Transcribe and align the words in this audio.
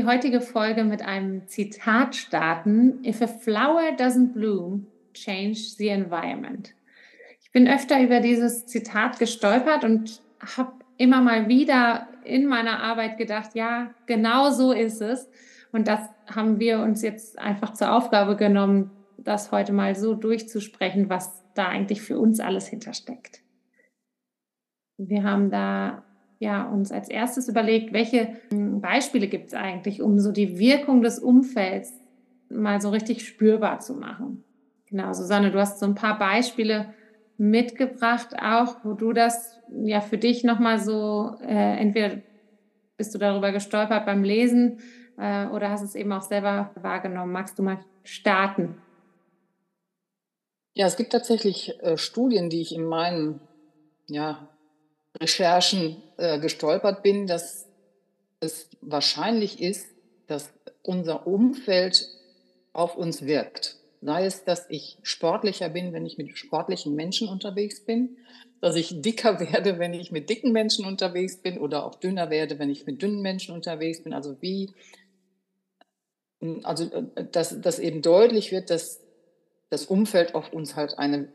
die 0.00 0.06
heutige 0.06 0.40
Folge 0.40 0.84
mit 0.84 1.02
einem 1.02 1.46
Zitat 1.46 2.16
starten. 2.16 3.04
If 3.04 3.20
a 3.20 3.26
flower 3.26 3.90
doesn't 3.98 4.32
bloom, 4.32 4.86
change 5.12 5.74
the 5.76 5.88
environment. 5.88 6.72
Ich 7.42 7.52
bin 7.52 7.68
öfter 7.68 8.02
über 8.02 8.20
dieses 8.20 8.64
Zitat 8.66 9.18
gestolpert 9.18 9.84
und 9.84 10.22
habe 10.56 10.72
immer 10.96 11.20
mal 11.20 11.48
wieder 11.48 12.08
in 12.24 12.46
meiner 12.46 12.82
Arbeit 12.82 13.18
gedacht, 13.18 13.50
ja, 13.54 13.90
genau 14.06 14.48
so 14.50 14.72
ist 14.72 15.02
es. 15.02 15.28
Und 15.70 15.86
das 15.86 16.00
haben 16.34 16.58
wir 16.58 16.78
uns 16.78 17.02
jetzt 17.02 17.38
einfach 17.38 17.74
zur 17.74 17.92
Aufgabe 17.92 18.36
genommen, 18.36 18.90
das 19.18 19.52
heute 19.52 19.74
mal 19.74 19.94
so 19.94 20.14
durchzusprechen, 20.14 21.10
was 21.10 21.44
da 21.52 21.68
eigentlich 21.68 22.00
für 22.00 22.18
uns 22.18 22.40
alles 22.40 22.66
hintersteckt. 22.68 23.42
Wir 24.96 25.24
haben 25.24 25.50
da 25.50 26.04
ja 26.40 26.64
uns 26.64 26.90
als 26.90 27.08
erstes 27.08 27.48
überlegt, 27.48 27.92
welche 27.92 28.36
hm, 28.50 28.80
Beispiele 28.80 29.28
gibt 29.28 29.48
es 29.48 29.54
eigentlich, 29.54 30.02
um 30.02 30.18
so 30.18 30.32
die 30.32 30.58
Wirkung 30.58 31.02
des 31.02 31.20
Umfelds 31.20 31.92
mal 32.48 32.80
so 32.80 32.90
richtig 32.90 33.24
spürbar 33.24 33.78
zu 33.78 33.94
machen. 33.94 34.42
Genau, 34.86 35.12
Susanne, 35.12 35.52
du 35.52 35.60
hast 35.60 35.78
so 35.78 35.86
ein 35.86 35.94
paar 35.94 36.18
Beispiele 36.18 36.92
mitgebracht, 37.36 38.34
auch 38.42 38.84
wo 38.84 38.94
du 38.94 39.12
das 39.12 39.60
ja 39.84 40.00
für 40.00 40.18
dich 40.18 40.42
nochmal 40.42 40.80
so, 40.80 41.36
äh, 41.42 41.78
entweder 41.78 42.22
bist 42.96 43.14
du 43.14 43.18
darüber 43.18 43.52
gestolpert 43.52 44.04
beim 44.04 44.24
Lesen 44.24 44.80
äh, 45.16 45.46
oder 45.46 45.70
hast 45.70 45.82
es 45.82 45.94
eben 45.94 46.12
auch 46.12 46.22
selber 46.22 46.70
wahrgenommen. 46.74 47.32
Magst 47.32 47.58
du 47.58 47.62
mal 47.62 47.78
starten? 48.02 48.74
Ja, 50.74 50.86
es 50.86 50.96
gibt 50.96 51.12
tatsächlich 51.12 51.78
äh, 51.82 51.96
Studien, 51.96 52.48
die 52.48 52.62
ich 52.62 52.74
in 52.74 52.84
meinen 52.84 53.40
ja, 54.06 54.48
Recherchen 55.20 56.02
äh, 56.16 56.38
gestolpert 56.38 57.02
bin, 57.02 57.26
dass 57.26 57.66
es 58.40 58.68
wahrscheinlich 58.80 59.60
ist, 59.60 59.86
dass 60.26 60.50
unser 60.82 61.26
Umfeld 61.26 62.08
auf 62.72 62.96
uns 62.96 63.22
wirkt. 63.22 63.76
Sei 64.00 64.24
es, 64.24 64.44
dass 64.44 64.68
ich 64.70 64.96
sportlicher 65.02 65.68
bin, 65.68 65.92
wenn 65.92 66.06
ich 66.06 66.16
mit 66.16 66.38
sportlichen 66.38 66.94
Menschen 66.94 67.28
unterwegs 67.28 67.84
bin, 67.84 68.16
dass 68.60 68.76
ich 68.76 69.02
dicker 69.02 69.40
werde, 69.52 69.78
wenn 69.78 69.92
ich 69.92 70.10
mit 70.10 70.30
dicken 70.30 70.52
Menschen 70.52 70.86
unterwegs 70.86 71.36
bin 71.36 71.58
oder 71.58 71.84
auch 71.84 71.96
dünner 71.96 72.30
werde, 72.30 72.58
wenn 72.58 72.70
ich 72.70 72.86
mit 72.86 73.02
dünnen 73.02 73.20
Menschen 73.20 73.54
unterwegs 73.54 74.02
bin. 74.02 74.14
Also 74.14 74.40
wie, 74.40 74.70
also 76.62 76.84
äh, 76.84 77.26
dass, 77.30 77.60
dass 77.60 77.78
eben 77.78 78.00
deutlich 78.00 78.52
wird, 78.52 78.70
dass 78.70 79.00
das 79.70 79.86
Umfeld 79.86 80.34
auf 80.34 80.52
uns 80.52 80.76
halt 80.76 80.98
eine 80.98 81.28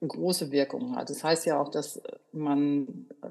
große 0.00 0.50
Wirkung 0.50 0.96
hat. 0.96 1.10
Das 1.10 1.22
heißt 1.22 1.46
ja 1.46 1.60
auch, 1.60 1.70
dass 1.70 2.02
man 2.32 3.06
äh, 3.22 3.28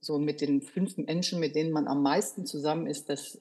so 0.00 0.18
mit 0.18 0.40
den 0.40 0.62
fünf 0.62 0.96
Menschen, 0.96 1.38
mit 1.40 1.54
denen 1.54 1.70
man 1.70 1.86
am 1.86 2.02
meisten 2.02 2.46
zusammen 2.46 2.86
ist, 2.86 3.10
dass 3.10 3.40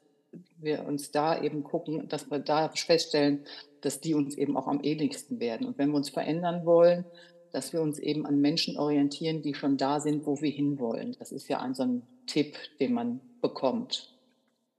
wir 0.60 0.86
uns 0.86 1.12
da 1.12 1.42
eben 1.42 1.64
gucken, 1.64 2.08
dass 2.10 2.30
wir 2.30 2.40
da 2.40 2.70
feststellen, 2.70 3.46
dass 3.82 4.02
die 4.02 4.14
uns 4.14 4.36
eben 4.36 4.58
auch 4.58 4.68
am 4.68 4.82
ähnlichsten 4.84 5.40
werden. 5.40 5.66
Und 5.66 5.78
wenn 5.78 5.90
wir 5.90 5.96
uns 5.96 6.10
verändern 6.10 6.66
wollen, 6.66 7.06
dass 7.52 7.72
wir 7.72 7.82
uns 7.82 7.98
eben 7.98 8.26
an 8.26 8.42
Menschen 8.42 8.78
orientieren, 8.78 9.42
die 9.42 9.54
schon 9.54 9.78
da 9.78 10.00
sind, 10.00 10.26
wo 10.26 10.42
wir 10.42 10.52
hinwollen. 10.52 11.16
Das 11.18 11.32
ist 11.32 11.48
ja 11.48 11.60
ein 11.60 11.74
so 11.74 11.84
ein 11.84 12.02
Tipp, 12.26 12.56
den 12.80 12.94
man 12.94 13.22
bekommt. 13.42 14.14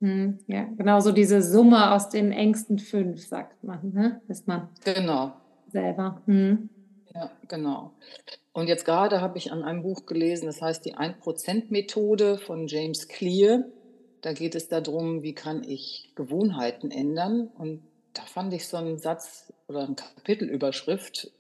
Hm, 0.00 0.38
ja, 0.46 0.64
genau 0.76 1.00
so 1.00 1.10
diese 1.10 1.42
Summe 1.42 1.92
aus 1.92 2.10
den 2.10 2.30
engsten 2.30 2.78
fünf, 2.78 3.26
sagt 3.26 3.64
man, 3.64 3.92
ne? 3.92 4.20
ist 4.28 4.46
man. 4.46 4.68
Genau, 4.84 5.32
selber. 5.70 6.22
Hm. 6.26 6.68
Ja, 7.14 7.30
genau. 7.48 7.92
Und 8.52 8.68
jetzt 8.68 8.84
gerade 8.84 9.20
habe 9.20 9.38
ich 9.38 9.52
an 9.52 9.62
einem 9.62 9.82
Buch 9.82 10.06
gelesen, 10.06 10.46
das 10.46 10.60
heißt 10.60 10.84
die 10.84 10.96
1%-Methode 10.96 12.38
von 12.38 12.66
James 12.66 13.08
Clear. 13.08 13.64
Da 14.20 14.32
geht 14.32 14.54
es 14.54 14.68
darum, 14.68 15.22
wie 15.22 15.34
kann 15.34 15.62
ich 15.62 16.12
Gewohnheiten 16.16 16.90
ändern. 16.90 17.48
Und 17.48 17.82
da 18.14 18.22
fand 18.22 18.52
ich 18.52 18.66
so 18.66 18.76
einen 18.76 18.98
Satz 18.98 19.52
oder 19.68 19.84
eine 19.84 19.94
Kapitelüberschrift 19.94 21.30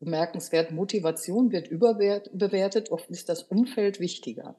bemerkenswert. 0.00 0.72
Motivation 0.72 1.52
wird 1.52 1.68
überbewertet, 1.68 2.90
oft 2.90 3.10
ist 3.10 3.28
das 3.28 3.44
Umfeld 3.44 4.00
wichtiger. 4.00 4.56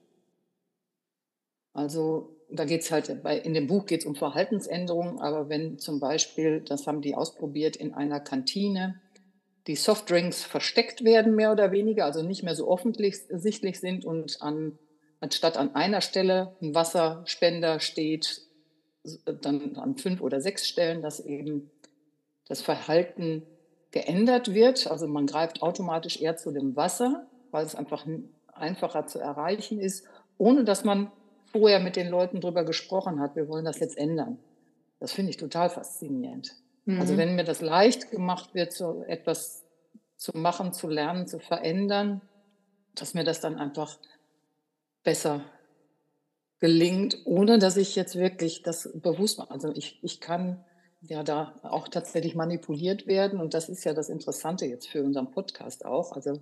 Also 1.74 2.36
da 2.52 2.66
geht 2.66 2.82
es 2.82 2.92
halt, 2.92 3.24
bei, 3.24 3.38
in 3.38 3.54
dem 3.54 3.68
Buch 3.68 3.86
geht 3.86 4.02
es 4.02 4.06
um 4.06 4.16
Verhaltensänderungen, 4.16 5.20
aber 5.20 5.50
wenn 5.50 5.78
zum 5.78 6.00
Beispiel, 6.00 6.62
das 6.62 6.88
haben 6.88 7.02
die 7.02 7.16
ausprobiert, 7.16 7.76
in 7.76 7.94
einer 7.94 8.20
Kantine 8.20 9.00
die 9.68 9.76
Softdrinks 9.76 10.44
versteckt 10.44 11.04
werden, 11.04 11.36
mehr 11.36 11.52
oder 11.52 11.72
weniger, 11.72 12.06
also 12.06 12.24
nicht 12.24 12.44
mehr 12.44 12.56
so 12.56 12.68
offensichtlich 12.68 13.80
sind 13.80 14.04
und 14.04 14.42
an, 14.42 14.80
anstatt 15.20 15.58
an 15.58 15.76
einer 15.76 16.02
Stelle 16.02 16.56
ein 16.62 16.74
Wasserspender 16.74 17.80
steht, 17.80 18.42
dann 19.26 19.76
an 19.76 19.96
fünf 19.96 20.22
oder 20.22 20.42
sechs 20.42 20.68
Stellen, 20.68 21.02
dass 21.02 21.20
eben 21.20 21.70
das 22.48 22.62
Verhalten 22.62 23.44
geändert 23.92 24.54
wird. 24.54 24.88
Also 24.88 25.08
man 25.08 25.28
greift 25.28 25.62
automatisch 25.62 26.20
eher 26.20 26.36
zu 26.36 26.52
dem 26.52 26.76
Wasser, 26.76 27.28
weil 27.52 27.66
es 27.66 27.76
einfach 27.76 28.06
einfacher 28.54 29.08
zu 29.08 29.20
erreichen 29.20 29.80
ist, 29.80 30.06
ohne 30.38 30.64
dass 30.64 30.84
man 30.84 31.12
vorher 31.52 31.80
mit 31.80 31.96
den 31.96 32.10
Leuten 32.10 32.42
darüber 32.42 32.64
gesprochen 32.64 33.20
hat, 33.20 33.36
wir 33.36 33.48
wollen 33.48 33.66
das 33.66 33.80
jetzt 33.80 33.98
ändern. 33.98 34.40
Das 35.00 35.12
finde 35.12 35.32
ich 35.32 35.38
total 35.38 35.70
faszinierend. 35.70 36.56
Also 36.86 36.92
mhm. 36.92 37.02
Also 37.02 37.18
wenn 37.18 37.36
mir 37.36 37.44
das 37.44 37.62
leicht 37.62 38.12
gemacht 38.12 38.54
wird, 38.54 38.74
so 38.74 39.04
etwas 39.08 39.64
zu 40.18 40.36
machen, 40.36 40.74
zu 40.74 40.88
lernen, 40.88 41.28
zu 41.28 41.40
verändern, 41.40 42.22
dass 42.96 43.14
mir 43.14 43.24
das 43.24 43.40
dann 43.40 43.58
einfach 43.58 43.98
besser 45.04 45.42
gelingt, 46.60 47.20
ohne 47.26 47.58
dass 47.58 47.78
ich 47.78 47.96
jetzt 47.96 48.16
wirklich 48.16 48.64
das 48.64 48.90
bewusst 48.94 49.38
mache. 49.38 49.52
Also 49.52 49.72
ich, 49.74 50.04
ich 50.04 50.20
kann 50.20 50.64
ja 51.02 51.24
da 51.24 51.56
auch 51.64 51.88
tatsächlich 51.88 52.36
manipuliert 52.36 53.08
werden 53.08 53.40
und 53.40 53.54
das 53.54 53.70
ist 53.70 53.86
ja 53.86 53.94
das 53.94 54.10
Interessante 54.10 54.66
jetzt 54.66 54.88
für 54.90 55.04
unseren 55.04 55.32
Podcast 55.32 55.86
auch. 55.86 56.12
Also 56.12 56.42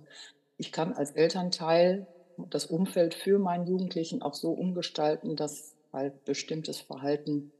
ich 0.56 0.72
kann 0.72 0.92
als 0.92 1.12
Elternteil 1.12 2.08
das 2.50 2.66
Umfeld 2.66 3.14
für 3.14 3.38
meinen 3.38 3.66
Jugendlichen 3.66 4.22
auch 4.22 4.34
so 4.34 4.52
umgestalten, 4.52 5.36
dass 5.36 5.74
halt 5.92 6.24
bestimmtes 6.24 6.80
Verhalten 6.80 7.52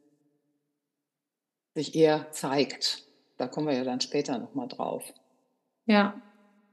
sich 1.74 1.94
eher 1.94 2.30
zeigt. 2.30 3.04
Da 3.36 3.46
kommen 3.46 3.68
wir 3.68 3.74
ja 3.74 3.84
dann 3.84 4.00
später 4.00 4.38
nochmal 4.38 4.68
drauf. 4.68 5.04
Ja, 5.86 6.20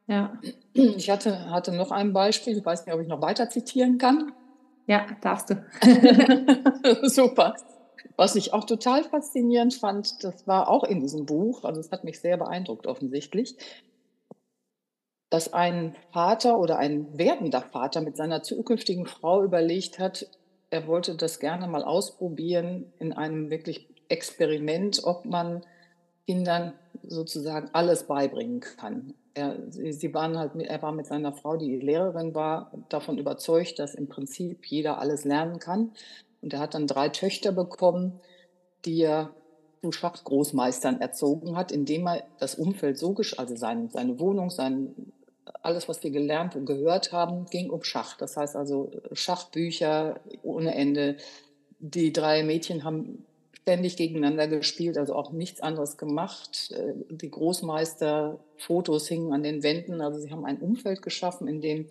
ja. 0.07 0.39
Ich 0.73 1.09
hatte, 1.09 1.49
hatte 1.49 1.71
noch 1.71 1.91
ein 1.91 2.13
Beispiel, 2.13 2.57
ich 2.57 2.66
weiß 2.66 2.85
nicht, 2.85 2.93
ob 2.93 3.01
ich 3.01 3.07
noch 3.07 3.21
weiter 3.21 3.49
zitieren 3.49 3.97
kann. 3.97 4.33
Ja, 4.87 5.07
darfst 5.22 5.49
du. 5.49 5.66
Super. 7.09 7.55
Was 8.17 8.35
ich 8.35 8.53
auch 8.53 8.66
total 8.66 9.03
faszinierend 9.03 9.73
fand, 9.73 10.23
das 10.23 10.47
war 10.47 10.69
auch 10.69 10.83
in 10.83 10.99
diesem 11.01 11.25
Buch, 11.25 11.63
also 11.63 11.79
es 11.81 11.91
hat 11.91 12.03
mich 12.03 12.19
sehr 12.19 12.37
beeindruckt 12.37 12.87
offensichtlich, 12.87 13.55
dass 15.35 15.51
ein 15.51 15.97
Vater 16.13 16.57
oder 16.57 16.78
ein 16.78 17.07
werdender 17.18 17.62
Vater 17.62 18.00
mit 18.00 18.16
seiner 18.16 18.41
zukünftigen 18.41 19.06
Frau 19.06 19.44
überlegt 19.44 20.00
hat, 20.00 20.29
er 20.69 20.88
wollte 20.88 21.16
das 21.16 21.41
gerne 21.41 21.68
mal 21.68 21.84
ausprobieren 21.84 22.85
in 23.00 23.12
einem 23.12 23.50
wirklich 23.50 23.90
Experiment, 24.07 25.01
ob 25.03 25.25
man 25.25 25.66
Kindern 26.25 26.72
sozusagen 27.03 27.69
alles 27.73 28.03
beibringen 28.03 28.62
kann. 28.62 29.13
Er, 29.34 29.57
sie 29.69 30.13
waren 30.13 30.38
halt, 30.40 30.56
er 30.56 30.81
war 30.81 30.94
mit 30.94 31.06
seiner 31.06 31.34
Frau, 31.34 31.57
die 31.57 31.81
Lehrerin 31.81 32.34
war, 32.34 32.72
davon 32.87 33.17
überzeugt, 33.17 33.78
dass 33.78 33.93
im 33.93 34.08
Prinzip 34.08 34.66
jeder 34.67 34.99
alles 34.99 35.26
lernen 35.26 35.59
kann. 35.59 35.91
Und 36.41 36.53
er 36.53 36.59
hat 36.59 36.76
dann 36.76 36.87
drei 36.87 37.09
Töchter 37.09 37.52
bekommen, 37.52 38.22
die 38.85 39.02
er 39.02 39.32
zu 39.85 39.91
Schachgroßmeistern 39.91 40.99
erzogen 40.99 41.55
hat, 41.55 41.72
indem 41.72 42.08
er 42.08 42.23
das 42.40 42.55
Umfeld 42.55 42.97
so, 42.97 43.16
also 43.37 43.55
sein, 43.55 43.90
seine 43.90 44.20
Wohnung, 44.20 44.49
sein, 44.49 44.96
alles, 45.62 45.88
was 45.88 46.03
wir 46.03 46.12
gelernt 46.12 46.56
und 46.56 46.66
gehört 46.66 47.12
haben, 47.12 47.46
ging 47.46 47.70
um 47.70 47.84
Schach. 47.84 48.18
Das 48.18 48.38
heißt 48.38 48.56
also 48.56 48.92
Schachbücher 49.12 50.20
ohne 50.44 50.76
Ende. 50.76 51.18
Die 51.80 52.14
drei 52.14 52.44
Mädchen 52.44 52.84
haben 52.84 53.26
ständig 53.53 53.97
gegeneinander 53.97 54.47
gespielt, 54.47 54.97
also 54.97 55.16
auch 55.16 55.32
nichts 55.32 55.59
anderes 55.62 55.97
gemacht. 55.97 56.72
Äh, 56.72 56.94
die 57.09 57.32
Großmeister-Fotos 57.32 59.08
hingen 59.08 59.34
an 59.34 59.44
den 59.44 59.64
Wänden. 59.64 60.02
Also 60.02 60.20
sie 60.20 60.32
haben 60.32 60.46
ein 60.46 60.59
Umfeld 60.59 61.02
geschaffen, 61.02 61.47
in 61.47 61.62
dem 61.62 61.88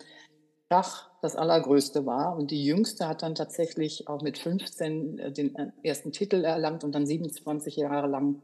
Schach 0.71 1.09
das 1.21 1.35
Allergrößte 1.35 2.05
war. 2.05 2.37
Und 2.37 2.51
die 2.51 2.63
Jüngste 2.63 3.07
hat 3.07 3.23
dann 3.23 3.35
tatsächlich 3.35 4.07
auch 4.07 4.21
mit 4.21 4.37
15 4.37 5.19
äh, 5.19 5.31
den 5.31 5.55
äh, 5.55 5.71
ersten 5.83 6.11
Titel 6.11 6.43
erlangt 6.43 6.83
und 6.83 6.93
dann 6.93 7.05
27 7.05 7.75
Jahre 7.75 8.07
lang 8.07 8.41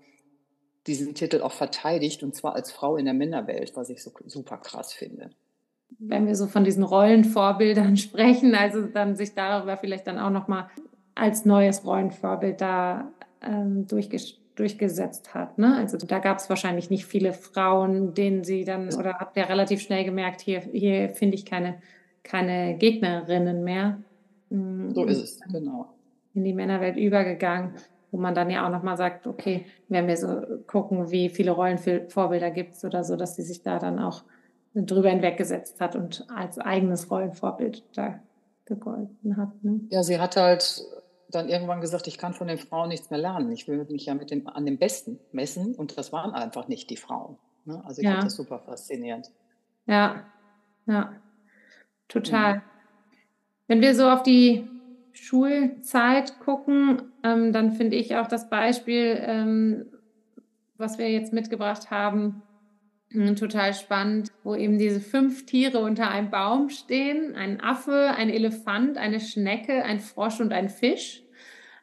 diesen 0.88 1.14
Titel 1.14 1.42
auch 1.42 1.52
verteidigt 1.52 2.24
und 2.24 2.36
zwar 2.36 2.56
als 2.56 2.72
Frau 2.72 2.98
in 2.98 3.06
der 3.06 3.14
Männerwelt, 3.14 3.76
was 3.76 3.90
ich 3.90 4.02
so 4.02 4.12
super 4.26 4.58
krass 4.58 4.94
finde. 4.94 5.30
Wenn 6.00 6.26
wir 6.26 6.36
so 6.36 6.48
von 6.48 6.64
diesen 6.64 6.84
Rollenvorbildern 6.84 7.98
sprechen, 7.98 8.56
also 8.56 8.84
dann 8.88 9.16
sich 9.16 9.34
darüber 9.34 9.78
vielleicht 9.78 10.08
dann 10.08 10.20
auch 10.20 10.32
nochmal 10.32 10.70
als 11.14 11.46
neues 11.46 11.86
Rollenvorbild 11.86 12.62
da 12.62 13.12
ähm, 13.42 13.88
durchgesetzt 13.88 14.42
durchgesetzt 14.56 15.34
hat. 15.34 15.58
Ne? 15.58 15.76
Also 15.76 15.98
da 15.98 16.20
gab 16.20 16.38
es 16.38 16.50
wahrscheinlich 16.50 16.90
nicht 16.90 17.06
viele 17.06 17.34
Frauen, 17.34 18.14
denen 18.14 18.44
sie 18.44 18.64
dann, 18.64 18.94
oder 18.94 19.16
habt 19.16 19.38
ihr 19.38 19.48
relativ 19.48 19.82
schnell 19.82 20.04
gemerkt, 20.04 20.42
hier, 20.42 20.60
hier 20.60 21.10
finde 21.10 21.36
ich 21.36 21.46
keine, 21.46 21.82
keine 22.24 22.78
Gegnerinnen 22.78 23.64
mehr. 23.64 24.00
Mm, 24.50 24.92
so 24.92 25.06
ist 25.06 25.24
es, 25.24 25.40
genau. 25.52 25.94
In 26.34 26.44
die 26.44 26.54
Männerwelt 26.54 26.98
übergegangen. 26.98 27.74
Wo 28.12 28.18
man 28.18 28.36
dann 28.36 28.50
ja 28.50 28.66
auch 28.66 28.72
nochmal 28.72 28.98
sagt, 28.98 29.26
okay, 29.26 29.66
wenn 29.88 30.08
wir 30.08 30.18
so 30.18 30.42
gucken, 30.68 31.12
wie 31.12 31.30
viele 31.30 31.52
Rollenvorbilder 31.52 32.52
gibt 32.52 32.76
es 32.76 32.84
oder 32.84 33.04
so, 33.04 33.16
dass 33.16 33.36
sie 33.36 33.44
sich 33.44 33.64
da 33.64 33.80
dann 33.80 34.00
auch 34.00 34.24
drüber 34.76 35.10
hinweggesetzt 35.10 35.80
hat 35.82 35.96
und 35.96 36.26
als 36.34 36.58
eigenes 36.60 37.10
Rollenvorbild 37.10 37.84
da 37.94 38.20
gegolten 38.66 39.38
hat. 39.38 39.64
Ne? 39.64 39.82
Ja, 39.90 40.04
sie 40.04 40.20
hat 40.20 40.38
halt 40.38 40.84
dann 41.30 41.50
irgendwann 41.50 41.82
gesagt, 41.82 42.08
ich 42.08 42.18
kann 42.18 42.34
von 42.34 42.48
den 42.48 42.58
Frauen 42.58 42.90
nichts 42.90 43.10
mehr 43.10 43.20
lernen. 43.20 43.52
Ich 43.52 43.68
will 43.68 43.86
mich 43.90 44.06
ja 44.06 44.14
mit 44.14 44.32
dem, 44.32 44.48
an 44.48 44.66
dem 44.66 44.78
Besten 44.78 45.20
messen 45.32 45.76
und 45.76 45.98
das 45.98 46.12
waren 46.12 46.34
einfach 46.34 46.68
nicht 46.68 46.90
die 46.90 46.98
Frauen. 46.98 47.38
Ne? 47.66 47.82
Also 47.86 48.02
ich 48.02 48.06
ja. 48.06 48.14
fand 48.14 48.26
das 48.26 48.36
super 48.36 48.60
faszinierend. 48.60 49.32
Ja, 49.88 50.26
ja, 50.86 51.14
total. 52.08 52.56
Mhm. 52.56 52.62
Wenn 53.68 53.82
wir 53.82 53.96
so 53.96 54.10
auf 54.10 54.24
die 54.24 54.68
Schulzeit 55.14 56.40
gucken, 56.40 57.02
ähm, 57.24 57.52
dann 57.54 57.72
finde 57.72 57.98
ich 57.98 58.16
auch 58.16 58.28
das 58.28 58.50
Beispiel, 58.50 59.22
ähm, 59.22 59.86
was 60.78 60.98
wir 60.98 61.10
jetzt 61.10 61.34
mitgebracht 61.34 61.92
haben, 61.92 62.42
äh, 63.14 63.34
total 63.36 63.74
spannend, 63.74 64.30
wo 64.44 64.56
eben 64.56 64.78
diese 64.78 65.02
fünf 65.02 65.46
Tiere 65.46 65.80
unter 65.80 66.10
einem 66.10 66.30
Baum 66.30 66.70
stehen. 66.70 67.36
Ein 67.36 67.62
Affe, 67.62 68.14
ein 68.16 68.30
Elefant, 68.30 68.98
eine 68.98 69.20
Schnecke, 69.20 69.84
ein 69.84 70.00
Frosch 70.00 70.40
und 70.40 70.54
ein 70.54 70.70
Fisch. 70.70 71.24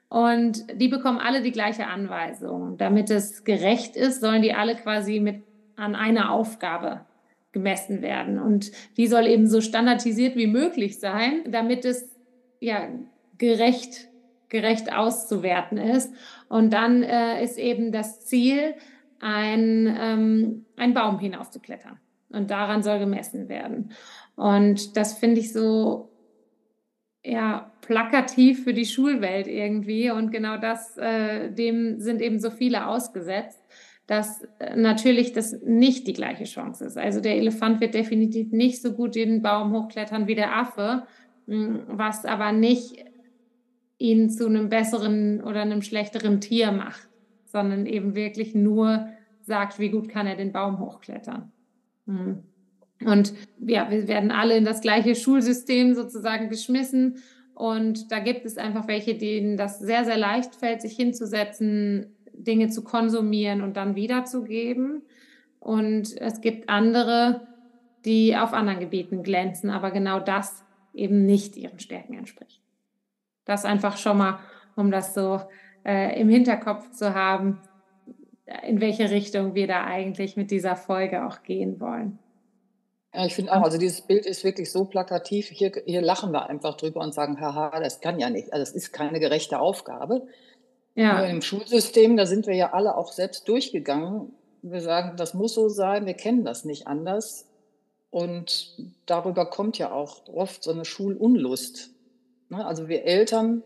Und 0.09 0.65
die 0.81 0.89
bekommen 0.89 1.19
alle 1.19 1.43
die 1.43 1.53
gleiche 1.53 1.87
Anweisung. 1.87 2.79
Damit 2.79 3.11
es 3.11 3.45
gerecht 3.45 3.95
ist, 3.95 4.21
sollen 4.21 4.43
die 4.43 4.55
alle 4.55 4.75
quasi 4.75 5.21
mit 5.21 5.43
an 5.77 5.95
einer 5.95 6.33
Aufgabe 6.33 7.05
gemessen 7.53 8.03
werden. 8.03 8.39
Und 8.39 8.73
die 8.97 9.07
soll 9.07 9.27
eben 9.27 9.47
so 9.47 9.61
standardisiert 9.61 10.37
wie 10.37 10.47
möglich 10.47 10.99
sein, 10.99 11.43
damit 11.51 11.85
es 11.85 12.17
ja 12.61 12.89
gerecht, 13.38 14.08
gerecht 14.49 14.93
auszuwerten 14.93 15.79
ist. 15.79 16.12
Und 16.49 16.73
dann 16.73 17.02
äh, 17.02 17.43
ist 17.43 17.58
eben 17.58 17.93
das 17.93 18.25
Ziel, 18.26 18.75
ein, 19.20 19.96
ähm, 19.99 20.67
einen 20.76 20.94
Baum 20.94 21.19
hinaufzuklettern. 21.19 21.99
Und 22.31 22.50
daran 22.50 22.82
soll 22.82 22.99
gemessen 22.99 23.49
werden. 23.49 23.93
Und 24.37 24.96
das 24.96 25.19
finde 25.19 25.40
ich 25.40 25.52
so 25.52 26.11
ja, 27.25 27.73
plakativ 27.81 28.64
für 28.64 28.75
die 28.75 28.87
Schulwelt 28.87 29.46
irgendwie. 29.46 30.11
Und 30.11 30.31
genau 30.31 30.56
das, 30.56 30.96
äh, 30.99 31.50
dem 31.50 32.00
sind 32.00 32.20
eben 32.20 32.38
so 32.38 32.50
viele 32.50 32.87
ausgesetzt, 32.87 33.61
dass 34.06 34.43
äh, 34.58 34.76
natürlich 34.76 35.32
das 35.32 35.61
nicht 35.62 36.06
die 36.06 36.12
gleiche 36.12 36.44
Chance 36.44 36.84
ist. 36.87 36.96
Also 36.96 37.20
der 37.20 37.37
Elefant 37.37 37.81
wird 37.81 37.94
definitiv 37.94 38.52
nicht 38.52 38.81
so 38.81 38.93
gut 38.93 39.14
den 39.14 39.43
Baum 39.43 39.73
hochklettern 39.73 40.26
wie 40.26 40.34
der 40.34 40.56
Affe, 40.56 41.06
hm, 41.46 41.82
was 41.88 42.25
aber 42.25 42.52
nicht 42.52 43.05
ihn 43.99 44.31
zu 44.31 44.47
einem 44.47 44.69
besseren 44.69 45.43
oder 45.43 45.62
einem 45.62 45.83
schlechteren 45.83 46.41
Tier 46.41 46.73
macht, 46.73 47.09
sondern 47.47 47.87
eben 47.87 48.15
wirklich 48.15 48.55
nur 48.55 49.09
sagt, 49.41 49.79
wie 49.79 49.91
gut 49.91 50.09
kann 50.09 50.27
er 50.27 50.37
den 50.37 50.53
Baum 50.53 50.79
hochklettern. 50.79 51.53
Hm. 52.06 52.43
Und 53.05 53.33
ja, 53.61 53.91
wir 53.91 54.09
werden 54.09 54.31
alle 54.31 54.56
in 54.56 54.65
das 54.65 54.81
gleiche 54.81 55.15
Schulsystem 55.15 55.95
sozusagen 55.95 56.49
geschmissen. 56.49 57.17
Und 57.55 58.11
da 58.12 58.21
gibt 58.21 58.45
es 58.45 58.56
einfach 58.56 58.89
welche, 58.89 59.17
denen 59.17 59.56
das 59.56 59.79
sehr, 59.79 60.05
sehr 60.05 60.17
leicht 60.17 60.55
fällt, 60.55 60.81
sich 60.81 60.94
hinzusetzen, 60.97 62.06
Dinge 62.33 62.69
zu 62.69 62.85
konsumieren 62.85 63.62
und 63.62 63.77
dann 63.77 63.97
wiederzugeben. 63.97 65.03
Und 65.61 66.17
es 66.21 66.41
gibt 66.41 66.69
andere, 66.69 67.47
die 68.05 68.37
auf 68.37 68.53
anderen 68.53 68.81
Gebieten 68.81 69.23
glänzen, 69.23 69.71
aber 69.71 69.91
genau 69.91 70.21
das 70.21 70.65
eben 70.94 71.25
nicht 71.27 71.56
ihren 71.56 71.79
Stärken 71.79 72.15
entspricht. 72.15 72.57
Das 73.49 73.65
einfach 73.65 73.97
schon 73.97 74.19
mal, 74.19 74.39
um 74.77 74.91
das 74.91 75.15
so 75.15 75.41
äh, 75.85 76.21
im 76.21 76.29
Hinterkopf 76.29 76.91
zu 76.91 77.15
haben, 77.15 77.61
in 78.67 78.81
welche 78.81 79.11
Richtung 79.11 79.55
wir 79.55 79.67
da 79.67 79.85
eigentlich 79.85 80.37
mit 80.37 80.50
dieser 80.50 80.77
Folge 80.77 81.27
auch 81.27 81.43
gehen 81.43 81.81
wollen. 81.81 82.19
Ja, 83.15 83.25
ich 83.25 83.35
finde 83.35 83.53
auch, 83.53 83.62
also 83.62 83.79
dieses 83.79 84.03
Bild 84.03 84.27
ist 84.27 84.45
wirklich 84.45 84.71
so 84.71 84.85
plakativ. 84.85 85.49
Hier, 85.49 85.73
hier 85.87 86.03
lachen 86.03 86.31
wir 86.31 86.49
einfach 86.49 86.77
drüber 86.77 87.00
und 87.00 87.15
sagen, 87.15 87.41
haha, 87.41 87.81
das 87.81 88.00
kann 88.00 88.19
ja 88.19 88.29
nicht. 88.29 88.53
Also 88.53 88.62
das 88.65 88.73
ist 88.73 88.93
keine 88.93 89.19
gerechte 89.19 89.59
Aufgabe. 89.59 90.27
Ja. 90.94 91.19
Nur 91.19 91.27
im 91.29 91.43
Schulsystem, 91.43 92.17
da 92.17 92.27
sind 92.27 92.47
wir 92.47 92.55
ja 92.55 92.73
alle 92.73 92.97
auch 92.97 93.12
selbst 93.12 93.49
durchgegangen. 93.49 94.33
Wir 94.62 94.81
sagen, 94.81 95.17
das 95.17 95.33
muss 95.33 95.55
so 95.55 95.69
sein, 95.69 96.06
wir 96.06 96.15
kennen 96.15 96.44
das 96.44 96.65
nicht 96.65 96.87
anders. 96.87 97.47
Und 98.11 98.77
darüber 99.06 99.47
kommt 99.47 99.79
ja 99.79 99.93
auch 99.93 100.29
oft 100.29 100.62
so 100.62 100.71
eine 100.73 100.85
Schulunlust. 100.85 101.91
Ne? 102.49 102.65
Also 102.65 102.89
wir 102.89 103.05
Eltern 103.05 103.62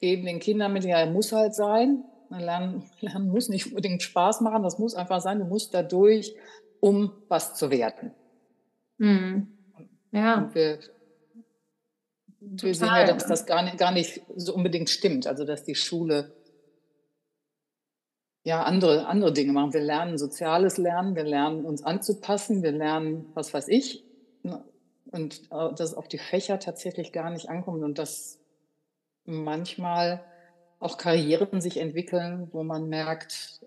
geben 0.00 0.26
den 0.26 0.40
Kindern 0.40 0.72
mit, 0.72 0.84
ja, 0.84 1.06
muss 1.06 1.32
halt 1.32 1.54
sein. 1.54 2.04
Lernen, 2.30 2.84
Lernen 3.00 3.28
muss 3.28 3.48
nicht 3.48 3.68
unbedingt 3.68 4.02
Spaß 4.02 4.40
machen, 4.40 4.62
das 4.62 4.78
muss 4.78 4.94
einfach 4.94 5.20
sein, 5.20 5.38
du 5.38 5.44
musst 5.44 5.74
dadurch, 5.74 6.34
um 6.80 7.12
was 7.28 7.54
zu 7.54 7.70
werden. 7.70 8.12
Mhm. 8.98 9.48
Ja. 10.12 10.38
Und 10.38 10.54
wir, 10.54 10.78
wir 12.40 12.74
sehen 12.74 12.86
ja, 12.86 13.06
dass 13.06 13.26
das 13.26 13.46
gar 13.46 13.62
nicht, 13.62 13.78
gar 13.78 13.92
nicht 13.92 14.22
so 14.34 14.54
unbedingt 14.54 14.90
stimmt. 14.90 15.26
Also, 15.26 15.44
dass 15.44 15.64
die 15.64 15.74
Schule 15.74 16.32
ja 18.44 18.62
andere, 18.62 19.06
andere 19.06 19.32
Dinge 19.32 19.52
machen. 19.52 19.72
Wir 19.72 19.80
lernen 19.80 20.18
soziales 20.18 20.78
Lernen, 20.78 21.16
wir 21.16 21.24
lernen 21.24 21.64
uns 21.64 21.82
anzupassen, 21.82 22.62
wir 22.62 22.72
lernen, 22.72 23.26
was 23.34 23.52
weiß 23.52 23.68
ich. 23.68 24.04
Und 25.10 25.42
äh, 25.50 25.72
dass 25.74 25.90
es 25.90 25.94
auf 25.94 26.08
die 26.08 26.18
Fächer 26.18 26.58
tatsächlich 26.58 27.12
gar 27.12 27.30
nicht 27.30 27.48
ankommt 27.48 27.82
und 27.84 27.98
dass 27.98 28.38
manchmal 29.24 30.24
auch 30.78 30.98
Karrieren 30.98 31.60
sich 31.60 31.78
entwickeln, 31.78 32.48
wo 32.52 32.62
man 32.62 32.88
merkt, 32.88 33.60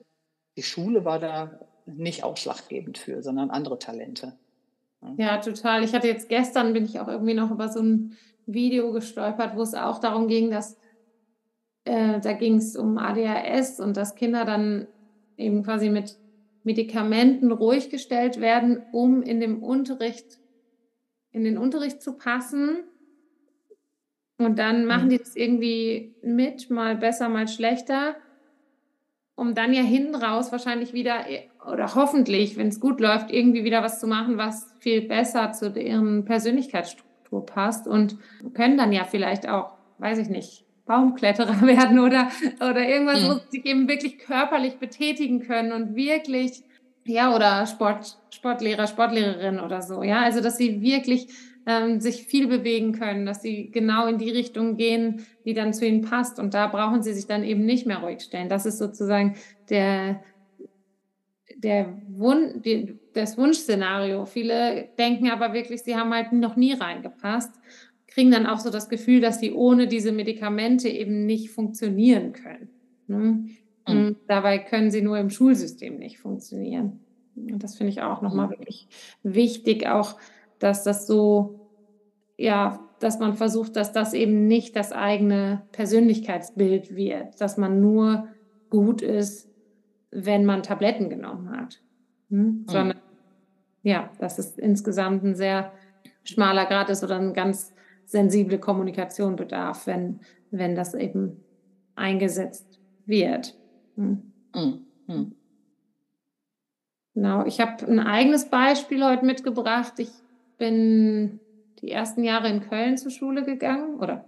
die 0.57 0.63
Schule 0.63 1.05
war 1.05 1.19
da 1.19 1.59
nicht 1.85 2.23
ausschlaggebend 2.23 2.97
für, 2.97 3.23
sondern 3.23 3.49
andere 3.49 3.79
Talente. 3.79 4.37
Ja, 5.17 5.37
total. 5.37 5.83
Ich 5.83 5.93
hatte 5.93 6.07
jetzt 6.07 6.29
gestern, 6.29 6.73
bin 6.73 6.85
ich 6.85 6.99
auch 6.99 7.07
irgendwie 7.07 7.33
noch 7.33 7.51
über 7.51 7.69
so 7.69 7.81
ein 7.81 8.17
Video 8.45 8.91
gestolpert, 8.91 9.55
wo 9.55 9.61
es 9.61 9.73
auch 9.73 9.99
darum 9.99 10.27
ging, 10.27 10.51
dass 10.51 10.77
äh, 11.85 12.19
da 12.19 12.33
ging 12.33 12.57
es 12.57 12.75
um 12.75 12.97
ADHS 12.97 13.79
und 13.79 13.95
dass 13.95 14.15
Kinder 14.15 14.45
dann 14.45 14.87
eben 15.37 15.63
quasi 15.63 15.89
mit 15.89 16.17
Medikamenten 16.63 17.51
ruhig 17.51 17.89
gestellt 17.89 18.41
werden, 18.41 18.83
um 18.91 19.23
in 19.23 19.39
dem 19.39 19.63
Unterricht, 19.63 20.39
in 21.31 21.43
den 21.43 21.57
Unterricht 21.57 22.01
zu 22.01 22.17
passen. 22.17 22.83
Und 24.37 24.57
dann 24.57 24.85
machen 24.85 25.05
mhm. 25.05 25.09
die 25.09 25.17
das 25.17 25.35
irgendwie 25.35 26.15
mit, 26.21 26.69
mal 26.69 26.95
besser, 26.95 27.29
mal 27.29 27.47
schlechter 27.47 28.15
um 29.39 29.55
dann 29.55 29.73
ja 29.73 29.81
hinten 29.81 30.15
raus 30.15 30.51
wahrscheinlich 30.51 30.91
wieder 30.91 31.23
oder 31.65 31.95
hoffentlich, 31.95 32.57
wenn 32.57 32.67
es 32.67 32.81
gut 32.81 32.99
läuft, 32.99 33.31
irgendwie 33.31 33.63
wieder 33.63 33.81
was 33.81 34.01
zu 34.01 34.05
machen, 34.05 34.37
was 34.37 34.75
viel 34.79 35.07
besser 35.07 35.53
zu 35.53 35.71
deren 35.71 36.25
Persönlichkeitsstruktur 36.25 37.45
passt 37.45 37.87
und 37.87 38.17
können 38.53 38.77
dann 38.77 38.91
ja 38.91 39.05
vielleicht 39.05 39.47
auch, 39.47 39.75
weiß 39.99 40.17
ich 40.17 40.27
nicht, 40.27 40.65
Baumkletterer 40.85 41.61
werden 41.65 41.99
oder, 41.99 42.27
oder 42.57 42.85
irgendwas, 42.85 43.21
mhm. 43.21 43.27
wo 43.27 43.33
sie 43.35 43.47
sich 43.49 43.65
eben 43.65 43.87
wirklich 43.87 44.19
körperlich 44.19 44.75
betätigen 44.75 45.39
können 45.39 45.71
und 45.71 45.95
wirklich, 45.95 46.63
ja, 47.05 47.33
oder 47.33 47.65
Sport, 47.65 48.17
Sportlehrer, 48.31 48.87
Sportlehrerin 48.87 49.59
oder 49.59 49.81
so, 49.81 50.03
ja, 50.03 50.21
also 50.21 50.41
dass 50.41 50.57
sie 50.57 50.81
wirklich 50.81 51.27
ähm, 51.65 51.99
sich 51.99 52.23
viel 52.23 52.47
bewegen 52.47 52.93
können, 52.93 53.25
dass 53.25 53.41
sie 53.41 53.69
genau 53.71 54.07
in 54.07 54.17
die 54.17 54.31
Richtung 54.31 54.75
gehen, 54.75 55.25
die 55.45 55.53
dann 55.53 55.73
zu 55.73 55.85
ihnen 55.85 56.01
passt. 56.01 56.39
Und 56.39 56.53
da 56.53 56.67
brauchen 56.67 57.03
sie 57.03 57.13
sich 57.13 57.27
dann 57.27 57.43
eben 57.43 57.65
nicht 57.65 57.85
mehr 57.85 57.99
ruhig 57.99 58.21
stellen. 58.21 58.49
Das 58.49 58.65
ist 58.65 58.79
sozusagen 58.79 59.35
der, 59.69 60.23
der 61.55 61.93
Wun 62.07 62.61
die, 62.63 62.97
das 63.13 63.37
Wunschszenario. 63.37 64.25
Viele 64.25 64.89
denken 64.97 65.29
aber 65.29 65.53
wirklich, 65.53 65.81
sie 65.83 65.95
haben 65.95 66.13
halt 66.13 66.31
noch 66.31 66.55
nie 66.55 66.73
reingepasst, 66.73 67.53
kriegen 68.07 68.31
dann 68.31 68.47
auch 68.47 68.59
so 68.59 68.71
das 68.71 68.89
Gefühl, 68.89 69.21
dass 69.21 69.39
sie 69.39 69.51
ohne 69.51 69.87
diese 69.87 70.11
Medikamente 70.11 70.89
eben 70.89 71.25
nicht 71.25 71.51
funktionieren 71.51 72.33
können. 72.33 72.69
Ne? 73.07 73.45
Mhm. 73.87 74.15
Dabei 74.27 74.59
können 74.59 74.89
sie 74.89 75.01
nur 75.01 75.19
im 75.19 75.29
Schulsystem 75.29 75.97
nicht 75.97 76.19
funktionieren. 76.19 76.99
Und 77.51 77.63
das 77.63 77.75
finde 77.75 77.91
ich 77.91 78.01
auch 78.01 78.21
nochmal 78.21 78.47
mhm. 78.47 78.51
wirklich 78.51 78.87
wichtig, 79.23 79.87
auch 79.87 80.17
dass 80.59 80.83
das 80.83 81.07
so, 81.07 81.69
ja, 82.37 82.79
dass 82.99 83.19
man 83.19 83.33
versucht, 83.35 83.75
dass 83.75 83.91
das 83.91 84.13
eben 84.13 84.47
nicht 84.47 84.75
das 84.75 84.91
eigene 84.91 85.63
Persönlichkeitsbild 85.71 86.95
wird, 86.95 87.39
dass 87.39 87.57
man 87.57 87.79
nur 87.79 88.27
gut 88.69 89.01
ist, 89.01 89.49
wenn 90.11 90.45
man 90.45 90.63
Tabletten 90.63 91.09
genommen 91.09 91.49
hat, 91.51 91.81
hm? 92.29 92.39
mhm. 92.39 92.65
sondern 92.67 92.99
ja, 93.83 94.09
dass 94.19 94.37
es 94.39 94.57
insgesamt 94.57 95.23
ein 95.23 95.35
sehr 95.35 95.71
schmaler 96.23 96.65
Grad 96.65 96.89
ist 96.89 97.03
oder 97.03 97.17
eine 97.17 97.33
ganz 97.33 97.73
sensible 98.05 98.59
Kommunikation 98.59 99.35
bedarf, 99.35 99.87
wenn, 99.87 100.19
wenn 100.51 100.75
das 100.75 100.93
eben 100.93 101.43
eingesetzt 101.95 102.79
wird. 103.05 103.55
Hm? 103.95 104.33
Mhm. 105.07 105.35
Genau, 107.13 107.45
ich 107.45 107.59
habe 107.59 107.85
ein 107.85 107.99
eigenes 107.99 108.49
Beispiel 108.49 109.03
heute 109.03 109.25
mitgebracht. 109.25 109.93
Ich 109.97 110.11
bin 110.57 111.39
die 111.81 111.91
ersten 111.91 112.23
Jahre 112.23 112.49
in 112.49 112.61
Köln 112.61 112.97
zur 112.97 113.11
Schule 113.11 113.43
gegangen 113.43 113.99
oder 113.99 114.25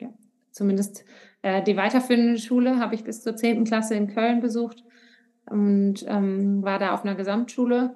ja, 0.00 0.08
zumindest 0.50 1.04
Äh, 1.44 1.62
die 1.62 1.76
weiterführende 1.76 2.38
Schule 2.38 2.78
habe 2.78 2.94
ich 2.94 3.04
bis 3.04 3.22
zur 3.22 3.36
10. 3.36 3.64
Klasse 3.64 3.94
in 3.94 4.06
Köln 4.08 4.40
besucht 4.40 4.82
und 5.50 5.96
ähm, 6.08 6.62
war 6.62 6.78
da 6.78 6.94
auf 6.94 7.04
einer 7.04 7.16
Gesamtschule 7.16 7.94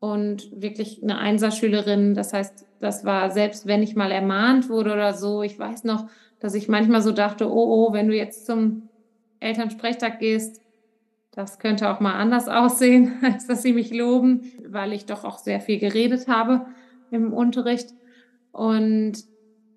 und 0.00 0.50
wirklich 0.58 1.02
eine 1.02 1.18
Einserschülerin. 1.18 2.14
Das 2.14 2.32
heißt, 2.32 2.64
das 2.80 3.04
war 3.04 3.30
selbst, 3.30 3.66
wenn 3.66 3.82
ich 3.82 3.94
mal 3.94 4.10
ermahnt 4.10 4.70
wurde 4.70 4.94
oder 4.94 5.12
so, 5.12 5.42
ich 5.42 5.58
weiß 5.58 5.84
noch, 5.84 6.08
dass 6.40 6.54
ich 6.54 6.66
manchmal 6.66 7.02
so 7.02 7.12
dachte, 7.12 7.46
oh, 7.52 7.88
oh, 7.88 7.92
wenn 7.92 8.08
du 8.08 8.16
jetzt 8.16 8.46
zum 8.46 8.88
Elternsprechtag 9.40 10.18
gehst, 10.18 10.61
das 11.32 11.58
könnte 11.58 11.90
auch 11.90 12.00
mal 12.00 12.14
anders 12.14 12.48
aussehen, 12.48 13.18
als 13.22 13.46
dass 13.46 13.62
sie 13.62 13.72
mich 13.72 13.92
loben, 13.92 14.52
weil 14.66 14.92
ich 14.92 15.06
doch 15.06 15.24
auch 15.24 15.38
sehr 15.38 15.60
viel 15.60 15.78
geredet 15.78 16.28
habe 16.28 16.66
im 17.10 17.32
Unterricht. 17.32 17.90
Und 18.52 19.14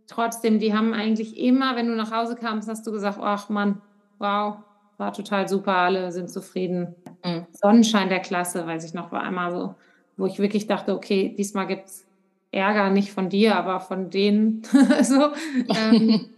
trotzdem, 0.07 0.59
die 0.59 0.73
haben 0.73 0.93
eigentlich 0.93 1.37
immer, 1.37 1.75
wenn 1.75 1.87
du 1.87 1.95
nach 1.95 2.11
Hause 2.11 2.35
kamst, 2.35 2.69
hast 2.69 2.85
du 2.85 2.91
gesagt, 2.91 3.19
ach 3.21 3.49
Mann, 3.49 3.81
wow, 4.19 4.57
war 4.97 5.13
total 5.13 5.47
super, 5.47 5.73
alle 5.73 6.11
sind 6.11 6.29
zufrieden. 6.29 6.95
Mhm. 7.23 7.45
Sonnenschein 7.51 8.09
der 8.09 8.19
Klasse, 8.19 8.65
weiß 8.65 8.85
ich 8.85 8.93
noch, 8.93 9.11
war 9.11 9.23
einmal 9.23 9.51
so, 9.51 9.75
wo 10.17 10.25
ich 10.25 10.39
wirklich 10.39 10.67
dachte, 10.67 10.93
okay, 10.93 11.33
diesmal 11.37 11.67
gibt 11.67 11.87
es 11.87 12.05
Ärger 12.51 12.89
nicht 12.89 13.11
von 13.11 13.29
dir, 13.29 13.57
aber 13.57 13.79
von 13.81 14.09
denen. 14.09 14.63
so, 15.01 15.31
ähm, 15.67 16.29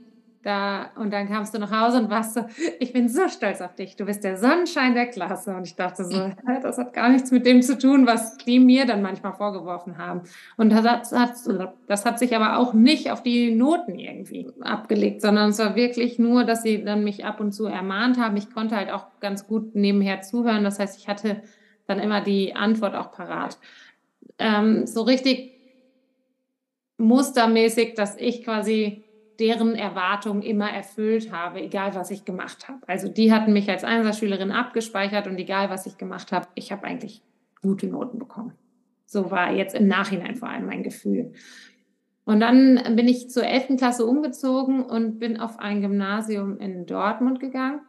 da, 0.48 0.92
und 0.96 1.12
dann 1.12 1.28
kamst 1.28 1.54
du 1.54 1.60
nach 1.60 1.72
Hause 1.72 1.98
und 1.98 2.10
warst 2.10 2.36
so, 2.36 2.46
ich 2.80 2.94
bin 2.94 3.10
so 3.10 3.28
stolz 3.28 3.60
auf 3.60 3.76
dich, 3.76 3.98
du 3.98 4.06
bist 4.06 4.24
der 4.24 4.38
Sonnenschein 4.38 4.94
der 4.94 5.08
Klasse. 5.08 5.54
Und 5.54 5.68
ich 5.68 5.76
dachte 5.76 6.06
so, 6.06 6.32
das 6.64 6.78
hat 6.78 6.94
gar 6.94 7.10
nichts 7.10 7.32
mit 7.32 7.46
dem 7.46 7.62
zu 7.62 7.78
tun, 7.78 8.08
was 8.08 8.38
die 8.38 8.60
mir 8.60 8.86
dann 8.86 9.02
manchmal 9.02 9.34
vorgeworfen 9.34 9.98
haben. 9.98 10.22
Und 10.56 10.72
das 10.72 11.12
hat, 11.12 11.34
das 11.88 12.06
hat 12.06 12.18
sich 12.18 12.34
aber 12.34 12.60
auch 12.60 12.74
nicht 12.74 13.12
auf 13.12 13.22
die 13.22 13.54
Noten 13.54 14.00
irgendwie 14.00 14.50
abgelegt, 14.62 15.22
sondern 15.22 15.50
es 15.50 15.60
war 15.60 15.76
wirklich 15.76 16.18
nur, 16.18 16.46
dass 16.46 16.64
sie 16.64 16.82
dann 16.82 17.04
mich 17.04 17.26
ab 17.26 17.42
und 17.42 17.52
zu 17.52 17.66
ermahnt 17.66 18.18
haben. 18.18 18.38
Ich 18.38 18.50
konnte 18.50 18.78
halt 18.78 18.90
auch 18.90 19.08
ganz 19.20 19.48
gut 19.48 19.76
nebenher 19.76 20.22
zuhören. 20.22 20.64
Das 20.64 20.80
heißt, 20.80 20.98
ich 20.98 21.10
hatte 21.10 21.42
dann 21.88 22.00
immer 22.00 22.22
die 22.22 22.56
Antwort 22.56 22.96
auch 22.96 23.12
parat. 23.12 23.58
Ähm, 24.40 24.88
so 24.88 25.02
richtig 25.02 25.52
mustermäßig, 26.98 27.96
dass 27.96 28.16
ich 28.16 28.46
quasi 28.46 29.04
deren 29.40 29.76
Erwartungen 29.76 30.42
immer 30.42 30.70
erfüllt 30.70 31.32
habe, 31.32 31.62
egal 31.62 31.96
was 31.96 32.12
ich 32.12 32.26
gemacht 32.26 32.68
habe. 32.68 32.80
Also 32.88 33.08
die 33.08 33.32
hatten 33.32 33.54
mich 33.54 33.70
als 33.70 33.84
Einserschülerin 33.84 34.52
abgespeichert 34.52 35.28
und 35.28 35.38
egal 35.38 35.70
was 35.70 35.86
ich 35.86 35.98
gemacht 35.98 36.32
habe, 36.32 36.48
ich 36.56 36.72
habe 36.72 36.86
eigentlich 36.86 37.22
gute 37.62 37.88
Noten 37.88 38.20
bekommen. 38.20 38.54
So 39.06 39.32
war 39.32 39.52
jetzt 39.52 39.76
im 39.76 39.88
Nachhinein 39.88 40.36
vor 40.36 40.50
allem 40.50 40.66
mein 40.66 40.84
Gefühl. 40.84 41.34
Und 42.26 42.42
dann 42.42 42.96
bin 42.96 43.08
ich 43.08 43.30
zur 43.30 43.46
11. 43.46 43.78
Klasse 43.78 44.06
umgezogen 44.06 44.84
und 44.84 45.18
bin 45.18 45.40
auf 45.40 45.60
ein 45.60 45.82
Gymnasium 45.82 46.60
in 46.60 46.86
Dortmund 46.86 47.40
gegangen. 47.40 47.82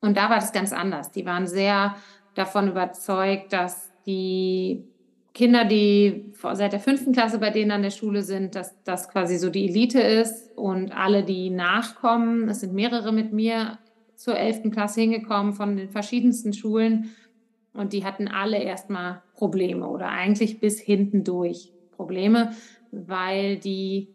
Und 0.00 0.16
da 0.16 0.30
war 0.30 0.36
das 0.36 0.52
ganz 0.52 0.72
anders. 0.72 1.12
Die 1.12 1.26
waren 1.26 1.46
sehr 1.46 1.96
davon 2.34 2.68
überzeugt, 2.68 3.52
dass 3.52 3.92
die 4.06 4.88
Kinder, 5.34 5.64
die 5.64 6.32
seit 6.52 6.72
der 6.72 6.80
fünften 6.80 7.12
Klasse 7.12 7.38
bei 7.38 7.50
denen 7.50 7.70
an 7.70 7.82
der 7.82 7.90
Schule 7.90 8.22
sind, 8.22 8.54
dass 8.54 8.82
das 8.84 9.08
quasi 9.08 9.38
so 9.38 9.48
die 9.48 9.66
Elite 9.66 10.00
ist 10.00 10.56
und 10.56 10.94
alle, 10.94 11.24
die 11.24 11.48
nachkommen, 11.48 12.48
es 12.48 12.60
sind 12.60 12.74
mehrere 12.74 13.12
mit 13.12 13.32
mir 13.32 13.78
zur 14.14 14.36
elften 14.36 14.70
Klasse 14.70 15.00
hingekommen 15.00 15.54
von 15.54 15.76
den 15.76 15.88
verschiedensten 15.88 16.52
Schulen 16.52 17.10
und 17.72 17.94
die 17.94 18.04
hatten 18.04 18.28
alle 18.28 18.62
erstmal 18.62 19.22
Probleme 19.34 19.88
oder 19.88 20.08
eigentlich 20.08 20.60
bis 20.60 20.78
hinten 20.78 21.24
durch 21.24 21.72
Probleme, 21.92 22.52
weil 22.90 23.56
die 23.56 24.14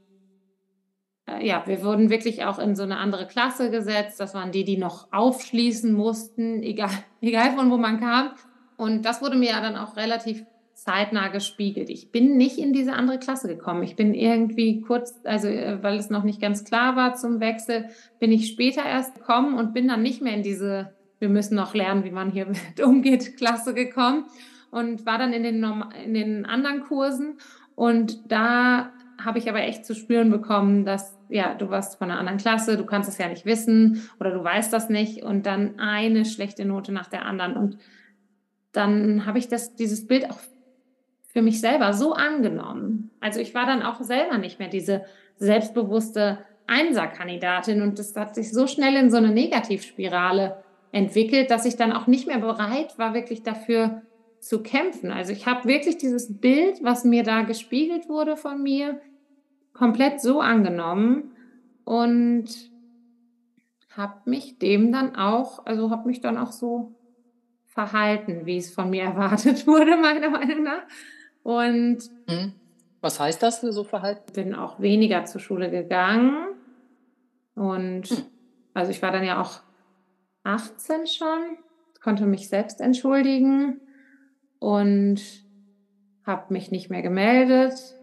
äh, 1.28 1.46
ja, 1.46 1.64
wir 1.66 1.84
wurden 1.84 2.10
wirklich 2.10 2.46
auch 2.46 2.60
in 2.60 2.76
so 2.76 2.84
eine 2.84 2.98
andere 2.98 3.28
Klasse 3.28 3.70
gesetzt. 3.70 4.20
Das 4.20 4.34
waren 4.34 4.52
die, 4.52 4.64
die 4.64 4.78
noch 4.78 5.12
aufschließen 5.12 5.94
mussten, 5.94 6.64
egal, 6.64 6.92
egal 7.22 7.52
von 7.52 7.70
wo 7.70 7.78
man 7.78 8.00
kam. 8.00 8.32
Und 8.78 9.04
das 9.04 9.22
wurde 9.22 9.38
mir 9.38 9.50
ja 9.52 9.62
dann 9.62 9.76
auch 9.76 9.96
relativ 9.96 10.46
zeitnah 10.78 11.30
gespiegelt. 11.30 11.90
Ich 11.90 12.12
bin 12.12 12.38
nicht 12.38 12.60
in 12.60 12.72
diese 12.72 12.94
andere 12.94 13.18
Klasse 13.18 13.48
gekommen. 13.48 13.82
Ich 13.82 13.96
bin 13.96 14.14
irgendwie 14.14 14.82
kurz, 14.82 15.20
also 15.24 15.48
äh, 15.48 15.82
weil 15.82 15.98
es 15.98 16.12
noch 16.12 16.24
nicht 16.24 16.40
ganz 16.40 16.64
klar 16.66 16.96
war 16.96 17.16
zum 17.16 17.40
Wechsel, 17.40 17.90
bin 18.20 18.32
ich 18.32 18.48
später 18.48 18.86
erst 18.86 19.16
gekommen 19.16 19.58
und 19.58 19.74
bin 19.74 19.88
dann 19.88 20.04
nicht 20.04 20.22
mehr 20.22 20.36
in 20.36 20.44
diese, 20.44 20.94
wir 21.18 21.30
müssen 21.30 21.56
noch 21.56 21.74
lernen, 21.74 22.04
wie 22.04 22.12
man 22.12 22.30
hier 22.30 22.48
umgeht, 22.86 23.38
Klasse 23.38 23.74
gekommen 23.74 24.26
und 24.70 25.06
war 25.08 25.18
dann 25.18 25.34
in 25.34 25.44
den, 25.44 25.66
in 26.06 26.14
den 26.14 26.46
anderen 26.46 26.82
Kursen. 26.82 27.40
Und 27.76 28.32
da 28.32 28.94
habe 29.20 29.40
ich 29.40 29.50
aber 29.50 29.62
echt 29.62 29.84
zu 29.84 29.96
spüren 29.96 30.30
bekommen, 30.30 30.86
dass 30.86 31.18
ja, 31.30 31.56
du 31.56 31.72
warst 31.72 31.98
von 31.98 32.12
einer 32.12 32.20
anderen 32.20 32.38
Klasse, 32.38 32.78
du 32.78 32.86
kannst 32.86 33.10
es 33.10 33.18
ja 33.18 33.28
nicht 33.28 33.46
wissen 33.46 34.08
oder 34.20 34.30
du 34.30 34.44
weißt 34.44 34.72
das 34.72 34.90
nicht 34.90 35.24
und 35.24 35.48
dann 35.48 35.80
eine 35.80 36.24
schlechte 36.24 36.66
Note 36.66 36.92
nach 36.92 37.08
der 37.08 37.26
anderen 37.26 37.58
und 37.58 37.78
dann 38.72 39.26
habe 39.26 39.40
ich 39.40 39.48
das, 39.48 39.76
dieses 39.76 40.06
Bild 40.06 40.30
auch 40.30 40.38
für 41.38 41.44
mich 41.44 41.62
selber 41.62 41.94
so 41.94 42.14
angenommen. 42.14 43.12
Also 43.20 43.40
ich 43.40 43.54
war 43.54 43.68
dann 43.68 43.84
auch 43.84 44.02
selber 44.02 44.40
nicht 44.40 44.58
mehr 44.58 44.70
diese 44.70 45.06
selbstbewusste 45.36 46.40
Einserkandidatin 46.66 47.84
und 47.84 48.00
das 48.00 48.16
hat 48.16 48.34
sich 48.34 48.52
so 48.52 48.66
schnell 48.66 48.96
in 48.96 49.12
so 49.12 49.18
eine 49.18 49.30
Negativspirale 49.30 50.64
entwickelt, 50.92 51.52
dass 51.52 51.68
ich 51.68 51.76
dann 51.76 51.94
auch 51.94 52.08
nicht 52.08 52.26
mehr 52.26 52.40
bereit 52.40 52.98
war, 52.98 53.14
wirklich 53.14 53.44
dafür 53.44 54.02
zu 54.40 54.64
kämpfen. 54.64 55.12
Also 55.12 55.32
ich 55.32 55.46
habe 55.46 55.68
wirklich 55.68 56.00
dieses 56.00 56.40
Bild, 56.40 56.84
was 56.84 57.04
mir 57.04 57.22
da 57.22 57.44
gespiegelt 57.44 58.10
wurde 58.10 58.36
von 58.36 58.64
mir, 58.64 59.00
komplett 59.74 60.20
so 60.20 60.42
angenommen 60.42 61.36
und 61.86 62.48
habe 63.96 64.22
mich 64.26 64.58
dem 64.58 64.92
dann 64.92 65.16
auch, 65.16 65.68
also 65.68 65.92
habe 65.92 66.08
mich 66.08 66.20
dann 66.20 66.40
auch 66.40 66.52
so 66.52 66.96
verhalten, 67.68 68.48
wie 68.48 68.58
es 68.58 68.74
von 68.74 68.90
mir 68.90 69.04
erwartet 69.12 69.68
wurde, 69.68 69.98
meiner 69.98 70.32
Meinung 70.32 70.64
nach. 70.64 70.82
Und 71.48 72.00
hm. 72.28 72.52
was 73.00 73.22
heißt 73.22 73.42
das, 73.42 73.62
so 73.62 73.86
Verhalten? 73.86 74.34
Bin 74.34 74.54
auch 74.54 74.82
weniger 74.82 75.24
zur 75.24 75.40
Schule 75.40 75.72
gegangen. 75.72 76.36
Und 77.56 78.10
hm. 78.10 78.26
also 78.74 78.92
ich 78.92 79.02
war 79.02 79.14
dann 79.14 79.24
ja 79.24 79.42
auch 79.42 79.62
18 80.44 81.08
schon, 81.08 81.58
konnte 82.04 82.26
mich 82.26 82.50
selbst 82.50 82.82
entschuldigen 82.82 83.80
und 84.60 85.22
habe 86.26 86.52
mich 86.52 86.70
nicht 86.70 86.90
mehr 86.90 87.02
gemeldet 87.02 87.96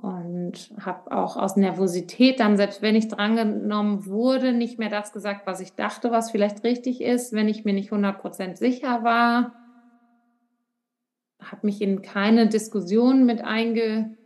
und 0.00 0.72
habe 0.80 1.12
auch 1.12 1.36
aus 1.36 1.56
Nervosität 1.56 2.40
dann, 2.40 2.56
selbst 2.56 2.80
wenn 2.80 2.96
ich 2.96 3.08
drangenommen 3.08 4.06
wurde, 4.06 4.54
nicht 4.54 4.78
mehr 4.78 4.88
das 4.88 5.12
gesagt, 5.12 5.46
was 5.46 5.60
ich 5.60 5.74
dachte, 5.74 6.10
was 6.10 6.30
vielleicht 6.30 6.64
richtig 6.64 7.02
ist, 7.02 7.34
wenn 7.34 7.48
ich 7.48 7.66
mir 7.66 7.74
nicht 7.74 7.92
100% 7.92 8.56
sicher 8.56 9.04
war 9.04 9.52
habe 11.40 11.66
mich 11.66 11.80
in 11.80 12.02
keine 12.02 12.48
Diskussion 12.48 13.24
mit 13.26 13.42
eingebracht, 13.42 14.16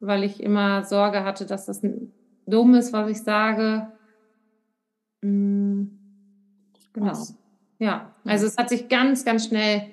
weil 0.00 0.24
ich 0.24 0.42
immer 0.42 0.84
Sorge 0.84 1.24
hatte, 1.24 1.46
dass 1.46 1.66
das 1.66 1.82
dumm 2.46 2.74
ist, 2.74 2.92
was 2.92 3.10
ich 3.10 3.22
sage. 3.22 3.92
Mhm. 5.22 5.98
Genau. 6.92 7.16
Ja, 7.78 8.14
also 8.24 8.46
es 8.46 8.56
hat 8.56 8.68
sich 8.68 8.88
ganz, 8.88 9.24
ganz 9.24 9.46
schnell, 9.46 9.90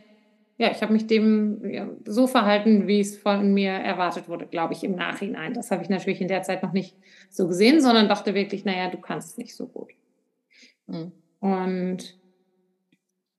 ja, 0.58 0.70
ich 0.70 0.82
habe 0.82 0.94
mich 0.94 1.08
dem 1.08 1.68
ja, 1.72 1.88
so 2.06 2.28
verhalten, 2.28 2.88
wie 2.88 3.00
es 3.00 3.18
von 3.18 3.54
mir 3.54 3.72
erwartet 3.72 4.28
wurde, 4.28 4.46
glaube 4.46 4.74
ich, 4.74 4.84
im 4.84 4.96
Nachhinein. 4.96 5.54
Das 5.54 5.72
habe 5.72 5.82
ich 5.82 5.90
natürlich 5.90 6.22
in 6.22 6.28
der 6.28 6.44
Zeit 6.44 6.62
noch 6.62 6.74
nicht 6.74 6.96
so 7.30 7.48
gesehen, 7.48 7.82
sondern 7.82 8.10
dachte 8.10 8.34
wirklich, 8.34 8.66
naja, 8.66 8.90
du 8.90 8.98
kannst 8.98 9.30
es 9.32 9.38
nicht 9.38 9.56
so 9.56 9.66
gut. 9.68 9.92
Mhm. 10.88 11.14
Und 11.40 12.19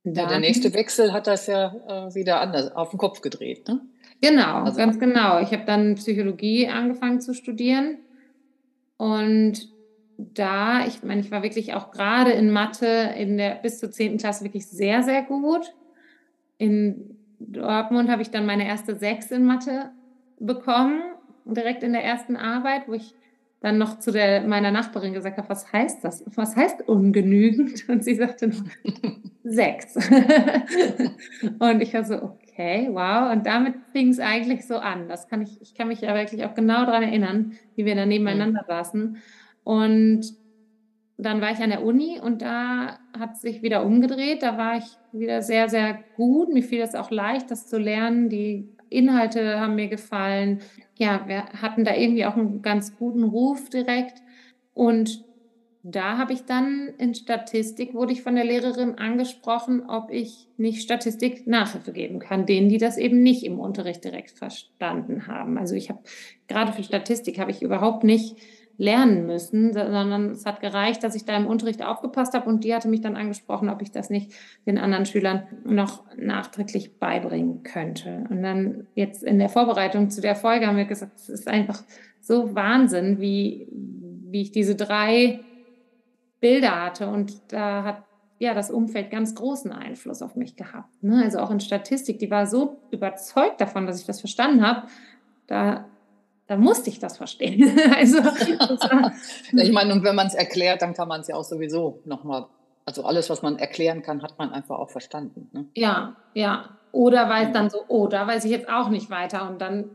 ja, 0.04 0.26
der 0.26 0.40
nächste 0.40 0.72
Wechsel 0.74 1.12
hat 1.12 1.26
das 1.26 1.46
ja 1.46 1.74
äh, 1.88 2.14
wieder 2.14 2.40
anders 2.40 2.74
auf 2.74 2.90
den 2.90 2.98
Kopf 2.98 3.20
gedreht. 3.20 3.68
Ne? 3.68 3.80
Genau, 4.20 4.64
also. 4.64 4.78
ganz 4.78 4.98
genau. 4.98 5.40
Ich 5.40 5.52
habe 5.52 5.64
dann 5.66 5.94
Psychologie 5.96 6.68
angefangen 6.68 7.20
zu 7.20 7.34
studieren 7.34 7.98
und 8.96 9.68
da, 10.18 10.86
ich 10.86 11.02
meine, 11.02 11.20
ich 11.20 11.30
war 11.30 11.42
wirklich 11.42 11.74
auch 11.74 11.90
gerade 11.90 12.32
in 12.32 12.50
Mathe 12.50 13.14
in 13.16 13.38
der 13.38 13.54
bis 13.54 13.78
zur 13.78 13.90
10. 13.90 14.18
Klasse 14.18 14.44
wirklich 14.44 14.66
sehr, 14.66 15.02
sehr 15.02 15.22
gut. 15.22 15.72
In 16.58 17.16
Dortmund 17.38 18.10
habe 18.10 18.20
ich 18.20 18.30
dann 18.30 18.44
meine 18.44 18.66
erste 18.66 18.96
Sechs 18.96 19.30
in 19.30 19.46
Mathe 19.46 19.90
bekommen, 20.38 21.00
direkt 21.46 21.82
in 21.82 21.92
der 21.92 22.04
ersten 22.04 22.36
Arbeit, 22.36 22.86
wo 22.86 22.92
ich 22.92 23.14
dann 23.60 23.76
noch 23.76 23.98
zu 23.98 24.10
der, 24.10 24.42
meiner 24.42 24.70
Nachbarin 24.70 25.12
gesagt 25.12 25.36
habe, 25.36 25.48
was 25.48 25.70
heißt 25.72 26.02
das? 26.02 26.24
Was 26.34 26.56
heißt 26.56 26.88
ungenügend? 26.88 27.84
Und 27.88 28.04
sie 28.04 28.14
sagte 28.14 28.48
noch, 28.48 28.62
sechs. 29.42 29.96
und 31.58 31.80
ich 31.80 31.94
war 31.94 32.04
so, 32.04 32.14
okay, 32.14 32.88
wow. 32.92 33.32
Und 33.32 33.46
damit 33.46 33.74
fing 33.92 34.08
es 34.08 34.20
eigentlich 34.20 34.66
so 34.66 34.76
an. 34.76 35.08
Das 35.08 35.28
kann 35.28 35.42
ich, 35.42 35.60
ich 35.60 35.74
kann 35.74 35.88
mich 35.88 36.02
ja 36.02 36.14
wirklich 36.14 36.44
auch 36.44 36.54
genau 36.54 36.84
daran 36.84 37.02
erinnern, 37.02 37.52
wie 37.74 37.84
wir 37.84 37.94
da 37.94 38.06
nebeneinander 38.06 38.62
mhm. 38.62 38.68
saßen. 38.68 39.16
Und 39.64 40.34
dann 41.18 41.40
war 41.40 41.50
ich 41.50 41.58
an 41.58 41.70
der 41.70 41.84
Uni 41.84 42.20
und 42.20 42.42
da 42.42 42.98
hat 43.18 43.38
sich 43.38 43.62
wieder 43.62 43.84
umgedreht. 43.84 44.42
Da 44.42 44.56
war 44.56 44.76
ich 44.76 44.84
wieder 45.12 45.42
sehr, 45.42 45.68
sehr 45.68 45.98
gut. 46.16 46.52
Mir 46.52 46.62
fiel 46.62 46.80
es 46.80 46.94
auch 46.94 47.10
leicht, 47.10 47.50
das 47.50 47.66
zu 47.66 47.78
lernen. 47.78 48.28
Die 48.28 48.68
Inhalte 48.88 49.60
haben 49.60 49.74
mir 49.74 49.88
gefallen. 49.88 50.60
Ja, 51.00 51.26
wir 51.26 51.46
hatten 51.62 51.84
da 51.84 51.96
irgendwie 51.96 52.26
auch 52.26 52.36
einen 52.36 52.60
ganz 52.60 52.94
guten 52.98 53.24
Ruf 53.24 53.70
direkt. 53.70 54.20
Und 54.74 55.24
da 55.82 56.18
habe 56.18 56.34
ich 56.34 56.44
dann 56.44 56.92
in 56.98 57.14
Statistik, 57.14 57.94
wurde 57.94 58.12
ich 58.12 58.22
von 58.22 58.34
der 58.34 58.44
Lehrerin 58.44 58.98
angesprochen, 58.98 59.88
ob 59.88 60.10
ich 60.10 60.46
nicht 60.58 60.82
Statistik 60.82 61.46
Nachhilfe 61.46 61.92
geben 61.92 62.18
kann, 62.18 62.44
denen, 62.44 62.68
die 62.68 62.76
das 62.76 62.98
eben 62.98 63.22
nicht 63.22 63.44
im 63.44 63.58
Unterricht 63.58 64.04
direkt 64.04 64.32
verstanden 64.32 65.26
haben. 65.26 65.56
Also 65.56 65.74
ich 65.74 65.88
habe, 65.88 66.00
gerade 66.48 66.74
für 66.74 66.82
Statistik 66.82 67.38
habe 67.38 67.50
ich 67.50 67.62
überhaupt 67.62 68.04
nicht 68.04 68.36
lernen 68.80 69.26
müssen, 69.26 69.74
sondern 69.74 70.30
es 70.30 70.46
hat 70.46 70.60
gereicht, 70.60 71.04
dass 71.04 71.14
ich 71.14 71.26
da 71.26 71.36
im 71.36 71.46
Unterricht 71.46 71.84
aufgepasst 71.84 72.32
habe 72.32 72.48
und 72.48 72.64
die 72.64 72.74
hatte 72.74 72.88
mich 72.88 73.02
dann 73.02 73.14
angesprochen, 73.14 73.68
ob 73.68 73.82
ich 73.82 73.90
das 73.90 74.08
nicht 74.08 74.32
den 74.64 74.78
anderen 74.78 75.04
Schülern 75.04 75.42
noch 75.64 76.02
nachträglich 76.16 76.98
beibringen 76.98 77.62
könnte. 77.62 78.24
Und 78.30 78.42
dann 78.42 78.86
jetzt 78.94 79.22
in 79.22 79.38
der 79.38 79.50
Vorbereitung 79.50 80.08
zu 80.08 80.22
der 80.22 80.34
Folge 80.34 80.66
haben 80.66 80.78
wir 80.78 80.86
gesagt, 80.86 81.18
es 81.18 81.28
ist 81.28 81.46
einfach 81.46 81.82
so 82.22 82.54
Wahnsinn, 82.54 83.20
wie, 83.20 83.68
wie 83.70 84.40
ich 84.40 84.50
diese 84.50 84.76
drei 84.76 85.40
Bilder 86.40 86.82
hatte 86.82 87.08
und 87.08 87.52
da 87.52 87.84
hat 87.84 88.04
ja 88.38 88.54
das 88.54 88.70
Umfeld 88.70 89.10
ganz 89.10 89.34
großen 89.34 89.72
Einfluss 89.72 90.22
auf 90.22 90.36
mich 90.36 90.56
gehabt. 90.56 91.02
Ne? 91.02 91.22
Also 91.22 91.40
auch 91.40 91.50
in 91.50 91.60
Statistik, 91.60 92.18
die 92.18 92.30
war 92.30 92.46
so 92.46 92.78
überzeugt 92.90 93.60
davon, 93.60 93.86
dass 93.86 94.00
ich 94.00 94.06
das 94.06 94.20
verstanden 94.20 94.66
habe, 94.66 94.88
da 95.46 95.84
da 96.50 96.56
musste 96.56 96.90
ich 96.90 96.98
das 96.98 97.16
verstehen. 97.16 97.78
also, 97.96 98.18
ich 99.52 99.70
meine, 99.70 99.92
und 99.92 100.02
wenn 100.02 100.16
man 100.16 100.26
es 100.26 100.34
erklärt, 100.34 100.82
dann 100.82 100.94
kann 100.94 101.06
man 101.06 101.20
es 101.20 101.28
ja 101.28 101.36
auch 101.36 101.44
sowieso 101.44 102.02
nochmal, 102.04 102.46
also 102.84 103.04
alles, 103.04 103.30
was 103.30 103.42
man 103.42 103.56
erklären 103.56 104.02
kann, 104.02 104.20
hat 104.20 104.36
man 104.36 104.50
einfach 104.50 104.80
auch 104.80 104.90
verstanden. 104.90 105.48
Ne? 105.52 105.66
Ja, 105.76 106.16
ja. 106.34 106.70
Oder 106.90 107.28
weiß 107.28 107.46
ja. 107.46 107.52
dann 107.52 107.70
so, 107.70 107.84
oh, 107.86 108.08
da 108.08 108.26
weiß 108.26 108.44
ich 108.46 108.50
jetzt 108.50 108.68
auch 108.68 108.88
nicht 108.88 109.10
weiter 109.10 109.48
und 109.48 109.60
dann 109.60 109.90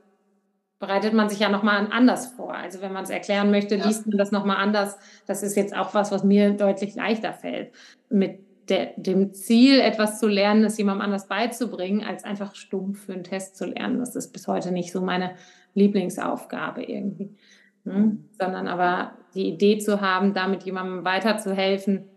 bereitet 0.79 1.13
man 1.13 1.27
sich 1.27 1.39
ja 1.39 1.49
nochmal 1.49 1.89
anders 1.91 2.27
vor. 2.27 2.53
Also 2.53 2.79
wenn 2.79 2.93
man 2.93 3.03
es 3.03 3.09
erklären 3.09 3.51
möchte, 3.51 3.75
ja. 3.75 3.85
liest 3.85 4.07
man 4.07 4.17
das 4.17 4.31
nochmal 4.31 4.55
anders. 4.55 4.97
Das 5.27 5.43
ist 5.43 5.57
jetzt 5.57 5.75
auch 5.75 5.93
was, 5.93 6.13
was 6.13 6.23
mir 6.23 6.51
deutlich 6.51 6.95
leichter 6.95 7.33
fällt. 7.33 7.73
Mit 8.09 8.39
der, 8.69 8.93
dem 8.95 9.33
Ziel, 9.33 9.81
etwas 9.81 10.21
zu 10.21 10.27
lernen, 10.27 10.63
es 10.63 10.77
jemandem 10.77 11.03
anders 11.03 11.27
beizubringen, 11.27 12.01
als 12.01 12.23
einfach 12.23 12.55
stumpf 12.55 13.07
für 13.07 13.13
einen 13.13 13.25
Test 13.25 13.57
zu 13.57 13.65
lernen. 13.65 13.99
Das 13.99 14.15
ist 14.15 14.31
bis 14.31 14.47
heute 14.47 14.71
nicht 14.71 14.93
so 14.93 15.01
meine 15.01 15.35
Lieblingsaufgabe 15.75 16.83
irgendwie. 16.83 17.35
Ne? 17.83 17.93
Mhm. 17.93 18.29
Sondern 18.31 18.67
aber 18.67 19.13
die 19.35 19.47
Idee 19.47 19.77
zu 19.77 20.01
haben, 20.01 20.33
damit 20.33 20.63
jemandem 20.63 21.05
weiterzuhelfen, 21.05 22.09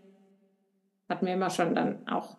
hat 1.07 1.21
mir 1.21 1.33
immer 1.33 1.49
schon 1.49 1.75
dann 1.75 2.07
auch 2.07 2.37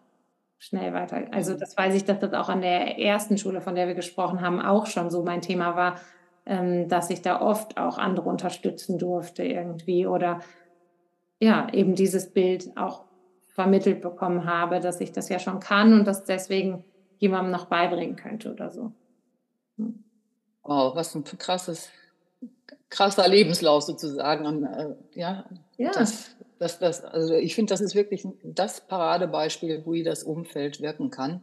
schnell 0.59 0.93
weiter. 0.93 1.27
Also 1.33 1.55
das 1.55 1.77
weiß 1.77 1.95
ich, 1.95 2.05
dass 2.05 2.19
das 2.19 2.33
auch 2.35 2.49
an 2.49 2.61
der 2.61 2.99
ersten 2.99 3.39
Schule, 3.39 3.61
von 3.61 3.75
der 3.75 3.87
wir 3.87 3.95
gesprochen 3.95 4.41
haben, 4.41 4.61
auch 4.61 4.87
schon 4.87 5.11
so 5.11 5.23
mein 5.23 5.41
Thema 5.41 5.77
war, 5.77 5.97
ähm, 6.47 6.89
dass 6.89 7.11
ich 7.11 7.23
da 7.23 7.41
oft 7.41 7.79
auch 7.79 7.99
andere 7.99 8.29
unterstützen 8.29 8.99
durfte 8.99 9.43
irgendwie 9.43 10.07
oder 10.07 10.41
ja, 11.41 11.69
eben 11.73 11.95
dieses 11.95 12.33
Bild 12.33 12.77
auch 12.77 13.05
vermittelt 13.49 14.01
bekommen 14.03 14.45
habe, 14.45 14.81
dass 14.81 15.01
ich 15.01 15.13
das 15.13 15.29
ja 15.29 15.39
schon 15.39 15.61
kann 15.61 15.93
und 15.93 16.07
das 16.07 16.25
deswegen 16.25 16.85
jemandem 17.19 17.53
noch 17.53 17.67
beibringen 17.67 18.17
könnte 18.17 18.53
oder 18.53 18.71
so. 18.71 18.93
Hm. 19.77 20.05
Wow, 20.63 20.95
was 20.95 21.15
ein 21.15 21.25
krasses, 21.25 21.89
krasser 22.89 23.27
Lebenslauf 23.29 23.83
sozusagen. 23.83 24.47
Und, 24.47 24.65
äh, 24.65 24.95
ja, 25.15 25.45
ja. 25.77 25.91
Das, 25.93 26.31
das, 26.59 26.79
das, 26.79 27.05
also 27.05 27.35
ich 27.35 27.55
finde, 27.55 27.73
das 27.73 27.81
ist 27.81 27.95
wirklich 27.95 28.27
das 28.43 28.81
Paradebeispiel, 28.87 29.85
wie 29.87 30.03
das 30.03 30.25
Umfeld 30.25 30.81
wirken 30.81 31.11
kann. 31.11 31.43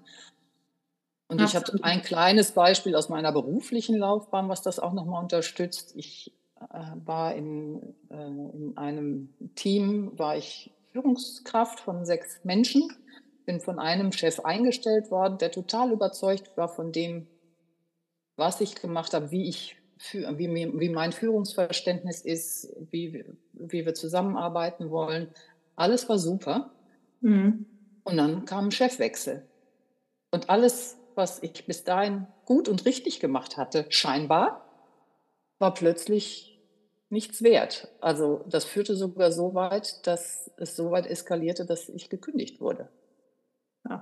Und 1.29 1.41
ich 1.41 1.55
habe 1.55 1.65
ein 1.81 2.01
kleines 2.03 2.51
Beispiel 2.51 2.95
aus 2.95 3.09
meiner 3.09 3.31
beruflichen 3.31 3.97
Laufbahn, 3.97 4.47
was 4.47 4.61
das 4.61 4.79
auch 4.79 4.93
nochmal 4.93 5.21
unterstützt. 5.21 5.93
Ich 5.95 6.31
äh, 6.71 6.79
war 7.05 7.35
in, 7.35 7.81
äh, 8.09 8.15
in 8.15 8.73
einem 8.77 9.33
Team, 9.55 10.17
war 10.17 10.37
ich 10.37 10.71
Führungskraft 10.91 11.79
von 11.79 12.05
sechs 12.05 12.39
Menschen, 12.43 12.91
bin 13.45 13.59
von 13.59 13.77
einem 13.77 14.11
Chef 14.11 14.39
eingestellt 14.39 15.11
worden, 15.11 15.37
der 15.37 15.51
total 15.51 15.91
überzeugt 15.91 16.55
war 16.55 16.69
von 16.69 16.91
dem, 16.91 17.27
was 18.37 18.61
ich 18.61 18.75
gemacht 18.75 19.13
habe, 19.13 19.31
wie 19.31 19.49
ich 19.49 19.75
wie, 20.11 20.47
wie 20.79 20.89
mein 20.89 21.11
Führungsverständnis 21.11 22.21
ist, 22.21 22.71
wie, 22.91 23.25
wie 23.53 23.85
wir 23.85 23.93
zusammenarbeiten 23.93 24.89
wollen. 24.89 25.29
Alles 25.75 26.07
war 26.07 26.19
super. 26.19 26.71
Mhm. 27.21 27.65
Und 28.03 28.17
dann 28.17 28.45
kam 28.45 28.65
ein 28.65 28.71
Chefwechsel. 28.71 29.45
Und 30.31 30.49
alles, 30.49 30.97
was 31.15 31.41
ich 31.41 31.65
bis 31.65 31.83
dahin 31.83 32.27
gut 32.45 32.69
und 32.69 32.85
richtig 32.85 33.19
gemacht 33.19 33.57
hatte, 33.57 33.85
scheinbar, 33.89 34.65
war 35.59 35.73
plötzlich 35.73 36.59
nichts 37.09 37.41
wert. 37.41 37.87
Also 38.01 38.43
das 38.47 38.65
führte 38.65 38.95
sogar 38.95 39.31
so 39.31 39.53
weit, 39.53 40.05
dass 40.05 40.51
es 40.57 40.75
so 40.75 40.91
weit 40.91 41.07
eskalierte, 41.07 41.65
dass 41.65 41.89
ich 41.89 42.09
gekündigt 42.09 42.61
wurde. 42.61 42.89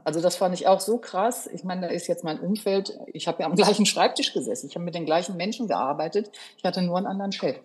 Also 0.04 0.22
das 0.22 0.36
fand 0.36 0.54
ich 0.56 0.68
auch 0.68 0.80
so 0.80 0.98
krass. 0.98 1.48
Ich 1.48 1.64
meine, 1.64 1.82
da 1.82 1.88
ist 1.88 2.08
jetzt 2.08 2.24
mein 2.24 2.40
Umfeld, 2.40 2.98
ich 3.14 3.28
habe 3.28 3.42
ja 3.42 3.48
am 3.48 3.56
gleichen 3.56 3.86
Schreibtisch 3.86 4.34
gesessen, 4.34 4.68
ich 4.68 4.76
habe 4.76 4.86
mit 4.86 4.96
den 4.96 5.06
gleichen 5.06 5.38
Menschen 5.38 5.68
gearbeitet, 5.68 6.32
ich 6.58 6.64
hatte 6.64 6.82
nur 6.82 6.98
einen 6.98 7.08
anderen 7.08 7.32
Chef. 7.32 7.58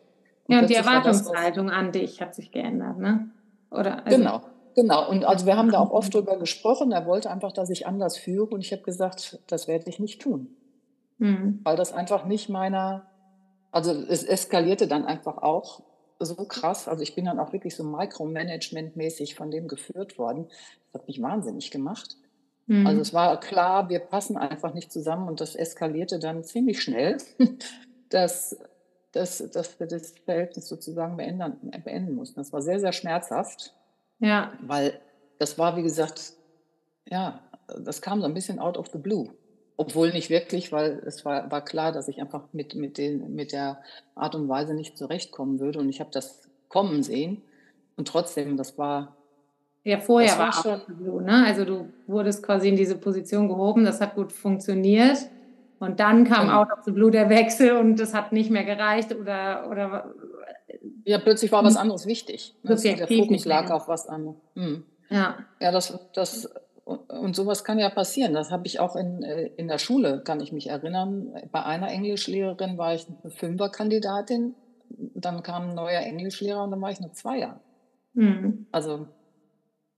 Und 0.46 0.54
ja, 0.54 0.60
und 0.60 0.70
die 0.70 0.74
Erwartungshaltung 0.74 1.70
an 1.70 1.92
dich 1.92 2.20
hat 2.20 2.34
sich 2.34 2.50
geändert, 2.50 2.98
ne? 2.98 3.30
Oder, 3.70 4.04
also 4.04 4.16
genau, 4.18 4.42
genau. 4.74 5.08
Und 5.08 5.24
also 5.24 5.46
wir 5.46 5.56
haben 5.56 5.70
da 5.70 5.78
auch 5.78 5.90
oft 5.90 6.12
drüber 6.14 6.38
gesprochen. 6.38 6.90
Er 6.92 7.06
wollte 7.06 7.30
einfach, 7.30 7.52
dass 7.52 7.70
ich 7.70 7.86
anders 7.86 8.16
führe 8.16 8.46
und 8.54 8.60
ich 8.60 8.72
habe 8.72 8.82
gesagt, 8.82 9.38
das 9.46 9.68
werde 9.68 9.88
ich 9.88 10.00
nicht 10.00 10.20
tun. 10.20 10.48
Mhm. 11.18 11.60
Weil 11.62 11.76
das 11.76 11.92
einfach 11.92 12.24
nicht 12.24 12.48
meiner, 12.48 13.06
also 13.70 13.92
es 13.92 14.24
eskalierte 14.24 14.88
dann 14.88 15.04
einfach 15.04 15.38
auch 15.38 15.82
so 16.18 16.34
krass. 16.44 16.88
Also 16.88 17.02
ich 17.02 17.14
bin 17.14 17.24
dann 17.24 17.38
auch 17.38 17.52
wirklich 17.52 17.76
so 17.76 17.84
Micromanagement-mäßig 17.84 19.34
von 19.34 19.50
dem 19.50 19.68
geführt 19.68 20.18
worden. 20.18 20.48
Das 20.92 21.02
hat 21.02 21.08
mich 21.08 21.22
wahnsinnig 21.22 21.70
gemacht. 21.70 22.16
Mhm. 22.66 22.86
Also 22.86 23.00
es 23.00 23.12
war 23.12 23.38
klar, 23.40 23.88
wir 23.88 24.00
passen 24.00 24.36
einfach 24.36 24.74
nicht 24.74 24.92
zusammen 24.92 25.28
und 25.28 25.40
das 25.40 25.56
eskalierte 25.56 26.18
dann 26.18 26.44
ziemlich 26.44 26.82
schnell, 26.82 27.18
dass, 28.10 28.56
dass, 29.12 29.38
dass 29.50 29.78
wir 29.80 29.86
das 29.86 30.14
Verhältnis 30.24 30.68
sozusagen 30.68 31.16
beenden, 31.16 31.70
beenden 31.84 32.14
mussten. 32.14 32.40
Das 32.40 32.52
war 32.52 32.62
sehr, 32.62 32.80
sehr 32.80 32.92
schmerzhaft. 32.92 33.74
Ja. 34.20 34.52
Weil 34.60 35.00
das 35.38 35.58
war, 35.58 35.76
wie 35.76 35.82
gesagt, 35.82 36.34
ja, 37.08 37.40
das 37.66 38.02
kam 38.02 38.20
so 38.20 38.26
ein 38.26 38.34
bisschen 38.34 38.58
out 38.58 38.76
of 38.76 38.88
the 38.92 38.98
blue. 38.98 39.30
Obwohl 39.76 40.12
nicht 40.12 40.28
wirklich, 40.28 40.72
weil 40.72 41.02
es 41.06 41.24
war, 41.24 41.50
war 41.50 41.64
klar, 41.64 41.90
dass 41.90 42.06
ich 42.08 42.20
einfach 42.20 42.44
mit, 42.52 42.74
mit, 42.74 42.98
den, 42.98 43.34
mit 43.34 43.52
der 43.52 43.82
Art 44.14 44.34
und 44.34 44.48
Weise 44.48 44.74
nicht 44.74 44.98
zurechtkommen 44.98 45.58
würde. 45.58 45.78
Und 45.78 45.88
ich 45.88 46.00
habe 46.00 46.10
das 46.12 46.42
kommen 46.68 47.02
sehen. 47.02 47.42
Und 47.96 48.06
trotzdem, 48.06 48.56
das 48.56 48.76
war. 48.78 49.16
Ja, 49.84 49.98
vorher 49.98 50.36
war, 50.38 50.46
war 50.46 50.52
schon 50.52 50.80
so, 51.04 51.20
ne? 51.20 51.44
Also 51.46 51.64
du 51.64 51.88
wurdest 52.06 52.42
quasi 52.42 52.68
in 52.68 52.76
diese 52.76 52.96
Position 52.96 53.48
gehoben, 53.48 53.84
das 53.84 54.00
hat 54.00 54.14
gut 54.14 54.32
funktioniert. 54.32 55.18
Und 55.78 55.98
dann 55.98 56.24
kam 56.24 56.48
genau. 56.48 56.60
out 56.60 56.68
of 56.70 56.84
the 56.84 56.90
blue 56.90 57.10
der 57.10 57.30
Wechsel 57.30 57.76
und 57.76 57.98
das 57.98 58.12
hat 58.12 58.32
nicht 58.32 58.50
mehr 58.50 58.64
gereicht 58.64 59.14
oder. 59.14 59.66
oder 59.70 60.14
ja, 61.04 61.18
plötzlich 61.18 61.50
war 61.50 61.64
was 61.64 61.74
hm. 61.74 61.82
anderes 61.82 62.06
wichtig. 62.06 62.54
Ne? 62.62 62.76
Der 62.76 63.08
Fokus 63.08 63.44
lag 63.46 63.70
auf 63.70 63.88
was 63.88 64.06
anderes. 64.06 64.36
Hm. 64.54 64.84
Ja. 65.08 65.38
Ja, 65.58 65.72
das, 65.72 65.98
das 66.14 66.50
und 66.84 67.36
sowas 67.36 67.64
kann 67.64 67.78
ja 67.78 67.88
passieren. 67.88 68.34
Das 68.34 68.50
habe 68.50 68.66
ich 68.66 68.80
auch 68.80 68.96
in, 68.96 69.22
äh, 69.22 69.50
in 69.56 69.68
der 69.68 69.78
Schule, 69.78 70.22
kann 70.24 70.40
ich 70.40 70.52
mich 70.52 70.68
erinnern. 70.68 71.32
Bei 71.52 71.64
einer 71.64 71.90
Englischlehrerin 71.90 72.78
war 72.78 72.94
ich 72.94 73.06
eine 73.22 73.30
Fünferkandidatin. 73.30 74.54
Dann 74.88 75.42
kam 75.42 75.70
ein 75.70 75.74
neuer 75.74 76.00
Englischlehrer 76.00 76.64
und 76.64 76.72
dann 76.72 76.80
war 76.80 76.90
ich 76.90 76.98
eine 76.98 77.12
Zweier. 77.12 77.60
Mhm. 78.14 78.66
Also, 78.72 79.06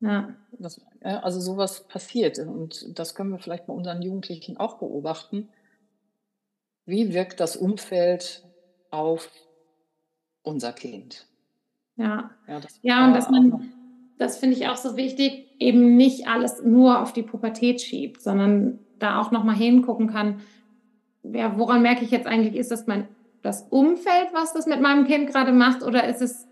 ja. 0.03 0.35
Das, 0.59 0.81
also 1.01 1.41
sowas 1.41 1.87
passiert. 1.89 2.39
Und 2.39 2.99
das 2.99 3.15
können 3.15 3.31
wir 3.31 3.39
vielleicht 3.39 3.67
bei 3.67 3.73
unseren 3.73 4.03
Jugendlichen 4.03 4.57
auch 4.57 4.79
beobachten. 4.79 5.49
Wie 6.85 7.15
wirkt 7.15 7.41
das 7.41 7.57
Umfeld 7.57 8.43
auf 8.91 9.31
unser 10.43 10.73
Kind? 10.73 11.27
Ja, 11.97 12.31
ja, 12.49 12.61
ja 12.83 13.07
und 13.07 13.15
dass 13.15 13.31
man, 13.31 13.73
das 14.19 14.39
finde 14.39 14.57
ich 14.57 14.69
auch 14.69 14.77
so 14.77 14.97
wichtig, 14.97 15.47
eben 15.59 15.97
nicht 15.97 16.27
alles 16.27 16.63
nur 16.63 17.01
auf 17.01 17.13
die 17.13 17.23
Pubertät 17.23 17.81
schiebt, 17.81 18.21
sondern 18.21 18.81
da 18.99 19.21
auch 19.21 19.31
nochmal 19.31 19.57
hingucken 19.57 20.09
kann, 20.09 20.41
ja, 21.23 21.57
woran 21.57 21.83
merke 21.83 22.05
ich 22.05 22.11
jetzt 22.11 22.27
eigentlich, 22.27 22.57
ist 22.57 22.73
das 22.73 22.87
mein 22.87 23.09
das 23.43 23.63
Umfeld, 23.71 24.29
was 24.33 24.53
das 24.53 24.67
mit 24.67 24.81
meinem 24.81 25.05
Kind 25.05 25.29
gerade 25.29 25.53
macht, 25.53 25.83
oder 25.83 26.07
ist 26.09 26.23
es 26.23 26.47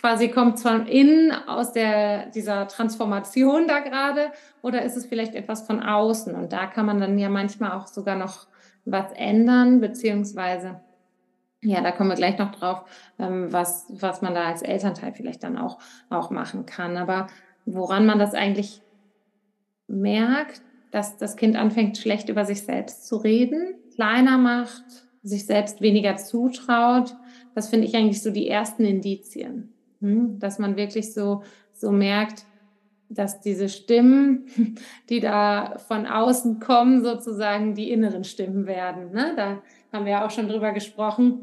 quasi 0.00 0.28
kommt 0.28 0.60
von 0.60 0.86
innen 0.86 1.30
aus 1.30 1.72
der, 1.72 2.30
dieser 2.30 2.66
Transformation 2.68 3.68
da 3.68 3.80
gerade, 3.80 4.32
oder 4.62 4.82
ist 4.82 4.96
es 4.96 5.04
vielleicht 5.04 5.34
etwas 5.34 5.66
von 5.66 5.82
außen? 5.82 6.34
Und 6.34 6.52
da 6.54 6.66
kann 6.66 6.86
man 6.86 7.00
dann 7.00 7.18
ja 7.18 7.28
manchmal 7.28 7.72
auch 7.72 7.86
sogar 7.86 8.16
noch 8.16 8.46
was 8.86 9.12
ändern, 9.12 9.80
beziehungsweise, 9.80 10.80
ja, 11.60 11.82
da 11.82 11.92
kommen 11.92 12.08
wir 12.08 12.16
gleich 12.16 12.38
noch 12.38 12.52
drauf, 12.52 12.84
ähm, 13.18 13.52
was, 13.52 13.86
was 13.90 14.22
man 14.22 14.34
da 14.34 14.44
als 14.44 14.62
Elternteil 14.62 15.12
vielleicht 15.12 15.42
dann 15.42 15.58
auch, 15.58 15.78
auch 16.08 16.30
machen 16.30 16.64
kann. 16.64 16.96
Aber 16.96 17.26
woran 17.66 18.06
man 18.06 18.18
das 18.18 18.32
eigentlich 18.32 18.80
merkt, 19.86 20.62
dass 20.92 21.18
das 21.18 21.36
Kind 21.36 21.56
anfängt, 21.56 21.98
schlecht 21.98 22.30
über 22.30 22.46
sich 22.46 22.62
selbst 22.62 23.06
zu 23.06 23.16
reden, 23.16 23.74
kleiner 23.94 24.38
macht, 24.38 24.84
sich 25.22 25.44
selbst 25.44 25.82
weniger 25.82 26.16
zutraut. 26.16 27.14
Das 27.54 27.68
finde 27.68 27.86
ich 27.86 27.94
eigentlich 27.94 28.22
so 28.22 28.30
die 28.30 28.48
ersten 28.48 28.86
Indizien? 28.86 29.74
Dass 30.00 30.58
man 30.58 30.76
wirklich 30.76 31.12
so, 31.12 31.42
so 31.72 31.90
merkt, 31.90 32.44
dass 33.08 33.40
diese 33.40 33.68
Stimmen, 33.68 34.46
die 35.08 35.20
da 35.20 35.78
von 35.78 36.06
außen 36.06 36.60
kommen, 36.60 37.02
sozusagen 37.02 37.74
die 37.74 37.90
inneren 37.90 38.24
Stimmen 38.24 38.66
werden. 38.66 39.12
Ne? 39.12 39.34
Da 39.36 39.62
haben 39.92 40.04
wir 40.04 40.12
ja 40.12 40.26
auch 40.26 40.30
schon 40.30 40.48
drüber 40.48 40.72
gesprochen, 40.72 41.40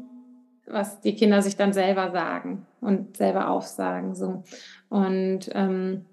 was 0.66 1.00
die 1.00 1.14
Kinder 1.14 1.42
sich 1.42 1.56
dann 1.56 1.72
selber 1.72 2.10
sagen 2.10 2.66
und 2.80 3.16
selber 3.16 3.50
aufsagen. 3.50 4.14
So. 4.14 4.42
Und 4.88 5.50
ähm, 5.52 6.06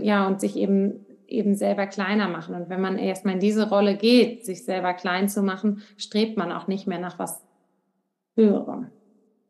ja, 0.00 0.26
und 0.26 0.40
sich 0.40 0.56
eben 0.56 1.06
eben 1.30 1.54
selber 1.54 1.86
kleiner 1.86 2.28
machen. 2.28 2.54
Und 2.54 2.68
wenn 2.68 2.80
man 2.80 2.98
erstmal 2.98 3.34
in 3.34 3.40
diese 3.40 3.68
Rolle 3.68 3.96
geht, 3.96 4.44
sich 4.44 4.64
selber 4.64 4.94
klein 4.94 5.28
zu 5.28 5.42
machen, 5.42 5.82
strebt 5.96 6.36
man 6.36 6.52
auch 6.52 6.66
nicht 6.66 6.86
mehr 6.86 6.98
nach 6.98 7.18
was 7.18 7.42
Höherem. 8.36 8.88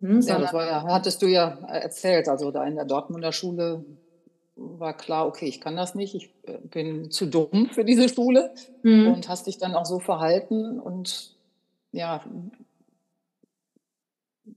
Hm, 0.00 0.20
ja, 0.20 0.38
das 0.38 0.52
war 0.52 0.66
ja, 0.66 0.82
hattest 0.84 1.22
du 1.22 1.26
ja 1.26 1.58
erzählt. 1.68 2.28
Also 2.28 2.50
da 2.50 2.64
in 2.64 2.76
der 2.76 2.84
Dortmunder 2.84 3.32
Schule 3.32 3.84
war 4.56 4.96
klar, 4.96 5.26
okay, 5.26 5.46
ich 5.46 5.60
kann 5.60 5.76
das 5.76 5.94
nicht, 5.94 6.14
ich 6.14 6.30
äh, 6.44 6.58
bin 6.58 7.10
zu 7.10 7.26
dumm 7.26 7.70
für 7.72 7.84
diese 7.84 8.08
Schule 8.08 8.52
mhm. 8.82 9.12
und 9.12 9.28
hast 9.28 9.46
dich 9.46 9.58
dann 9.58 9.74
auch 9.74 9.86
so 9.86 9.98
verhalten 9.98 10.78
und 10.80 11.34
ja, 11.92 12.22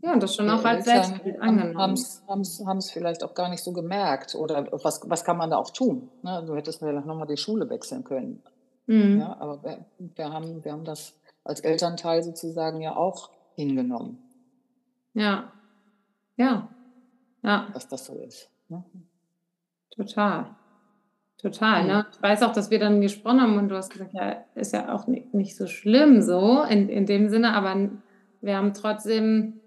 ja, 0.02 0.18
das 0.18 0.36
schon 0.36 0.50
auch 0.50 0.64
als 0.64 0.86
Selbstbild 0.86 1.42
angenommen. 1.42 1.98
Haben 2.28 2.42
es 2.42 2.92
vielleicht 2.92 3.24
auch 3.24 3.34
gar 3.34 3.50
nicht 3.50 3.64
so 3.64 3.74
gemerkt. 3.74 4.36
Oder 4.36 4.68
was, 4.84 5.02
was 5.10 5.24
kann 5.24 5.38
man 5.38 5.52
da 5.52 5.58
auch 5.58 5.70
tun? 5.70 6.10
Ne? 6.22 6.44
Du 6.46 6.56
hättest 6.56 6.80
vielleicht 6.80 7.06
nochmal 7.06 7.28
die 7.28 7.38
Schule 7.38 7.70
wechseln 7.70 8.04
können. 8.04 8.42
Mhm. 8.88 9.20
Ja, 9.20 9.38
aber 9.40 9.64
wir, 9.64 9.86
wir, 9.98 10.34
haben, 10.34 10.64
wir 10.64 10.72
haben 10.72 10.84
das 10.84 11.14
als 11.44 11.60
Elternteil 11.60 12.24
sozusagen 12.24 12.82
ja 12.82 12.96
auch 12.96 13.30
hingenommen. 13.56 14.23
Ja. 15.14 15.52
Ja. 16.38 16.70
Ja. 17.44 17.68
Dass 17.74 17.88
das 17.88 18.06
so 18.06 18.16
ist. 18.16 18.50
Ne? 18.70 18.84
Total. 19.92 20.56
Total, 21.38 21.86
ne? 21.86 22.06
Ich 22.12 22.22
weiß 22.22 22.42
auch, 22.44 22.54
dass 22.54 22.72
wir 22.72 22.80
dann 22.80 23.02
gesprochen 23.02 23.42
haben 23.42 23.58
und 23.58 23.68
du 23.70 23.76
hast 23.76 23.92
gesagt, 23.92 24.14
ja, 24.14 24.46
ist 24.56 24.72
ja 24.72 24.94
auch 24.94 25.08
nicht, 25.08 25.34
nicht 25.34 25.58
so 25.58 25.68
schlimm 25.68 26.22
so 26.22 26.64
in, 26.64 26.88
in 26.88 27.06
dem 27.06 27.28
Sinne, 27.28 27.54
aber 27.54 27.90
wir 28.42 28.56
haben 28.56 28.74
trotzdem 28.74 29.60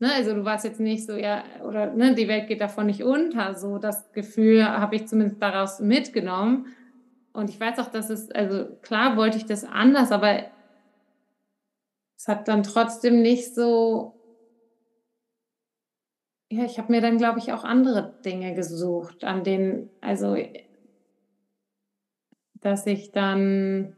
Ne, 0.00 0.12
also 0.12 0.34
du 0.34 0.44
warst 0.44 0.64
jetzt 0.64 0.80
nicht 0.80 1.06
so, 1.06 1.16
ja, 1.16 1.44
oder 1.64 1.92
ne, 1.94 2.14
die 2.14 2.28
Welt 2.28 2.48
geht 2.48 2.60
davon 2.60 2.86
nicht 2.86 3.02
unter. 3.04 3.54
So 3.54 3.78
das 3.78 4.12
Gefühl 4.12 4.64
habe 4.64 4.96
ich 4.96 5.06
zumindest 5.06 5.40
daraus 5.40 5.80
mitgenommen. 5.80 6.66
Und 7.32 7.48
ich 7.48 7.58
weiß 7.60 7.78
auch, 7.78 7.90
dass 7.90 8.10
es, 8.10 8.30
also 8.30 8.66
klar 8.82 9.16
wollte 9.16 9.38
ich 9.38 9.46
das 9.46 9.64
anders, 9.64 10.12
aber 10.12 10.40
es 12.16 12.28
hat 12.28 12.48
dann 12.48 12.62
trotzdem 12.64 13.22
nicht 13.22 13.54
so, 13.54 14.14
ja, 16.54 16.64
ich 16.64 16.78
habe 16.78 16.92
mir 16.92 17.00
dann, 17.00 17.18
glaube 17.18 17.38
ich, 17.38 17.52
auch 17.52 17.64
andere 17.64 18.14
Dinge 18.24 18.54
gesucht, 18.54 19.24
an 19.24 19.44
denen, 19.44 19.90
also, 20.00 20.36
dass 22.60 22.86
ich 22.86 23.12
dann 23.12 23.96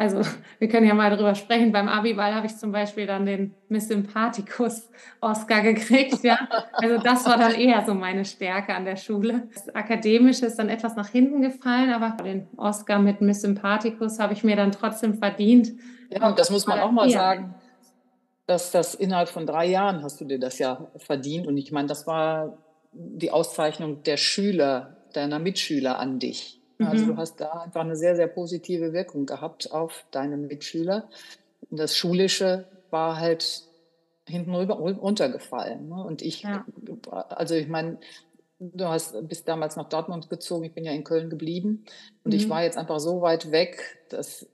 also 0.00 0.22
wir 0.58 0.68
können 0.68 0.86
ja 0.86 0.94
mal 0.94 1.14
drüber 1.14 1.34
sprechen. 1.34 1.72
Beim 1.72 1.86
Abiball 1.86 2.34
habe 2.34 2.46
ich 2.46 2.56
zum 2.56 2.72
Beispiel 2.72 3.06
dann 3.06 3.26
den 3.26 3.54
Miss 3.68 3.88
Sympathicus 3.88 4.88
Oscar 5.20 5.60
gekriegt. 5.60 6.24
Ja? 6.24 6.38
Also 6.72 6.96
das 6.96 7.26
war 7.26 7.36
dann 7.36 7.52
eher 7.52 7.84
so 7.84 7.92
meine 7.92 8.24
Stärke 8.24 8.74
an 8.74 8.86
der 8.86 8.96
Schule. 8.96 9.48
Das 9.52 9.74
Akademische 9.74 10.46
ist 10.46 10.58
dann 10.58 10.70
etwas 10.70 10.96
nach 10.96 11.08
hinten 11.08 11.42
gefallen, 11.42 11.92
aber 11.92 12.22
den 12.22 12.48
Oscar 12.56 12.98
mit 12.98 13.20
Miss 13.20 13.42
Sympathicus 13.42 14.18
habe 14.18 14.32
ich 14.32 14.42
mir 14.42 14.56
dann 14.56 14.72
trotzdem 14.72 15.18
verdient. 15.18 15.72
Ja, 16.08 16.26
und 16.26 16.38
das 16.38 16.50
muss 16.50 16.66
man 16.66 16.80
auch 16.80 16.90
mal 16.90 17.10
sagen, 17.10 17.54
dass 18.50 18.72
das 18.72 18.96
innerhalb 18.96 19.28
von 19.28 19.46
drei 19.46 19.66
Jahren 19.66 20.02
hast 20.02 20.20
du 20.20 20.24
dir 20.24 20.40
das 20.40 20.58
ja 20.58 20.90
verdient. 20.96 21.46
Und 21.46 21.56
ich 21.56 21.70
meine, 21.70 21.86
das 21.86 22.08
war 22.08 22.58
die 22.92 23.30
Auszeichnung 23.30 24.02
der 24.02 24.16
Schüler, 24.16 24.96
deiner 25.12 25.38
Mitschüler 25.38 26.00
an 26.00 26.18
dich. 26.18 26.60
Also 26.80 27.06
du 27.06 27.12
mhm. 27.12 27.18
hast 27.18 27.40
da 27.40 27.50
einfach 27.50 27.82
eine 27.82 27.94
sehr, 27.94 28.16
sehr 28.16 28.26
positive 28.26 28.92
Wirkung 28.92 29.24
gehabt 29.24 29.70
auf 29.70 30.04
deine 30.10 30.36
Mitschüler. 30.36 31.08
Und 31.70 31.78
das 31.78 31.96
Schulische 31.96 32.64
war 32.90 33.20
halt 33.20 33.62
hinten 34.26 34.52
rüber 34.52 34.74
runtergefallen. 34.74 35.88
Ne? 35.88 36.02
Und 36.02 36.20
ich, 36.20 36.42
ja. 36.42 36.64
also 37.28 37.54
ich 37.54 37.68
meine, 37.68 37.98
du 38.58 38.86
hast 38.86 39.28
bist 39.28 39.46
damals 39.46 39.76
nach 39.76 39.88
Dortmund 39.88 40.28
gezogen, 40.28 40.64
ich 40.64 40.74
bin 40.74 40.84
ja 40.84 40.92
in 40.92 41.04
Köln 41.04 41.30
geblieben 41.30 41.84
und 42.24 42.32
mhm. 42.32 42.40
ich 42.40 42.48
war 42.48 42.64
jetzt 42.64 42.78
einfach 42.78 42.98
so 42.98 43.20
weit 43.20 43.52
weg, 43.52 43.98
dass, 44.08 44.46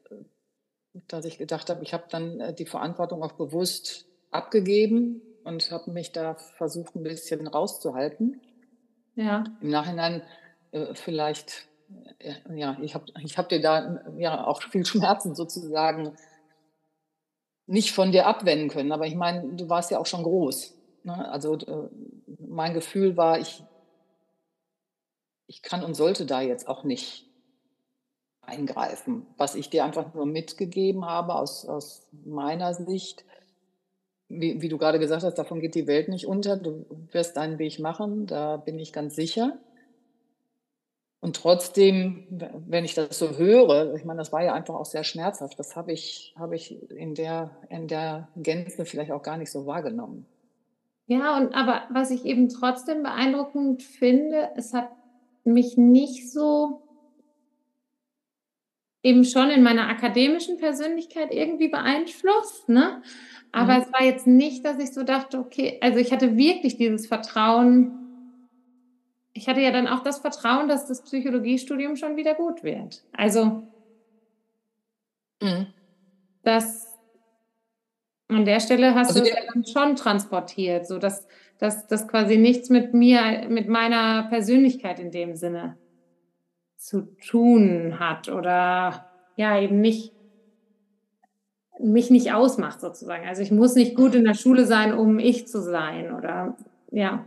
dass 1.09 1.25
ich 1.25 1.39
gedacht 1.39 1.71
habe, 1.71 1.83
ich 1.83 1.93
habe 1.93 2.05
dann 2.11 2.41
äh, 2.41 2.55
die 2.55 2.67
Verantwortung 2.67 3.23
auch 3.23 3.33
bewusst 3.33 4.07
abgegeben 4.31 5.23
und 5.45 5.71
habe 5.71 5.91
mich 5.91 6.13
da 6.13 6.35
versucht, 6.35 6.97
ein 6.97 7.03
bisschen 7.03 7.47
rauszuhalten. 7.47 8.41
Ja. 9.15 9.45
Im 9.61 9.71
Nachhinein 9.71 10.23
äh, 10.73 10.95
vielleicht 10.95 11.69
ja, 12.55 12.77
ich 12.83 12.95
habe 12.95 13.05
ich 13.23 13.39
hab 13.39 13.49
dir 13.49 13.61
da 13.61 14.01
ja 14.19 14.47
auch 14.47 14.63
viel 14.63 14.85
Schmerzen 14.85 15.35
sozusagen 15.35 16.17
nicht 17.67 17.93
von 17.93 18.13
dir 18.13 18.27
abwenden 18.27 18.69
können. 18.69 18.93
Aber 18.93 19.07
ich 19.07 19.15
meine, 19.15 19.55
du 19.55 19.69
warst 19.69 19.91
ja 19.91 19.99
auch 19.99 20.07
schon 20.07 20.23
groß. 20.23 20.75
Ne? 21.05 21.29
Also 21.31 21.55
äh, 21.57 21.89
mein 22.39 22.75
Gefühl 22.75 23.17
war, 23.17 23.39
ich, 23.39 23.63
ich 25.47 25.63
kann 25.63 25.85
und 25.85 25.95
sollte 25.95 26.27
da 26.27 26.41
jetzt 26.41 26.69
auch 26.69 26.85
nicht 26.85 27.26
eingreifen. 28.47 29.27
Was 29.37 29.55
ich 29.55 29.71
dir 29.71 29.85
einfach 29.85 30.15
nur 30.15 30.27
mitgegeben 30.27 31.05
habe 31.05 31.35
aus, 31.35 31.67
aus 31.67 32.07
meiner 32.25 32.75
Sicht, 32.75 33.25
wie, 34.29 34.61
wie 34.61 34.69
du 34.69 34.79
gerade 34.79 34.99
gesagt 34.99 35.23
hast, 35.23 35.35
davon 35.35 35.61
geht 35.61 35.75
die 35.75 35.87
Welt 35.87 36.09
nicht 36.09 36.27
unter. 36.27 36.57
Du 36.57 36.87
wirst 37.13 37.37
deinen 37.37 37.59
Weg 37.59 37.79
machen, 37.79 38.27
da 38.27 38.57
bin 38.57 38.79
ich 38.79 38.93
ganz 38.93 39.15
sicher. 39.15 39.59
Und 41.21 41.37
trotzdem, 41.37 42.25
wenn 42.69 42.85
ich 42.85 42.95
das 42.95 43.19
so 43.19 43.37
höre, 43.37 43.95
ich 43.95 44.05
meine, 44.05 44.19
das 44.19 44.33
war 44.33 44.45
ja 44.45 44.53
einfach 44.53 44.75
auch 44.75 44.85
sehr 44.85 45.03
schmerzhaft. 45.03 45.59
Das 45.59 45.75
habe 45.75 45.93
ich, 45.93 46.35
habe 46.39 46.55
ich 46.55 46.91
in 46.91 47.15
der, 47.15 47.51
in 47.69 47.89
der 47.89 48.29
Gänze 48.37 48.85
vielleicht 48.85 49.11
auch 49.11 49.23
gar 49.23 49.37
nicht 49.37 49.51
so 49.51 49.67
wahrgenommen. 49.67 50.27
Ja, 51.07 51.37
und 51.37 51.55
aber 51.55 51.83
was 51.91 52.11
ich 52.11 52.25
eben 52.25 52.49
trotzdem 52.49 53.03
beeindruckend 53.03 53.83
finde, 53.83 54.51
es 54.57 54.75
hat 54.75 54.91
mich 55.45 55.77
nicht 55.77 56.31
so 56.31 56.83
eben 59.07 59.25
schon 59.25 59.51
in 59.51 59.63
meiner 59.63 59.89
akademischen 59.89 60.59
Persönlichkeit 60.59 61.33
irgendwie 61.33 61.69
beeinflusst, 61.69 62.69
ne? 62.69 63.03
Aber 63.53 63.75
mhm. 63.75 63.83
es 63.83 63.93
war 63.93 64.03
jetzt 64.03 64.27
nicht, 64.27 64.65
dass 64.65 64.81
ich 64.81 64.93
so 64.93 65.05
dachte, 65.05 65.39
okay, 65.39 65.79
also 65.81 65.99
ich 65.99 66.13
hatte 66.13 66.37
wirklich 66.37 66.77
dieses 66.77 67.07
Vertrauen, 67.07 67.93
ich 69.33 69.49
hatte 69.49 69.61
ja 69.61 69.71
dann 69.71 69.87
auch 69.87 70.03
das 70.03 70.19
Vertrauen, 70.19 70.67
dass 70.67 70.89
das 70.89 71.03
Psychologiestudium 71.03 71.95
schon 71.95 72.17
wieder 72.17 72.35
gut 72.35 72.65
wird. 72.65 73.05
Also, 73.13 73.63
mhm. 75.41 75.69
das 76.43 76.93
an 78.27 78.45
der 78.45 78.59
Stelle 78.59 78.97
hast 78.97 79.11
also, 79.11 79.21
du 79.21 79.27
es 79.27 79.31
ja 79.31 79.43
dann 79.53 79.65
schon 79.65 79.95
transportiert, 79.95 80.89
so 80.89 80.99
dass 80.99 81.29
das 81.61 82.09
quasi 82.09 82.39
nichts 82.39 82.71
mit 82.71 82.93
mir, 82.93 83.47
mit 83.49 83.69
meiner 83.69 84.25
Persönlichkeit 84.25 84.99
in 84.99 85.13
dem 85.13 85.37
Sinne 85.37 85.79
zu 86.87 87.03
tun 87.29 87.99
hat 87.99 88.29
oder 88.29 89.07
ja 89.35 89.59
eben 89.59 89.81
nicht 89.81 90.13
mich 91.81 92.11
nicht 92.11 92.33
ausmacht 92.33 92.81
sozusagen. 92.81 93.27
Also 93.27 93.43
ich 93.43 93.51
muss 93.51 93.75
nicht 93.75 93.97
gut 93.97 94.15
in 94.15 94.25
der 94.25 94.35
Schule 94.35 94.65
sein, 94.67 94.95
um 94.95 95.19
ich 95.19 95.49
zu 95.49 95.61
sein 95.61 96.15
oder 96.15 96.57
ja. 96.93 97.25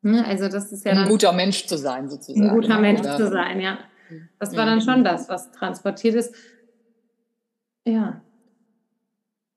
Ne? 0.00 0.24
Also 0.26 0.48
das 0.48 0.72
ist 0.72 0.86
ja 0.86 0.92
ein 0.92 1.08
guter 1.08 1.32
Mensch 1.32 1.66
zu 1.66 1.76
sein, 1.76 2.08
sozusagen. 2.08 2.48
Ein 2.48 2.54
guter 2.54 2.78
Mensch 2.78 3.00
oder? 3.00 3.16
zu 3.18 3.28
sein, 3.28 3.60
ja. 3.60 3.78
Das 4.38 4.56
war 4.56 4.64
dann 4.64 4.80
schon 4.80 5.04
das, 5.04 5.28
was 5.28 5.52
transportiert 5.52 6.14
ist. 6.14 6.34
Ja. 7.84 8.22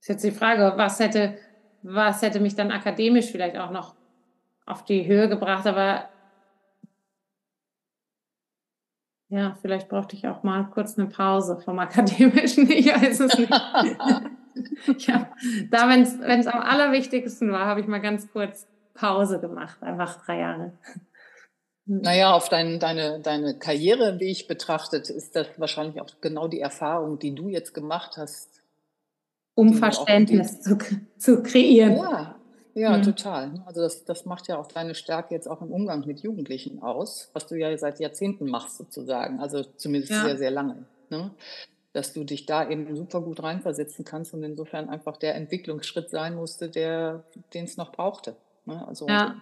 Ist 0.01 0.09
jetzt 0.09 0.23
die 0.25 0.31
Frage, 0.31 0.73
was 0.75 0.99
hätte, 0.99 1.37
was 1.81 2.21
hätte 2.21 2.41
mich 2.41 2.55
dann 2.55 2.71
akademisch 2.71 3.31
vielleicht 3.31 3.57
auch 3.57 3.71
noch 3.71 3.95
auf 4.65 4.83
die 4.83 5.07
Höhe 5.07 5.29
gebracht, 5.29 5.65
aber 5.65 6.09
ja, 9.29 9.57
vielleicht 9.61 9.89
brauchte 9.89 10.15
ich 10.15 10.27
auch 10.27 10.43
mal 10.43 10.69
kurz 10.73 10.97
eine 10.97 11.07
Pause 11.07 11.59
vom 11.63 11.79
Akademischen. 11.79 12.69
Ich 12.71 12.87
weiß 12.87 13.19
es 13.19 13.37
nicht. 13.37 13.51
ja, 15.07 15.31
da, 15.69 15.89
wenn 15.89 16.01
es 16.39 16.47
am 16.47 16.61
allerwichtigsten 16.61 17.51
war, 17.51 17.65
habe 17.65 17.81
ich 17.81 17.87
mal 17.87 17.99
ganz 17.99 18.31
kurz 18.31 18.67
Pause 18.93 19.39
gemacht, 19.39 19.81
einfach 19.83 20.23
drei 20.25 20.39
Jahre. 20.39 20.73
Naja, 21.85 22.33
auf 22.33 22.49
dein, 22.49 22.79
deine, 22.79 23.21
deine 23.21 23.57
Karriereweg 23.57 24.47
betrachtet, 24.47 25.09
ist 25.09 25.35
das 25.35 25.47
wahrscheinlich 25.57 26.01
auch 26.01 26.09
genau 26.19 26.47
die 26.47 26.59
Erfahrung, 26.59 27.19
die 27.19 27.33
du 27.33 27.47
jetzt 27.47 27.73
gemacht 27.73 28.17
hast. 28.17 28.61
Um 29.55 29.73
Verständnis 29.73 30.61
zu, 30.61 30.77
zu 31.17 31.43
kreieren. 31.43 31.97
Ja, 31.97 32.36
ja, 32.77 32.97
mhm. 32.97 33.03
total. 33.03 33.63
Also 33.65 33.81
das, 33.81 34.05
das 34.05 34.25
macht 34.25 34.47
ja 34.47 34.57
auch 34.57 34.67
deine 34.67 34.95
Stärke 34.95 35.33
jetzt 35.33 35.47
auch 35.47 35.61
im 35.61 35.71
Umgang 35.71 36.05
mit 36.05 36.21
Jugendlichen 36.21 36.81
aus, 36.81 37.29
was 37.33 37.47
du 37.47 37.55
ja 37.55 37.75
seit 37.77 37.99
Jahrzehnten 37.99 38.49
machst 38.49 38.77
sozusagen, 38.77 39.39
also 39.39 39.63
zumindest 39.63 40.11
ja. 40.11 40.23
sehr, 40.23 40.37
sehr 40.37 40.51
lange. 40.51 40.85
Ne? 41.09 41.31
dass 41.97 42.13
du 42.13 42.23
dich 42.23 42.45
da 42.45 42.69
eben 42.69 42.95
super 42.95 43.21
gut 43.21 43.41
reinversetzen 43.41 44.05
kannst 44.05 44.31
und 44.33 44.43
insofern 44.43 44.87
einfach 44.87 45.17
der 45.17 45.33
Entwicklungsschritt 45.33 46.11
sein 46.11 46.35
musste, 46.35 46.69
der, 46.69 47.23
den 47.55 47.65
es 47.65 47.75
noch 47.75 47.91
brauchte. 47.91 48.35
Ne? 48.65 48.87
Also 48.87 49.07
ja. 49.07 49.35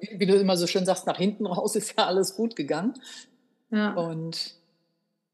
wie, 0.00 0.20
wie, 0.20 0.26
du 0.26 0.34
immer 0.34 0.58
so 0.58 0.66
schön 0.66 0.84
sagst, 0.84 1.06
nach 1.06 1.16
hinten 1.16 1.46
raus 1.46 1.76
ist 1.76 1.96
ja 1.96 2.06
alles 2.06 2.36
gut 2.36 2.56
gegangen. 2.56 2.92
Ja. 3.70 3.94
Und 3.94 4.54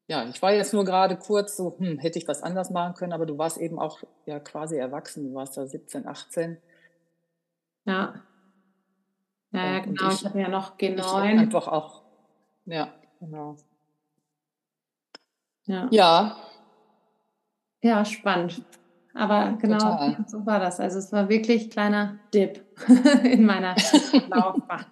ja, 0.06 0.28
ich 0.28 0.40
war 0.42 0.52
jetzt 0.52 0.72
nur 0.72 0.84
gerade 0.84 1.16
kurz 1.16 1.56
so, 1.56 1.74
hm, 1.76 1.98
hätte 1.98 2.20
ich 2.20 2.28
was 2.28 2.40
anders 2.42 2.70
machen 2.70 2.94
können, 2.94 3.12
aber 3.12 3.26
du 3.26 3.36
warst 3.36 3.58
eben 3.58 3.80
auch 3.80 3.98
ja 4.26 4.38
quasi 4.38 4.76
erwachsen, 4.76 5.24
du 5.24 5.34
warst 5.34 5.56
da 5.56 5.66
17, 5.66 6.06
18. 6.06 6.58
Ja. 7.90 8.14
Ja, 9.52 9.64
ja 9.72 9.78
genau, 9.80 10.08
ich, 10.08 10.20
ich 10.20 10.24
hatte 10.24 10.38
ja 10.38 10.48
noch 10.48 10.78
G9. 10.78 11.38
Einfach 11.38 11.66
auch, 11.66 12.02
ja, 12.66 12.88
genau. 13.18 13.56
Ja. 15.64 15.88
Ja, 15.90 16.36
ja 17.82 18.04
spannend. 18.04 18.62
Aber 19.12 19.58
genau 19.60 19.78
Total. 19.78 20.24
so 20.28 20.46
war 20.46 20.60
das. 20.60 20.78
Also 20.78 20.98
es 20.98 21.12
war 21.12 21.28
wirklich 21.28 21.70
kleiner 21.70 22.18
Dip 22.32 22.64
in 23.24 23.44
meiner 23.44 23.74
Laufbahn. 24.28 24.86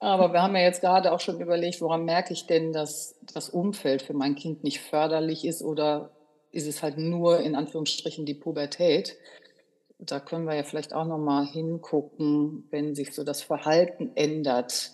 Aber 0.00 0.32
wir 0.32 0.42
haben 0.42 0.56
ja 0.56 0.62
jetzt 0.62 0.80
gerade 0.80 1.12
auch 1.12 1.20
schon 1.20 1.40
überlegt, 1.40 1.80
woran 1.80 2.04
merke 2.04 2.32
ich 2.32 2.46
denn, 2.46 2.72
dass 2.72 3.18
das 3.32 3.48
Umfeld 3.48 4.02
für 4.02 4.14
mein 4.14 4.34
Kind 4.34 4.64
nicht 4.64 4.80
förderlich 4.80 5.44
ist 5.44 5.62
oder 5.62 6.10
ist 6.50 6.66
es 6.66 6.82
halt 6.82 6.98
nur 6.98 7.40
in 7.40 7.54
Anführungsstrichen 7.54 8.26
die 8.26 8.34
Pubertät? 8.34 9.16
Da 9.98 10.20
können 10.20 10.46
wir 10.46 10.54
ja 10.54 10.64
vielleicht 10.64 10.92
auch 10.92 11.06
noch 11.06 11.18
mal 11.18 11.46
hingucken, 11.46 12.66
wenn 12.70 12.94
sich 12.94 13.14
so 13.14 13.24
das 13.24 13.42
Verhalten 13.42 14.10
ändert, 14.14 14.90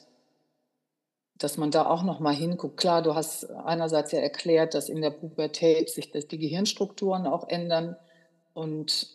dass 1.39 1.57
man 1.57 1.71
da 1.71 1.87
auch 1.87 2.03
noch 2.03 2.21
mal 2.21 2.35
hinguckt. 2.35 2.77
Klar, 2.77 3.03
du 3.03 3.15
hast 3.15 3.51
einerseits 3.51 4.13
ja 4.13 4.21
erklärt, 4.21 4.75
dass 4.75 4.89
in 4.89 5.01
der 5.01 5.11
Pubertät 5.11 5.89
sich 5.89 6.11
die 6.11 6.39
Gehirnstrukturen 6.39 7.27
auch 7.27 7.49
ändern 7.49 7.97
und 8.53 9.09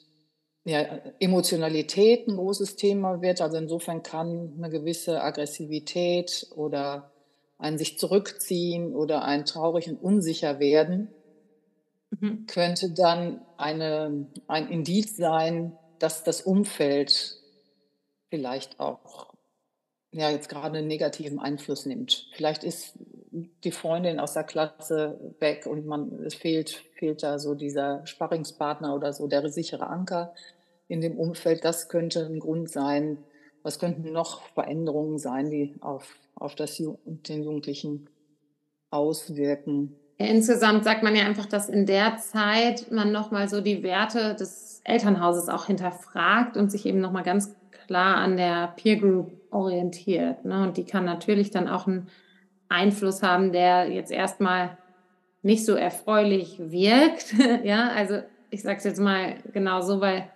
ja, 0.66 0.82
Emotionalität 1.20 2.28
ein 2.28 2.38
großes 2.38 2.76
Thema 2.76 3.22
wird. 3.22 3.42
Also 3.42 3.58
insofern 3.58 4.02
kann 4.02 4.54
eine 4.58 4.72
gewisse 4.72 5.22
Aggressivität 5.22 6.48
oder 6.56 7.12
ein 7.60 7.78
sich 7.78 8.00
zurückziehen 8.00 8.96
oder 8.96 9.24
ein 9.24 9.46
traurig 9.46 9.88
und 9.88 10.02
unsicher 10.02 10.60
werden, 10.60 11.10
mhm. 12.20 12.46
könnte 12.48 12.92
dann 12.92 13.42
eine, 13.58 14.28
ein 14.48 14.70
Indiz 14.70 15.16
sein, 15.18 15.78
dass 16.00 16.24
das 16.24 16.42
Umfeld 16.42 17.38
vielleicht 18.30 18.80
auch 18.80 19.34
ja, 20.12 20.30
jetzt 20.30 20.48
gerade 20.48 20.78
einen 20.78 20.88
negativen 20.88 21.40
Einfluss 21.40 21.86
nimmt. 21.86 22.30
Vielleicht 22.34 22.64
ist 22.64 22.98
die 23.66 23.72
Freundin 23.72 24.20
aus 24.20 24.34
der 24.34 24.46
Klasse 24.46 25.20
weg 25.40 25.66
und 25.66 25.86
man, 25.86 26.24
es 26.24 26.36
fehlt, 26.36 26.70
fehlt 26.70 27.22
da 27.22 27.38
so 27.38 27.54
dieser 27.54 28.06
Sparringspartner 28.08 28.96
oder 28.96 29.12
so, 29.12 29.28
der 29.28 29.50
sichere 29.50 29.88
Anker 29.88 30.34
in 30.88 31.02
dem 31.02 31.20
Umfeld. 31.20 31.66
Das 31.66 31.90
könnte 31.90 32.26
ein 32.26 32.40
Grund 32.40 32.70
sein. 32.70 33.18
Was 33.62 33.78
könnten 33.78 34.10
noch 34.14 34.42
Veränderungen 34.54 35.20
sein, 35.20 35.50
die 35.50 35.76
auf, 35.82 36.16
auf 36.36 36.56
das, 36.56 36.78
den 36.78 37.44
Jugendlichen 37.44 38.10
auswirken? 38.92 40.00
Insgesamt 40.18 40.86
sagt 40.86 41.04
man 41.04 41.16
ja 41.16 41.26
einfach, 41.26 41.46
dass 41.46 41.68
in 41.68 41.86
der 41.86 42.18
Zeit 42.18 42.92
man 42.92 43.12
nochmal 43.12 43.50
so 43.50 43.60
die 43.60 43.84
Werte 43.84 44.34
des 44.36 44.82
Elternhauses 44.86 45.50
auch 45.50 45.66
hinterfragt 45.66 46.56
und 46.56 46.72
sich 46.72 46.86
eben 46.86 47.00
nochmal 47.00 47.24
ganz 47.24 47.56
klar 47.86 48.16
an 48.18 48.38
der 48.38 48.74
Peer 48.78 48.96
Group 48.98 49.34
orientiert. 49.52 50.46
Ne? 50.46 50.64
Und 50.64 50.78
die 50.78 50.86
kann 50.86 51.06
natürlich 51.06 51.52
dann 51.52 51.68
auch 51.68 51.88
einen 51.88 52.08
Einfluss 52.70 53.24
haben, 53.24 53.52
der 53.52 53.92
jetzt 53.92 54.12
erstmal 54.12 54.78
nicht 55.42 55.66
so 55.66 55.76
erfreulich 55.76 56.60
wirkt. 56.60 57.36
ja, 57.64 57.90
also 57.90 58.20
ich 58.50 58.62
sage 58.62 58.78
es 58.78 58.84
jetzt 58.86 59.00
mal 59.00 59.36
genau 59.54 59.82
so, 59.82 60.00
weil 60.00 60.30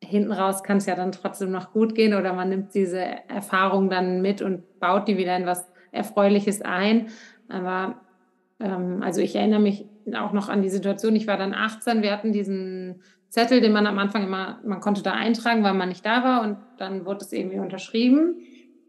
hinten 0.00 0.32
raus 0.32 0.62
kann 0.62 0.76
es 0.76 0.86
ja 0.86 0.94
dann 0.94 1.12
trotzdem 1.12 1.50
noch 1.50 1.72
gut 1.72 1.94
gehen 1.94 2.14
oder 2.14 2.32
man 2.32 2.48
nimmt 2.48 2.74
diese 2.74 3.00
Erfahrung 3.28 3.90
dann 3.90 4.22
mit 4.22 4.42
und 4.42 4.78
baut 4.78 5.08
die 5.08 5.18
wieder 5.18 5.36
in 5.36 5.46
was 5.46 5.66
Erfreuliches 5.90 6.62
ein. 6.62 7.08
Aber 7.48 7.96
ähm, 8.60 9.02
also 9.02 9.20
ich 9.20 9.36
erinnere 9.36 9.60
mich 9.60 9.86
auch 10.14 10.32
noch 10.32 10.48
an 10.48 10.62
die 10.62 10.68
Situation, 10.68 11.16
ich 11.16 11.26
war 11.26 11.36
dann 11.36 11.54
18, 11.54 12.02
wir 12.02 12.12
hatten 12.12 12.32
diesen 12.32 13.02
Zettel, 13.28 13.60
den 13.60 13.72
man 13.72 13.86
am 13.86 13.98
Anfang 13.98 14.24
immer, 14.24 14.60
man 14.64 14.80
konnte 14.80 15.02
da 15.02 15.12
eintragen, 15.12 15.62
weil 15.62 15.74
man 15.74 15.88
nicht 15.88 16.06
da 16.06 16.24
war. 16.24 16.42
Und 16.42 16.56
dann 16.78 17.04
wurde 17.04 17.24
es 17.24 17.32
irgendwie 17.32 17.58
unterschrieben. 17.58 18.36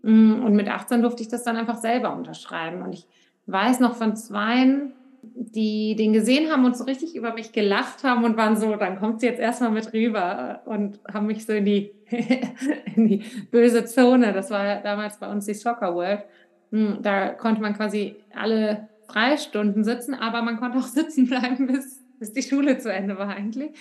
Mm, 0.04 0.44
und 0.44 0.54
mit 0.54 0.70
18 0.70 1.02
durfte 1.02 1.24
ich 1.24 1.30
das 1.30 1.44
dann 1.44 1.58
einfach 1.58 1.78
selber 1.78 2.16
unterschreiben. 2.16 2.82
Und 2.82 2.94
ich 2.94 3.08
weiß 3.48 3.80
noch 3.80 3.96
von 3.96 4.16
zweien, 4.16 4.94
die 5.22 5.96
den 5.96 6.14
gesehen 6.14 6.52
haben 6.52 6.64
und 6.64 6.78
so 6.78 6.86
richtig 6.86 7.16
über 7.16 7.34
mich 7.34 7.52
gelacht 7.52 8.04
haben 8.04 8.24
und 8.24 8.38
waren 8.38 8.56
so, 8.56 8.76
dann 8.76 8.98
kommt 8.98 9.20
sie 9.20 9.28
jetzt 9.28 9.40
erstmal 9.40 9.72
mit 9.72 9.92
rüber 9.92 10.62
und 10.66 11.00
haben 11.12 11.26
mich 11.26 11.46
so 11.46 11.54
in 11.54 11.66
die, 11.66 11.92
in 12.96 13.08
die 13.08 13.24
böse 13.52 13.86
Zone, 13.86 14.32
das 14.32 14.52
war 14.52 14.82
damals 14.82 15.18
bei 15.18 15.30
uns 15.30 15.46
die 15.46 15.54
Soccer 15.54 15.96
World, 15.96 16.24
hm, 16.72 17.00
da 17.02 17.30
konnte 17.30 17.62
man 17.62 17.74
quasi 17.74 18.16
alle 18.34 18.88
drei 19.08 19.38
Stunden 19.38 19.84
sitzen, 19.84 20.14
aber 20.14 20.42
man 20.42 20.58
konnte 20.58 20.78
auch 20.78 20.84
sitzen 20.88 21.28
bleiben, 21.28 21.68
bis, 21.68 22.04
bis 22.20 22.34
die 22.34 22.44
Schule 22.44 22.78
zu 22.78 22.92
Ende 22.92 23.18
war 23.18 23.30
eigentlich. 23.30 23.72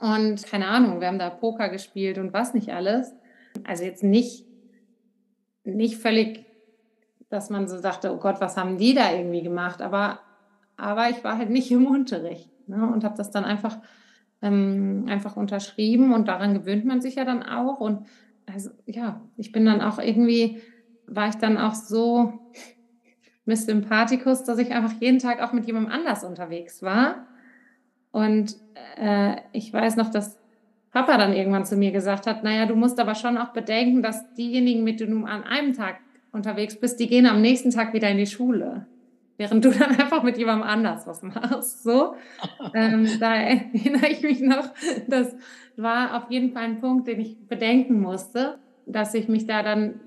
Und 0.00 0.44
keine 0.46 0.68
Ahnung, 0.68 1.00
wir 1.00 1.08
haben 1.08 1.18
da 1.18 1.30
Poker 1.30 1.68
gespielt 1.68 2.18
und 2.18 2.32
was 2.32 2.54
nicht 2.54 2.70
alles. 2.70 3.14
Also 3.62 3.84
jetzt 3.84 4.02
nicht, 4.02 4.44
nicht 5.64 5.96
völlig, 5.96 6.44
dass 7.30 7.48
man 7.50 7.68
so 7.68 7.80
dachte, 7.80 8.12
oh 8.12 8.18
Gott, 8.18 8.40
was 8.40 8.56
haben 8.56 8.76
die 8.76 8.94
da 8.94 9.12
irgendwie 9.12 9.42
gemacht? 9.42 9.80
Aber 9.80 10.20
aber 10.76 11.10
ich 11.10 11.22
war 11.24 11.38
halt 11.38 11.50
nicht 11.50 11.70
im 11.70 11.86
Unterricht 11.86 12.50
ne, 12.68 12.90
und 12.92 13.04
habe 13.04 13.16
das 13.16 13.30
dann 13.30 13.44
einfach, 13.44 13.78
ähm, 14.42 15.06
einfach 15.08 15.36
unterschrieben 15.36 16.12
und 16.12 16.28
daran 16.28 16.54
gewöhnt 16.54 16.84
man 16.84 17.00
sich 17.00 17.16
ja 17.16 17.24
dann 17.24 17.42
auch. 17.42 17.80
Und 17.80 18.06
also 18.46 18.70
ja, 18.86 19.20
ich 19.36 19.52
bin 19.52 19.64
dann 19.64 19.80
auch 19.80 19.98
irgendwie, 19.98 20.60
war 21.06 21.28
ich 21.28 21.36
dann 21.36 21.58
auch 21.58 21.74
so 21.74 22.52
Miss 23.44 23.66
Sympathikus, 23.66 24.44
dass 24.44 24.58
ich 24.58 24.72
einfach 24.72 24.92
jeden 25.00 25.18
Tag 25.18 25.42
auch 25.42 25.52
mit 25.52 25.66
jemandem 25.66 25.92
anders 25.92 26.24
unterwegs 26.24 26.82
war. 26.82 27.26
Und 28.10 28.56
äh, 28.96 29.36
ich 29.52 29.72
weiß 29.72 29.96
noch, 29.96 30.10
dass 30.10 30.38
Papa 30.92 31.18
dann 31.18 31.32
irgendwann 31.32 31.64
zu 31.64 31.76
mir 31.76 31.90
gesagt 31.90 32.26
hat, 32.26 32.44
naja, 32.44 32.66
du 32.66 32.76
musst 32.76 33.00
aber 33.00 33.14
schon 33.14 33.36
auch 33.36 33.52
bedenken, 33.52 34.02
dass 34.02 34.32
diejenigen, 34.34 34.84
mit 34.84 35.00
denen 35.00 35.20
du 35.20 35.26
an 35.26 35.42
einem 35.42 35.72
Tag 35.72 35.96
unterwegs 36.32 36.78
bist, 36.78 37.00
die 37.00 37.08
gehen 37.08 37.26
am 37.26 37.40
nächsten 37.40 37.70
Tag 37.70 37.92
wieder 37.92 38.08
in 38.08 38.18
die 38.18 38.26
Schule 38.26 38.86
während 39.36 39.64
du 39.64 39.70
dann 39.70 39.90
einfach 40.00 40.22
mit 40.22 40.38
jemandem 40.38 40.66
anders 40.66 41.06
was 41.06 41.22
machst. 41.22 41.82
So, 41.82 42.14
ähm, 42.74 43.08
da 43.20 43.34
erinnere 43.34 44.08
ich 44.08 44.22
mich 44.22 44.40
noch, 44.40 44.72
das 45.08 45.34
war 45.76 46.16
auf 46.16 46.30
jeden 46.30 46.52
Fall 46.52 46.64
ein 46.64 46.80
Punkt, 46.80 47.08
den 47.08 47.20
ich 47.20 47.36
bedenken 47.46 48.00
musste, 48.00 48.58
dass 48.86 49.14
ich 49.14 49.28
mich 49.28 49.46
da 49.46 49.62
dann, 49.62 50.00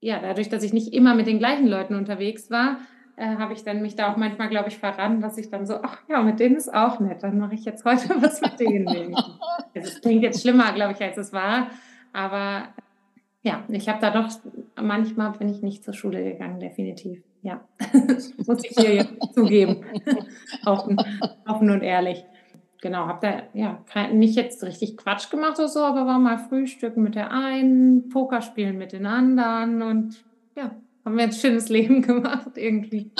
ja, 0.00 0.20
dadurch, 0.20 0.48
dass 0.48 0.62
ich 0.62 0.72
nicht 0.72 0.92
immer 0.92 1.14
mit 1.14 1.26
den 1.26 1.38
gleichen 1.38 1.66
Leuten 1.66 1.94
unterwegs 1.94 2.50
war, 2.50 2.78
äh, 3.16 3.36
habe 3.36 3.52
ich 3.52 3.64
dann 3.64 3.82
mich 3.82 3.96
da 3.96 4.12
auch 4.12 4.16
manchmal, 4.16 4.48
glaube 4.48 4.68
ich, 4.68 4.78
verraten, 4.78 5.20
dass 5.20 5.38
ich 5.38 5.50
dann 5.50 5.66
so, 5.66 5.76
ach 5.82 5.98
ja, 6.08 6.22
mit 6.22 6.38
denen 6.38 6.56
ist 6.56 6.72
auch 6.72 7.00
nett, 7.00 7.22
dann 7.22 7.38
mache 7.38 7.54
ich 7.54 7.64
jetzt 7.64 7.84
heute 7.84 8.08
was 8.22 8.40
mit 8.40 8.60
denen. 8.60 9.16
Es 9.74 10.00
klingt 10.00 10.22
jetzt 10.22 10.42
schlimmer, 10.42 10.72
glaube 10.72 10.92
ich, 10.92 11.02
als 11.02 11.16
es 11.16 11.32
war, 11.32 11.68
aber 12.12 12.68
ja, 13.42 13.64
ich 13.68 13.88
habe 13.88 14.00
da 14.00 14.10
doch, 14.10 14.28
manchmal 14.80 15.32
bin 15.32 15.48
ich 15.48 15.62
nicht 15.62 15.84
zur 15.84 15.94
Schule 15.94 16.22
gegangen, 16.22 16.60
definitiv. 16.60 17.22
Ja, 17.42 17.60
muss 18.46 18.64
ich 18.64 18.76
hier 18.76 18.94
jetzt 18.96 19.34
zugeben. 19.34 19.84
offen, 20.66 20.96
offen 21.46 21.70
und 21.70 21.82
ehrlich. 21.82 22.24
Genau, 22.80 23.06
habe 23.06 23.26
da 23.26 23.42
ja 23.58 23.82
nicht 24.12 24.36
jetzt 24.36 24.62
richtig 24.62 24.96
Quatsch 24.96 25.30
gemacht 25.30 25.58
oder 25.58 25.68
so, 25.68 25.80
aber 25.80 26.06
war 26.06 26.18
mal 26.18 26.38
Frühstücken 26.38 27.02
mit 27.02 27.16
der 27.16 27.32
einen, 27.32 28.08
Poker 28.08 28.40
spielen 28.40 28.78
mit 28.78 28.92
den 28.92 29.04
anderen 29.04 29.82
und 29.82 30.24
ja, 30.54 30.76
haben 31.04 31.16
wir 31.16 31.24
ein 31.24 31.32
schönes 31.32 31.68
Leben 31.68 32.02
gemacht 32.02 32.56
irgendwie. 32.56 33.10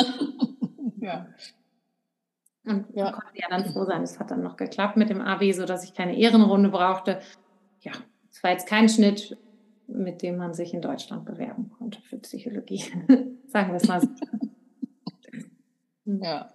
ja. 1.01 1.27
Und 2.65 2.87
ja. 2.95 3.13
konnte 3.13 3.33
ja 3.35 3.49
dann 3.49 3.65
froh 3.65 3.85
sein, 3.85 4.03
es 4.03 4.21
hat 4.21 4.31
dann 4.31 4.43
noch 4.43 4.57
geklappt 4.57 4.97
mit 4.97 5.11
dem 5.11 5.23
Abi, 5.23 5.53
sodass 5.53 5.85
ich 5.85 5.95
keine 5.95 6.17
Ehrenrunde 6.17 6.69
brauchte. 6.69 7.21
Ja, 7.81 7.93
es 8.31 8.43
war 8.45 8.51
jetzt 8.51 8.69
kein 8.69 8.89
Schnitt, 8.89 9.39
mit 9.87 10.23
dem 10.23 10.37
man 10.37 10.55
sich 10.55 10.75
in 10.75 10.83
Deutschland 10.83 11.25
bewerben 11.25 11.71
konnte 11.79 12.01
für 12.03 12.19
Psychologie. 12.19 12.85
Sagen 13.47 13.71
wir 13.71 13.77
es 13.77 13.89
mal 13.89 14.03
so. 14.03 14.09
ja. 16.05 16.51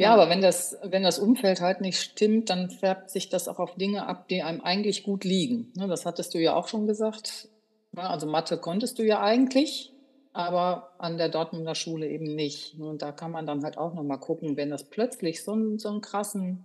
Ja, 0.00 0.14
aber 0.14 0.30
wenn 0.30 0.40
das, 0.40 0.78
wenn 0.82 1.02
das 1.02 1.18
Umfeld 1.18 1.60
halt 1.60 1.82
nicht 1.82 2.00
stimmt, 2.00 2.48
dann 2.48 2.70
färbt 2.70 3.10
sich 3.10 3.28
das 3.28 3.48
auch 3.48 3.58
auf 3.58 3.74
Dinge 3.74 4.06
ab, 4.06 4.28
die 4.28 4.42
einem 4.42 4.62
eigentlich 4.62 5.02
gut 5.02 5.24
liegen. 5.24 5.72
Ne, 5.76 5.88
das 5.88 6.06
hattest 6.06 6.32
du 6.32 6.38
ja 6.38 6.54
auch 6.54 6.68
schon 6.68 6.86
gesagt. 6.86 7.50
Also 7.94 8.26
Mathe 8.26 8.56
konntest 8.56 8.98
du 8.98 9.02
ja 9.02 9.20
eigentlich, 9.20 9.92
aber 10.32 10.94
an 10.96 11.18
der 11.18 11.28
Dortmunder 11.28 11.74
Schule 11.74 12.08
eben 12.08 12.34
nicht. 12.34 12.80
Und 12.80 13.02
da 13.02 13.12
kann 13.12 13.30
man 13.30 13.46
dann 13.46 13.62
halt 13.62 13.76
auch 13.76 13.92
nochmal 13.92 14.18
gucken, 14.18 14.56
wenn 14.56 14.70
das 14.70 14.84
plötzlich 14.84 15.44
so 15.44 15.52
einen, 15.52 15.78
so 15.78 15.90
einen 15.90 16.00
krassen 16.00 16.64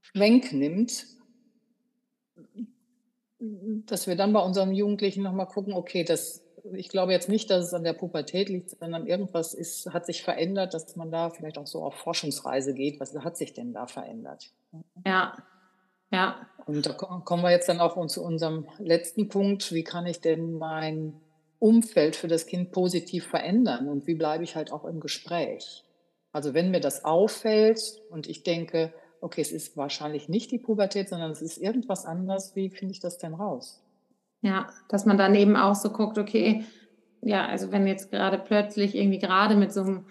Schwenk 0.00 0.52
nimmt, 0.52 1.06
dass 3.40 4.06
wir 4.06 4.14
dann 4.14 4.32
bei 4.32 4.40
unseren 4.40 4.72
Jugendlichen 4.72 5.24
nochmal 5.24 5.48
gucken, 5.48 5.72
okay, 5.72 6.04
das 6.04 6.44
ich 6.72 6.88
glaube 6.88 7.12
jetzt 7.12 7.28
nicht, 7.28 7.50
dass 7.50 7.66
es 7.66 7.74
an 7.74 7.84
der 7.84 7.92
Pubertät 7.92 8.48
liegt, 8.48 8.70
sondern 8.70 9.06
irgendwas 9.06 9.54
ist, 9.54 9.92
hat 9.92 10.06
sich 10.06 10.22
verändert, 10.22 10.74
dass 10.74 10.96
man 10.96 11.10
da 11.10 11.30
vielleicht 11.30 11.58
auch 11.58 11.66
so 11.66 11.82
auf 11.82 11.94
Forschungsreise 11.94 12.74
geht. 12.74 13.00
Was 13.00 13.14
hat 13.14 13.36
sich 13.36 13.52
denn 13.52 13.72
da 13.72 13.86
verändert? 13.86 14.50
Ja, 15.06 15.34
ja. 16.10 16.46
Und 16.66 16.86
da 16.86 16.92
kommen 16.92 17.42
wir 17.42 17.50
jetzt 17.50 17.68
dann 17.68 17.80
auch 17.80 18.06
zu 18.06 18.22
unserem 18.22 18.66
letzten 18.78 19.28
Punkt. 19.28 19.72
Wie 19.72 19.84
kann 19.84 20.06
ich 20.06 20.20
denn 20.20 20.54
mein 20.54 21.14
Umfeld 21.58 22.16
für 22.16 22.28
das 22.28 22.46
Kind 22.46 22.72
positiv 22.72 23.26
verändern 23.26 23.88
und 23.88 24.06
wie 24.06 24.14
bleibe 24.14 24.44
ich 24.44 24.56
halt 24.56 24.72
auch 24.72 24.84
im 24.84 25.00
Gespräch? 25.00 25.84
Also 26.32 26.54
wenn 26.54 26.70
mir 26.70 26.80
das 26.80 27.04
auffällt 27.04 28.00
und 28.10 28.28
ich 28.28 28.42
denke, 28.42 28.92
okay, 29.20 29.40
es 29.40 29.52
ist 29.52 29.76
wahrscheinlich 29.76 30.28
nicht 30.28 30.50
die 30.50 30.58
Pubertät, 30.58 31.08
sondern 31.08 31.30
es 31.30 31.42
ist 31.42 31.58
irgendwas 31.58 32.06
anderes, 32.06 32.54
wie 32.54 32.70
finde 32.70 32.92
ich 32.92 33.00
das 33.00 33.18
denn 33.18 33.34
raus? 33.34 33.82
Ja, 34.42 34.68
dass 34.88 35.04
man 35.04 35.18
dann 35.18 35.34
eben 35.34 35.56
auch 35.56 35.74
so 35.74 35.90
guckt, 35.90 36.18
okay, 36.18 36.64
ja, 37.22 37.46
also 37.46 37.72
wenn 37.72 37.86
jetzt 37.86 38.10
gerade 38.10 38.38
plötzlich 38.38 38.94
irgendwie 38.94 39.18
gerade 39.18 39.54
mit 39.54 39.72
so 39.72 39.82
einem 39.82 40.06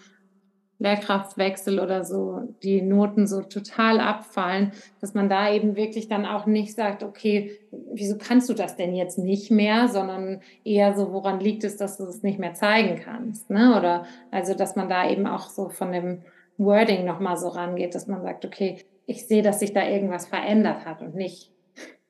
Lehrkraftwechsel 0.80 1.78
oder 1.78 2.04
so 2.04 2.54
die 2.62 2.80
Noten 2.80 3.26
so 3.26 3.42
total 3.42 4.00
abfallen, 4.00 4.72
dass 5.00 5.12
man 5.12 5.28
da 5.28 5.52
eben 5.52 5.76
wirklich 5.76 6.08
dann 6.08 6.24
auch 6.24 6.46
nicht 6.46 6.74
sagt, 6.74 7.02
okay, 7.02 7.58
wieso 7.92 8.16
kannst 8.16 8.48
du 8.48 8.54
das 8.54 8.76
denn 8.76 8.94
jetzt 8.94 9.18
nicht 9.18 9.50
mehr, 9.50 9.88
sondern 9.88 10.40
eher 10.64 10.96
so, 10.96 11.12
woran 11.12 11.38
liegt 11.38 11.64
es, 11.64 11.76
dass 11.76 11.98
du 11.98 12.04
es 12.04 12.22
nicht 12.22 12.38
mehr 12.38 12.54
zeigen 12.54 12.98
kannst, 12.98 13.50
ne? 13.50 13.76
Oder 13.76 14.06
also, 14.30 14.54
dass 14.54 14.74
man 14.74 14.88
da 14.88 15.08
eben 15.08 15.26
auch 15.26 15.50
so 15.50 15.68
von 15.68 15.92
dem 15.92 16.22
Wording 16.56 17.04
nochmal 17.04 17.36
so 17.36 17.48
rangeht, 17.48 17.94
dass 17.94 18.06
man 18.06 18.22
sagt, 18.22 18.46
okay, 18.46 18.78
ich 19.04 19.26
sehe, 19.26 19.42
dass 19.42 19.60
sich 19.60 19.74
da 19.74 19.86
irgendwas 19.86 20.26
verändert 20.26 20.86
hat 20.86 21.02
und 21.02 21.14
nicht, 21.14 21.50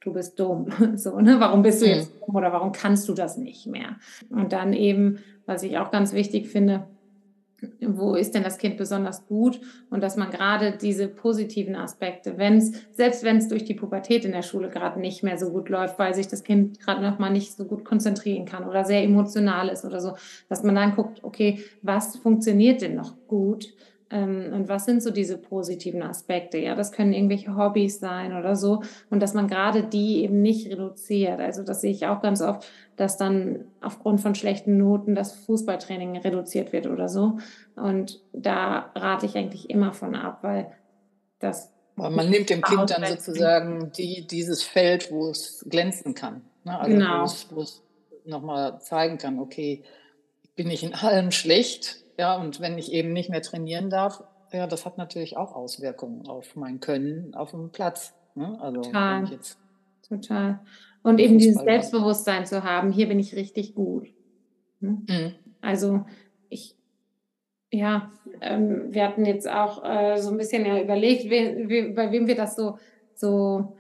du 0.01 0.13
bist 0.13 0.39
dumm. 0.39 0.67
So, 0.97 1.21
ne? 1.21 1.41
Warum 1.41 1.63
bist 1.63 1.83
du 1.83 1.87
mhm. 1.87 1.93
jetzt 1.93 2.13
dumm 2.21 2.35
oder 2.35 2.53
warum 2.53 2.73
kannst 2.73 3.09
du 3.09 3.15
das 3.15 3.37
nicht 3.37 3.67
mehr? 3.67 3.97
Und 4.31 4.53
dann 4.53 4.73
eben, 4.73 5.19
was 5.47 5.63
ich 5.63 5.79
auch 5.79 5.91
ganz 5.91 6.13
wichtig 6.13 6.49
finde, 6.49 6.87
wo 7.81 8.15
ist 8.15 8.35
denn 8.35 8.43
das 8.43 8.59
Kind 8.59 8.77
besonders 8.77 9.27
gut 9.27 9.61
und 9.91 10.03
dass 10.03 10.17
man 10.17 10.31
gerade 10.31 10.79
diese 10.81 11.09
positiven 11.09 11.77
Aspekte, 11.77 12.39
wenn 12.39 12.57
es, 12.57 12.73
selbst 12.93 13.23
wenn 13.23 13.37
es 13.37 13.49
durch 13.49 13.65
die 13.65 13.75
Pubertät 13.75 14.25
in 14.25 14.33
der 14.33 14.43
Schule 14.43 14.69
gerade 14.69 15.01
nicht 15.01 15.23
mehr 15.23 15.39
so 15.39 15.51
gut 15.51 15.69
läuft, 15.69 15.99
weil 15.99 16.15
sich 16.15 16.29
das 16.29 16.45
Kind 16.45 16.81
gerade 16.81 17.03
noch 17.03 17.19
mal 17.19 17.31
nicht 17.31 17.55
so 17.55 17.65
gut 17.65 17.85
konzentrieren 17.85 18.47
kann 18.47 18.67
oder 18.67 18.85
sehr 18.85 19.03
emotional 19.03 19.69
ist 19.69 19.85
oder 19.85 20.01
so, 20.01 20.15
dass 20.49 20.63
man 20.63 20.75
dann 20.75 20.95
guckt, 20.95 21.23
okay, 21.23 21.63
was 21.83 22.17
funktioniert 22.17 22.81
denn 22.81 22.95
noch 22.95 23.15
gut 23.27 23.75
ähm, 24.11 24.53
und 24.53 24.69
was 24.69 24.87
sind 24.87 25.03
so 25.03 25.11
diese 25.11 25.39
positiven 25.39 26.03
Aspekte? 26.03 26.59
Ja, 26.59 26.75
das 26.75 26.91
können 26.91 27.13
irgendwelche 27.13 27.57
Hobbys 27.57 28.01
sein 28.01 28.37
oder 28.37 28.57
so. 28.57 28.83
Und 29.09 29.21
dass 29.21 29.35
man 29.35 29.47
gerade 29.47 29.85
die 29.85 30.23
eben 30.25 30.43
nicht 30.43 30.67
reduziert. 30.69 31.41
Also 31.41 31.63
das 31.63 31.81
sehe 31.81 31.93
ich 31.93 32.07
auch 32.07 32.21
ganz 32.21 32.43
oft, 32.43 32.67
dass 32.97 33.17
dann 33.17 33.67
aufgrund 33.81 34.21
von 34.21 34.35
schlechten 34.35 34.77
Noten 34.77 35.15
das 35.15 35.33
Fußballtraining 35.33 36.19
reduziert 36.19 36.73
wird 36.73 36.89
oder 36.89 37.09
so. 37.09 37.39
Und 37.77 38.21
da 38.33 38.91
rate 38.97 39.27
ich 39.27 39.37
eigentlich 39.37 39.71
immer 39.71 39.93
von 39.93 40.17
ab, 40.17 40.41
weil 40.43 40.73
das. 41.39 41.73
Man 41.95 42.31
nimmt 42.31 42.51
dem 42.51 42.63
Kind 42.63 42.91
dann 42.91 43.05
sozusagen 43.05 43.93
die, 43.93 44.27
dieses 44.27 44.63
Feld, 44.63 45.13
wo 45.13 45.29
es 45.29 45.65
glänzen 45.69 46.15
kann. 46.15 46.43
Ne? 46.65 46.79
Also 46.79 46.93
genau. 46.93 47.21
wo 47.21 47.25
es, 47.25 47.47
wo 47.51 47.61
es 47.61 47.83
nochmal 48.25 48.81
zeigen 48.81 49.19
kann, 49.19 49.39
okay, 49.39 49.83
bin 50.57 50.71
ich 50.71 50.83
in 50.83 50.95
allem 50.95 51.31
schlecht, 51.31 52.00
ja, 52.21 52.37
und 52.37 52.61
wenn 52.61 52.77
ich 52.77 52.93
eben 52.93 53.15
nicht 53.15 53.31
mehr 53.31 53.41
trainieren 53.41 53.89
darf, 53.89 54.23
ja, 54.53 54.67
das 54.67 54.85
hat 54.85 54.99
natürlich 54.99 55.39
auch 55.39 55.55
Auswirkungen 55.55 56.27
auf 56.27 56.55
mein 56.55 56.79
Können 56.79 57.35
auf 57.35 57.53
dem 57.53 57.71
Platz. 57.71 58.15
Ne? 58.35 58.59
Also 58.61 58.83
Total. 58.83 59.25
Total. 60.07 60.61
Und 61.03 61.19
eben 61.19 61.39
dieses 61.39 61.63
Selbstbewusstsein 61.63 62.45
zu 62.45 62.63
haben, 62.63 62.93
hier 62.93 63.09
bin 63.09 63.19
ich 63.19 63.35
richtig 63.35 63.75
gut. 63.75 64.09
Ne? 64.81 64.99
Mhm. 65.09 65.35
Also 65.63 66.05
ich, 66.51 66.77
ja, 67.71 68.13
ähm, 68.43 68.89
wir 68.91 69.05
hatten 69.05 69.25
jetzt 69.25 69.49
auch 69.49 69.83
äh, 69.83 70.19
so 70.19 70.31
ein 70.31 70.37
bisschen 70.37 70.67
ja 70.67 70.79
überlegt, 70.79 71.25
we, 71.31 71.69
we, 71.71 71.95
bei 71.95 72.13
wem 72.13 72.27
wir 72.27 72.37
das 72.37 72.55
so, 72.55 72.77
so 73.15 73.79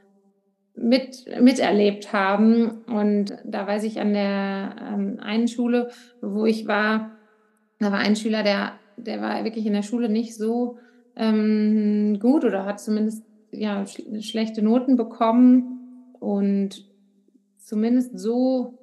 mit, 0.74 1.26
miterlebt 1.42 2.14
haben. 2.14 2.84
Und 2.84 3.36
da 3.44 3.66
weiß 3.66 3.84
ich 3.84 4.00
an 4.00 4.14
der 4.14 4.76
ähm, 4.80 5.18
einen 5.20 5.46
Schule, 5.46 5.90
wo 6.22 6.46
ich 6.46 6.66
war, 6.66 7.19
da 7.80 7.90
war 7.90 7.98
ein 7.98 8.14
Schüler, 8.14 8.42
der, 8.42 8.72
der 8.96 9.20
war 9.20 9.42
wirklich 9.44 9.66
in 9.66 9.72
der 9.72 9.82
Schule 9.82 10.08
nicht 10.08 10.36
so 10.36 10.78
ähm, 11.16 12.18
gut 12.20 12.44
oder 12.44 12.64
hat 12.64 12.80
zumindest 12.80 13.24
ja, 13.52 13.84
sch 13.86 14.02
schlechte 14.20 14.62
Noten 14.62 14.96
bekommen. 14.96 16.12
Und 16.20 16.86
zumindest 17.58 18.18
so 18.18 18.78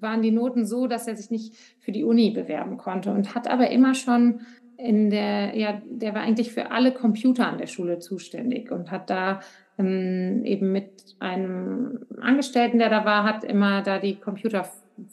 waren 0.00 0.22
die 0.22 0.30
Noten 0.30 0.64
so, 0.64 0.86
dass 0.86 1.08
er 1.08 1.16
sich 1.16 1.30
nicht 1.30 1.54
für 1.80 1.92
die 1.92 2.04
Uni 2.04 2.30
bewerben 2.30 2.76
konnte 2.76 3.12
und 3.12 3.34
hat 3.34 3.48
aber 3.48 3.70
immer 3.70 3.94
schon 3.94 4.40
in 4.76 5.10
der, 5.10 5.56
ja, 5.56 5.80
der 5.88 6.14
war 6.14 6.22
eigentlich 6.22 6.52
für 6.52 6.70
alle 6.70 6.92
Computer 6.92 7.46
an 7.46 7.58
der 7.58 7.66
Schule 7.66 7.98
zuständig 7.98 8.70
und 8.70 8.90
hat 8.90 9.10
da 9.10 9.40
ähm, 9.78 10.44
eben 10.44 10.72
mit 10.72 11.16
einem 11.20 12.00
Angestellten, 12.20 12.78
der 12.78 12.90
da 12.90 13.04
war, 13.04 13.24
hat 13.24 13.44
immer 13.44 13.82
da 13.82 13.98
die 13.98 14.16
Computer 14.16 14.64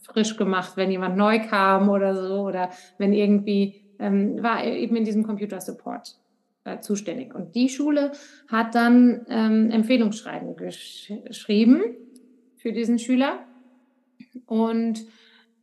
frisch 0.04 0.38
gemacht, 0.38 0.74
wenn 0.76 0.92
jemand 0.92 1.18
neu 1.18 1.40
kam 1.40 1.90
oder 1.90 2.16
so 2.16 2.42
oder 2.42 2.70
wenn 2.98 3.14
irgendwie 3.14 3.82
ähm, 4.00 4.42
war 4.42 4.64
eben 4.64 4.96
in 4.96 5.04
diesem 5.04 5.24
Computer 5.24 5.60
Support 5.60 6.18
äh, 6.64 6.80
zuständig. 6.80 7.36
Und 7.36 7.56
die 7.56 7.70
Schule 7.70 8.12
hat 8.48 8.76
dann 8.76 9.26
ähm, 9.30 9.72
Empfehlungsschreiben 9.72 10.56
gesch 10.56 11.12
geschrieben 11.26 11.82
für 12.58 12.72
diesen 12.72 13.00
Schüler 13.00 13.40
und 14.46 15.06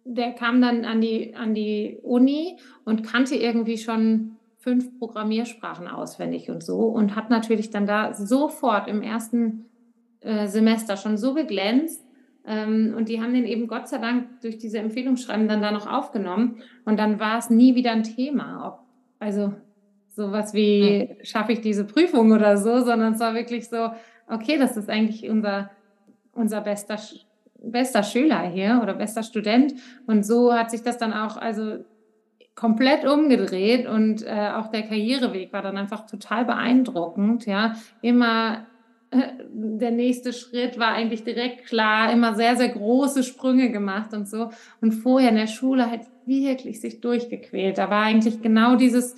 der 0.05 0.33
kam 0.33 0.61
dann 0.61 0.85
an 0.85 1.01
die, 1.01 1.35
an 1.35 1.55
die 1.55 1.99
Uni 2.03 2.59
und 2.85 3.03
kannte 3.03 3.35
irgendwie 3.35 3.77
schon 3.77 4.37
fünf 4.57 4.99
Programmiersprachen 4.99 5.89
auswendig 5.89 6.49
und 6.49 6.63
so 6.63 6.79
und 6.79 7.17
hat 7.17 7.29
natürlich 7.29 7.71
dann 7.71 7.87
da 7.87 8.15
sofort 8.15 8.89
im 8.89 9.03
ersten 9.03 9.67
äh, 10.21 10.47
Semester 10.47 10.97
schon 10.97 11.17
so 11.17 11.35
geglänzt, 11.35 12.06
und 12.47 13.09
die 13.09 13.21
haben 13.21 13.35
den 13.35 13.45
eben 13.45 13.67
Gott 13.67 13.89
sei 13.89 13.99
Dank 13.99 14.41
durch 14.41 14.59
diese 14.59 14.79
Empfehlungsschreiben 14.79 15.49
dann 15.49 15.63
da 15.63 15.73
noch 15.73 15.87
aufgenommen. 15.87 16.63
Und 16.85 16.99
dann 16.99 17.19
war 17.19 17.39
es 17.39 17.51
nie 17.51 17.75
wieder 17.75 17.91
ein 17.91 18.05
Thema. 18.05 18.69
Ob, 18.69 18.79
also 19.19 19.53
sowas 20.09 20.55
wie, 20.55 21.17
schaffe 21.23 21.53
ich 21.53 21.61
diese 21.61 21.85
Prüfung 21.85 22.31
oder 22.31 22.57
so, 22.57 22.83
sondern 22.85 23.15
es 23.15 23.21
war 23.21 23.35
wirklich 23.35 23.69
so, 23.69 23.91
okay, 24.29 24.59
das 24.59 24.77
ist 24.77 24.89
eigentlich 24.89 25.29
unser, 25.29 25.71
unser 26.33 26.61
bester, 26.61 26.99
bester 27.61 28.05
Schüler 28.05 28.43
hier 28.43 28.81
oder 28.81 28.95
bester 28.95 29.25
Student. 29.25 29.75
Und 30.07 30.25
so 30.25 30.55
hat 30.55 30.71
sich 30.71 30.83
das 30.83 30.99
dann 30.99 31.13
auch, 31.13 31.37
also 31.37 31.85
komplett 32.55 33.05
umgedreht 33.05 33.87
und 33.87 34.23
äh, 34.23 34.51
auch 34.55 34.69
der 34.69 34.83
Karriereweg 34.83 35.53
war 35.53 35.61
dann 35.61 35.77
einfach 35.77 36.07
total 36.07 36.47
beeindruckend, 36.47 37.45
ja, 37.45 37.75
immer 38.01 38.67
der 39.53 39.91
nächste 39.91 40.33
Schritt 40.33 40.79
war 40.79 40.93
eigentlich 40.93 41.25
direkt 41.25 41.67
klar, 41.67 42.13
immer 42.13 42.35
sehr, 42.35 42.57
sehr 42.57 42.69
große 42.69 43.23
Sprünge 43.23 43.71
gemacht 43.71 44.13
und 44.15 44.29
so. 44.29 44.51
Und 44.81 44.93
vorher 44.93 45.31
in 45.31 45.37
der 45.37 45.47
Schule 45.47 45.91
halt 45.91 46.03
wirklich 46.27 46.81
sich 46.81 47.01
durchgequält. 47.01 47.79
Da 47.79 47.91
war 47.91 48.03
eigentlich 48.03 48.43
genau 48.43 48.77
dieses, 48.77 49.17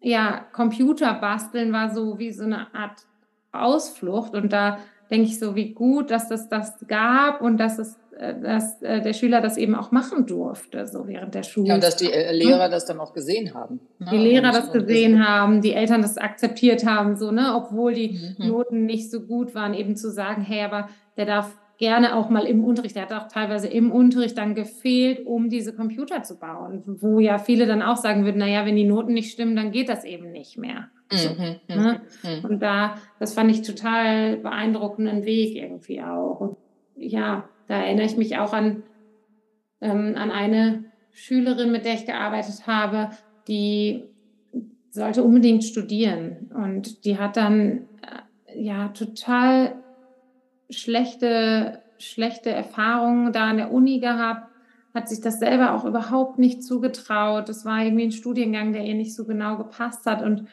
ja, 0.00 0.46
Computerbasteln 0.52 1.72
war 1.72 1.94
so 1.94 2.18
wie 2.18 2.32
so 2.32 2.44
eine 2.44 2.74
Art 2.74 3.06
Ausflucht. 3.52 4.34
Und 4.34 4.52
da 4.52 4.78
denke 5.10 5.28
ich 5.28 5.38
so, 5.38 5.54
wie 5.54 5.74
gut, 5.74 6.10
dass 6.10 6.28
das 6.28 6.48
das 6.48 6.74
gab 6.86 7.40
und 7.40 7.58
dass 7.58 7.78
es 7.78 7.98
dass 8.40 8.80
äh, 8.82 9.00
der 9.00 9.12
Schüler 9.12 9.40
das 9.40 9.56
eben 9.56 9.74
auch 9.74 9.90
machen 9.90 10.26
durfte, 10.26 10.86
so 10.86 11.06
während 11.06 11.34
der 11.34 11.42
Schule. 11.42 11.68
Ja, 11.68 11.74
und 11.74 11.82
dass 11.82 11.96
die 11.96 12.12
äh, 12.12 12.32
Lehrer 12.32 12.68
das 12.68 12.86
dann 12.86 13.00
auch 13.00 13.12
gesehen 13.12 13.54
haben. 13.54 13.80
Ne? 13.98 14.08
Die 14.12 14.18
Lehrer 14.18 14.52
das 14.52 14.70
gesehen 14.72 15.26
haben, 15.26 15.60
die 15.60 15.72
Eltern 15.72 16.02
das 16.02 16.18
akzeptiert 16.18 16.86
haben, 16.86 17.16
so, 17.16 17.30
ne, 17.30 17.54
obwohl 17.54 17.94
die 17.94 18.18
mhm. 18.38 18.48
Noten 18.48 18.86
nicht 18.86 19.10
so 19.10 19.22
gut 19.22 19.54
waren, 19.54 19.74
eben 19.74 19.96
zu 19.96 20.10
sagen, 20.10 20.42
hey, 20.42 20.62
aber 20.62 20.88
der 21.16 21.26
darf 21.26 21.58
gerne 21.78 22.14
auch 22.14 22.30
mal 22.30 22.44
im 22.44 22.64
Unterricht, 22.64 22.94
der 22.94 23.08
hat 23.08 23.12
auch 23.12 23.26
teilweise 23.26 23.66
im 23.66 23.90
Unterricht 23.90 24.38
dann 24.38 24.54
gefehlt, 24.54 25.26
um 25.26 25.48
diese 25.48 25.74
Computer 25.74 26.22
zu 26.22 26.38
bauen, 26.38 26.84
wo 26.86 27.18
ja 27.18 27.38
viele 27.38 27.66
dann 27.66 27.82
auch 27.82 27.96
sagen 27.96 28.24
würden, 28.24 28.38
naja, 28.38 28.64
wenn 28.64 28.76
die 28.76 28.84
Noten 28.84 29.14
nicht 29.14 29.32
stimmen, 29.32 29.56
dann 29.56 29.72
geht 29.72 29.88
das 29.88 30.04
eben 30.04 30.30
nicht 30.30 30.56
mehr. 30.58 30.90
So, 31.10 31.30
mhm, 31.30 31.56
ne? 31.68 32.00
mhm. 32.22 32.44
Und 32.44 32.62
da, 32.62 32.94
das 33.18 33.34
fand 33.34 33.50
ich 33.50 33.62
total 33.62 34.36
beeindruckenden 34.36 35.24
Weg 35.24 35.56
irgendwie 35.56 36.00
auch. 36.00 36.56
Ja, 36.96 37.48
da 37.68 37.76
erinnere 37.76 38.06
ich 38.06 38.16
mich 38.16 38.38
auch 38.38 38.52
an, 38.52 38.82
ähm, 39.80 40.14
an 40.16 40.30
eine 40.30 40.84
Schülerin, 41.12 41.72
mit 41.72 41.84
der 41.84 41.94
ich 41.94 42.06
gearbeitet 42.06 42.66
habe, 42.66 43.10
die 43.48 44.04
sollte 44.90 45.22
unbedingt 45.22 45.64
studieren. 45.64 46.50
Und 46.54 47.04
die 47.04 47.18
hat 47.18 47.36
dann 47.36 47.88
äh, 48.02 48.62
ja 48.62 48.88
total 48.88 49.74
schlechte, 50.70 51.82
schlechte 51.98 52.50
Erfahrungen 52.50 53.32
da 53.32 53.44
an 53.46 53.56
der 53.56 53.72
Uni 53.72 54.00
gehabt, 54.00 54.48
hat 54.94 55.08
sich 55.08 55.20
das 55.20 55.38
selber 55.38 55.72
auch 55.72 55.84
überhaupt 55.84 56.38
nicht 56.38 56.62
zugetraut. 56.62 57.48
Das 57.48 57.64
war 57.64 57.82
irgendwie 57.82 58.04
ein 58.04 58.12
Studiengang, 58.12 58.72
der 58.72 58.84
ihr 58.84 58.94
nicht 58.94 59.14
so 59.14 59.24
genau 59.24 59.56
gepasst 59.56 60.04
hat. 60.04 60.22
Und 60.22 60.48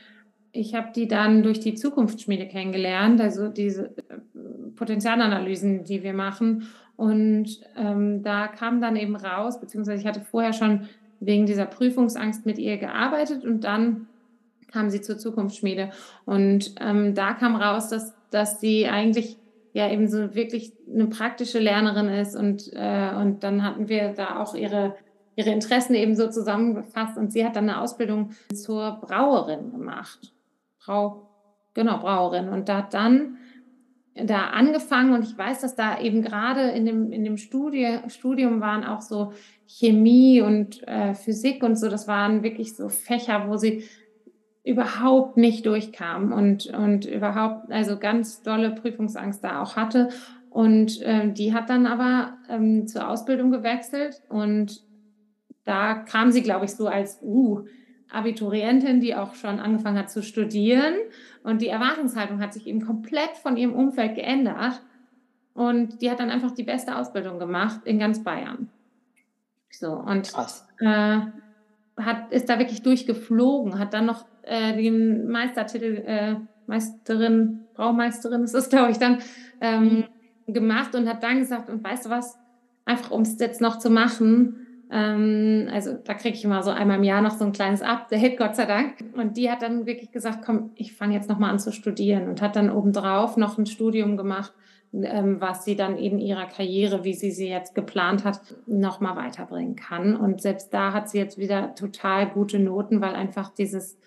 ich 0.51 0.75
habe 0.75 0.89
die 0.95 1.07
dann 1.07 1.43
durch 1.43 1.59
die 1.59 1.75
Zukunftsschmiede 1.75 2.47
kennengelernt, 2.47 3.21
also 3.21 3.49
diese 3.49 3.85
äh, 3.85 4.19
Potenzialanalysen, 4.75 5.83
die 5.83 6.03
wir 6.03 6.13
machen. 6.13 6.67
Und 6.95 7.61
ähm, 7.77 8.23
da 8.23 8.47
kam 8.47 8.81
dann 8.81 8.95
eben 8.95 9.15
raus, 9.15 9.59
beziehungsweise 9.59 10.01
ich 10.01 10.07
hatte 10.07 10.21
vorher 10.21 10.53
schon 10.53 10.87
wegen 11.19 11.45
dieser 11.45 11.65
Prüfungsangst 11.65 12.45
mit 12.45 12.57
ihr 12.57 12.77
gearbeitet 12.77 13.43
und 13.43 13.63
dann 13.63 14.07
kam 14.71 14.89
sie 14.89 15.01
zur 15.01 15.17
Zukunftsschmiede. 15.17 15.91
Und 16.25 16.75
ähm, 16.79 17.15
da 17.15 17.33
kam 17.33 17.55
raus, 17.55 17.89
dass, 17.89 18.13
dass 18.31 18.59
sie 18.59 18.87
eigentlich 18.87 19.37
ja 19.73 19.89
eben 19.91 20.07
so 20.07 20.35
wirklich 20.35 20.73
eine 20.91 21.07
praktische 21.07 21.59
Lernerin 21.59 22.09
ist. 22.09 22.35
Und, 22.35 22.71
äh, 22.73 23.13
und 23.15 23.43
dann 23.43 23.63
hatten 23.63 23.89
wir 23.89 24.13
da 24.13 24.41
auch 24.41 24.55
ihre, 24.55 24.95
ihre 25.35 25.51
Interessen 25.51 25.95
eben 25.95 26.15
so 26.15 26.29
zusammengefasst. 26.29 27.17
Und 27.17 27.31
sie 27.31 27.45
hat 27.45 27.55
dann 27.55 27.69
eine 27.69 27.81
Ausbildung 27.81 28.31
zur 28.53 28.99
Brauerin 29.01 29.71
gemacht. 29.71 30.33
Brau, 30.89 31.29
genau, 31.75 31.99
Brauerin. 31.99 32.49
Und 32.49 32.67
da 32.67 32.79
hat 32.79 32.95
dann 32.95 33.37
da 34.15 34.47
angefangen 34.47 35.13
und 35.13 35.23
ich 35.23 35.37
weiß, 35.37 35.61
dass 35.61 35.75
da 35.75 36.01
eben 36.01 36.23
gerade 36.23 36.71
in 36.71 36.83
dem, 36.85 37.11
in 37.11 37.23
dem 37.23 37.37
Studie, 37.37 37.99
Studium 38.07 38.59
waren 38.59 38.83
auch 38.83 39.01
so 39.01 39.33
Chemie 39.67 40.41
und 40.41 40.85
äh, 40.87 41.13
Physik 41.13 41.61
und 41.61 41.75
so, 41.75 41.89
das 41.89 42.07
waren 42.07 42.41
wirklich 42.41 42.75
so 42.75 42.89
Fächer, 42.89 43.47
wo 43.47 43.55
sie 43.55 43.83
überhaupt 44.63 45.37
nicht 45.37 45.67
durchkam 45.67 46.33
und, 46.33 46.65
und 46.65 47.05
überhaupt, 47.05 47.71
also 47.71 47.99
ganz 47.99 48.41
dolle 48.41 48.71
Prüfungsangst 48.71 49.43
da 49.43 49.61
auch 49.61 49.75
hatte. 49.75 50.09
Und 50.49 51.03
äh, 51.03 51.31
die 51.31 51.53
hat 51.53 51.69
dann 51.69 51.85
aber 51.85 52.33
ähm, 52.49 52.87
zur 52.87 53.07
Ausbildung 53.07 53.51
gewechselt 53.51 54.23
und 54.27 54.81
da 55.65 55.93
kam 55.93 56.31
sie, 56.31 56.41
glaube 56.41 56.65
ich, 56.65 56.71
so 56.71 56.87
als 56.87 57.19
uh, 57.21 57.63
Abiturientin, 58.11 58.99
die 58.99 59.15
auch 59.15 59.35
schon 59.35 59.59
angefangen 59.59 59.97
hat 59.97 60.09
zu 60.09 60.23
studieren. 60.23 60.95
Und 61.43 61.61
die 61.61 61.67
Erwartungshaltung 61.67 62.41
hat 62.41 62.53
sich 62.53 62.67
eben 62.67 62.81
komplett 62.81 63.37
von 63.41 63.57
ihrem 63.57 63.73
Umfeld 63.73 64.15
geändert. 64.15 64.81
Und 65.53 66.01
die 66.01 66.09
hat 66.09 66.19
dann 66.19 66.29
einfach 66.29 66.51
die 66.51 66.63
beste 66.63 66.95
Ausbildung 66.95 67.39
gemacht 67.39 67.81
in 67.85 67.99
ganz 67.99 68.23
Bayern. 68.23 68.69
So, 69.71 69.91
und 69.91 70.31
äh, 70.79 71.19
hat, 71.97 72.31
ist 72.31 72.49
da 72.49 72.59
wirklich 72.59 72.81
durchgeflogen, 72.81 73.77
hat 73.77 73.93
dann 73.93 74.05
noch 74.05 74.25
äh, 74.43 74.75
den 74.75 75.27
Meistertitel, 75.29 76.03
äh, 76.05 76.35
Meisterin, 76.65 77.65
Braumeisterin 77.75 78.43
ist 78.43 78.55
es, 78.55 78.69
glaube 78.69 78.91
ich, 78.91 78.97
dann 78.97 79.19
ähm, 79.61 80.05
mhm. 80.47 80.53
gemacht 80.53 80.95
und 80.95 81.07
hat 81.07 81.23
dann 81.23 81.39
gesagt, 81.39 81.69
und 81.69 81.83
weißt 81.83 82.05
du 82.05 82.09
was, 82.09 82.37
einfach 82.85 83.11
um 83.11 83.21
es 83.21 83.39
jetzt 83.39 83.61
noch 83.61 83.77
zu 83.77 83.89
machen, 83.89 84.65
ähm, 84.91 85.69
also 85.71 85.93
da 85.93 86.13
kriege 86.13 86.35
ich 86.35 86.43
immer 86.43 86.63
so 86.63 86.71
einmal 86.71 86.97
im 86.97 87.03
Jahr 87.03 87.21
noch 87.21 87.37
so 87.37 87.45
ein 87.45 87.51
kleines 87.51 87.81
Update, 87.81 88.37
Gott 88.37 88.55
sei 88.55 88.65
Dank. 88.65 88.95
Und 89.15 89.37
die 89.37 89.51
hat 89.51 89.61
dann 89.61 89.85
wirklich 89.85 90.11
gesagt, 90.11 90.39
komm, 90.45 90.71
ich 90.75 90.93
fange 90.93 91.13
jetzt 91.13 91.29
nochmal 91.29 91.51
an 91.51 91.59
zu 91.59 91.71
studieren 91.71 92.27
und 92.27 92.41
hat 92.41 92.55
dann 92.55 92.71
obendrauf 92.71 93.37
noch 93.37 93.57
ein 93.57 93.65
Studium 93.65 94.17
gemacht, 94.17 94.53
ähm, 94.93 95.39
was 95.39 95.65
sie 95.65 95.75
dann 95.75 95.97
in 95.97 96.19
ihrer 96.19 96.45
Karriere, 96.45 97.03
wie 97.03 97.13
sie 97.13 97.31
sie 97.31 97.47
jetzt 97.47 97.75
geplant 97.75 98.25
hat, 98.25 98.41
nochmal 98.65 99.15
weiterbringen 99.15 99.75
kann. 99.75 100.15
Und 100.15 100.41
selbst 100.41 100.73
da 100.73 100.93
hat 100.93 101.09
sie 101.09 101.19
jetzt 101.19 101.37
wieder 101.37 101.75
total 101.75 102.27
gute 102.27 102.59
Noten, 102.59 103.01
weil 103.01 103.15
einfach 103.15 103.49
dieses 103.49 103.97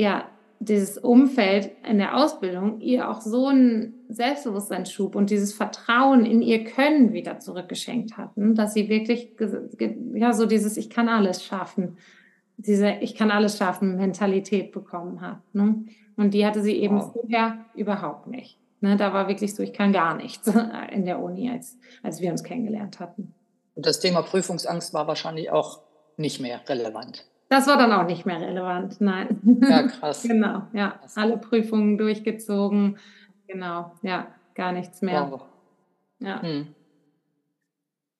ja, 0.00 0.24
dieses 0.60 0.96
Umfeld 0.96 1.72
in 1.88 1.98
der 1.98 2.16
Ausbildung 2.16 2.80
ihr 2.80 3.10
auch 3.10 3.20
so 3.20 3.48
einen 3.48 3.99
Selbstbewusstseinsschub 4.12 5.14
und 5.14 5.30
dieses 5.30 5.52
Vertrauen 5.52 6.24
in 6.24 6.42
ihr 6.42 6.64
Können 6.64 7.12
wieder 7.12 7.38
zurückgeschenkt 7.38 8.16
hatten, 8.16 8.54
dass 8.54 8.74
sie 8.74 8.88
wirklich, 8.88 9.32
ja, 10.14 10.32
so 10.32 10.46
dieses 10.46 10.76
Ich 10.76 10.90
kann 10.90 11.08
alles 11.08 11.44
schaffen, 11.44 11.98
diese 12.56 12.90
Ich 13.00 13.14
kann 13.14 13.30
alles 13.30 13.56
schaffen 13.56 13.96
Mentalität 13.96 14.72
bekommen 14.72 15.20
hat. 15.20 15.38
Ne? 15.54 15.84
Und 16.16 16.34
die 16.34 16.44
hatte 16.44 16.62
sie 16.62 16.76
eben 16.76 16.96
wow. 16.96 17.12
vorher 17.12 17.64
überhaupt 17.74 18.26
nicht. 18.26 18.58
Ne? 18.80 18.96
Da 18.96 19.12
war 19.12 19.28
wirklich 19.28 19.54
so, 19.54 19.62
ich 19.62 19.72
kann 19.72 19.92
gar 19.92 20.14
nichts 20.16 20.52
in 20.92 21.04
der 21.04 21.20
Uni, 21.20 21.50
als, 21.50 21.78
als 22.02 22.20
wir 22.20 22.30
uns 22.30 22.44
kennengelernt 22.44 23.00
hatten. 23.00 23.34
Und 23.74 23.86
das 23.86 24.00
Thema 24.00 24.22
Prüfungsangst 24.22 24.92
war 24.92 25.06
wahrscheinlich 25.06 25.50
auch 25.50 25.80
nicht 26.16 26.40
mehr 26.40 26.60
relevant. 26.68 27.26
Das 27.48 27.66
war 27.66 27.76
dann 27.76 27.92
auch 27.92 28.06
nicht 28.06 28.26
mehr 28.26 28.40
relevant, 28.40 29.00
nein. 29.00 29.40
Ja, 29.62 29.82
krass. 29.88 30.22
genau, 30.28 30.62
ja. 30.72 30.90
Krass. 30.90 31.16
Alle 31.16 31.36
Prüfungen 31.36 31.98
durchgezogen. 31.98 32.98
Genau, 33.50 33.92
ja, 34.02 34.28
gar 34.54 34.72
nichts 34.72 35.02
mehr. 35.02 35.28
Wow. 35.30 35.42
Ja. 36.20 36.42
Hm. 36.42 36.68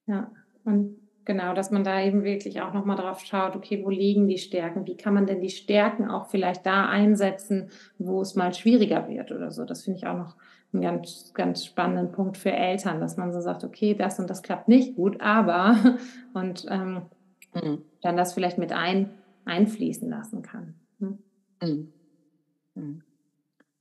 Ja, 0.07 0.31
und 0.65 0.97
genau, 1.25 1.55
dass 1.55 1.71
man 1.71 1.85
da 1.85 2.03
eben 2.03 2.25
wirklich 2.25 2.61
auch 2.63 2.73
nochmal 2.73 2.97
drauf 2.97 3.21
schaut, 3.21 3.55
okay, 3.55 3.85
wo 3.85 3.91
liegen 3.91 4.27
die 4.27 4.39
Stärken? 4.39 4.87
Wie 4.87 4.97
kann 4.97 5.15
man 5.15 5.27
denn 5.27 5.41
die 5.41 5.51
Stärken 5.51 6.11
auch 6.11 6.27
vielleicht 6.27 6.67
da 6.67 6.89
einsetzen, 6.89 7.71
wo 7.99 8.21
es 8.21 8.35
mal 8.35 8.53
schwieriger 8.53 9.09
wird 9.09 9.31
oder 9.31 9.53
so? 9.53 9.65
Das 9.65 9.85
finde 9.85 9.99
ich 9.99 10.07
auch 10.07 10.17
noch 10.17 10.37
einen 10.73 10.83
ganz, 10.83 11.33
ganz 11.35 11.65
spannenden 11.65 12.11
Punkt 12.11 12.37
für 12.37 12.53
Eltern, 12.53 13.01
dass 13.01 13.17
man 13.17 13.33
so 13.33 13.41
sagt, 13.41 13.63
okay, 13.63 13.95
das 13.95 14.19
und 14.19 14.29
das 14.29 14.43
klappt 14.43 14.67
nicht 14.67 14.97
gut, 14.97 15.21
aber 15.21 15.77
und 16.35 16.67
ähm, 16.69 17.03
mhm. 17.55 17.83
dann 18.03 18.17
das 18.17 18.33
vielleicht 18.33 18.59
mit 18.59 18.73
ein, 18.73 19.11
einfließen 19.45 20.09
lassen 20.09 20.43
kann. 20.43 20.75
Hm? 20.99 21.19
Mhm. 21.63 21.93
Mhm. 22.75 23.03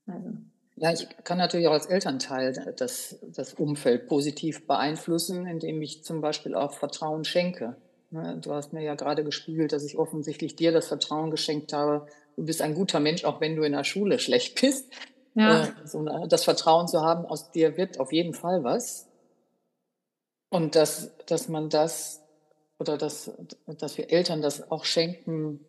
Also. 0.06 0.30
Ja, 0.80 0.94
ich 0.94 1.08
kann 1.26 1.38
natürlich 1.38 1.68
auch 1.68 1.74
als 1.74 1.88
Elternteil 1.88 2.74
das, 2.78 3.18
das 3.22 3.54
Umfeld 3.54 4.08
positiv 4.08 4.66
beeinflussen, 4.66 5.46
indem 5.46 5.82
ich 5.82 6.04
zum 6.04 6.22
Beispiel 6.22 6.56
auch 6.56 6.74
Vertrauen 6.74 7.26
schenke. 7.26 7.76
Ne, 8.12 8.40
du 8.42 8.54
hast 8.54 8.72
mir 8.72 8.82
ja 8.82 8.96
gerade 8.96 9.24
gespiegelt, 9.24 9.74
dass 9.74 9.84
ich 9.84 9.98
offensichtlich 9.98 10.56
dir 10.56 10.72
das 10.72 10.88
Vertrauen 10.88 11.32
geschenkt 11.32 11.74
habe. 11.74 12.08
Du 12.38 12.46
bist 12.46 12.62
ein 12.62 12.74
guter 12.74 13.00
Mensch, 13.00 13.26
auch 13.26 13.42
wenn 13.42 13.56
du 13.56 13.64
in 13.64 13.74
der 13.74 13.84
Schule 13.84 14.20
schlecht 14.20 14.60
bist. 14.62 14.90
Ja. 15.36 15.66
Äh, 15.66 15.68
so 15.86 16.04
das 16.28 16.46
Vertrauen 16.46 16.88
zu 16.88 17.02
haben, 17.02 17.26
aus 17.26 17.52
dir 17.52 17.76
wird 17.78 18.00
auf 18.00 18.14
jeden 18.14 18.34
Fall 18.34 18.64
was. 18.64 19.08
Und 20.50 20.76
dass, 20.76 21.12
dass 21.28 21.50
man 21.50 21.70
das 21.70 22.24
oder 22.80 22.98
dass, 22.98 23.32
dass 23.68 23.98
wir 23.98 24.12
Eltern 24.12 24.42
das 24.42 24.72
auch 24.72 24.86
schenken, 24.86 25.66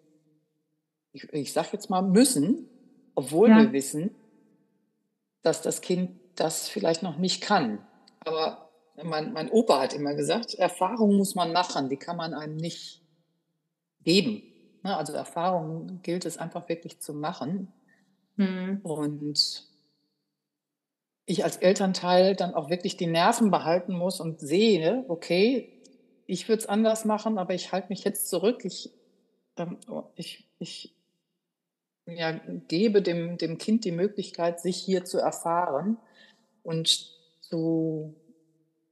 ich, 1.12 1.30
ich 1.32 1.52
sage 1.52 1.70
jetzt 1.72 1.90
mal 1.90 2.02
müssen, 2.02 2.68
obwohl 3.16 3.50
ja. 3.50 3.58
wir 3.58 3.72
wissen, 3.72 4.14
dass 5.42 5.62
das 5.62 5.80
Kind 5.80 6.10
das 6.36 6.68
vielleicht 6.68 7.02
noch 7.02 7.16
nicht 7.16 7.42
kann. 7.42 7.84
Aber 8.20 8.70
mein, 9.02 9.32
mein 9.32 9.50
Opa 9.50 9.80
hat 9.80 9.94
immer 9.94 10.14
gesagt, 10.14 10.54
Erfahrung 10.54 11.16
muss 11.16 11.34
man 11.34 11.52
machen, 11.52 11.88
die 11.88 11.96
kann 11.96 12.16
man 12.16 12.34
einem 12.34 12.56
nicht 12.56 13.02
geben. 14.04 14.42
Ne, 14.82 14.96
also 14.96 15.12
Erfahrung 15.12 16.00
gilt 16.02 16.24
es 16.24 16.38
einfach 16.38 16.68
wirklich 16.68 17.00
zu 17.00 17.14
machen. 17.14 17.72
Mhm. 18.36 18.80
Und 18.82 19.68
ich 21.26 21.44
als 21.44 21.58
Elternteil 21.58 22.34
dann 22.34 22.54
auch 22.54 22.70
wirklich 22.70 22.96
die 22.96 23.06
Nerven 23.06 23.50
behalten 23.50 23.92
muss 23.92 24.20
und 24.20 24.40
sehe, 24.40 25.04
okay, 25.08 25.80
ich 26.26 26.48
würde 26.48 26.60
es 26.60 26.68
anders 26.68 27.04
machen, 27.04 27.38
aber 27.38 27.54
ich 27.54 27.72
halte 27.72 27.88
mich 27.88 28.04
jetzt 28.04 28.28
zurück. 28.28 28.64
Ich, 28.64 28.90
ähm, 29.56 29.78
oh, 29.88 30.04
ich, 30.14 30.48
ich 30.58 30.94
ja, 32.06 32.32
gebe 32.68 33.02
dem, 33.02 33.38
dem 33.38 33.58
Kind 33.58 33.84
die 33.84 33.92
Möglichkeit, 33.92 34.60
sich 34.60 34.76
hier 34.76 35.04
zu 35.04 35.18
erfahren 35.18 35.98
und 36.62 37.10
zu, 37.40 38.14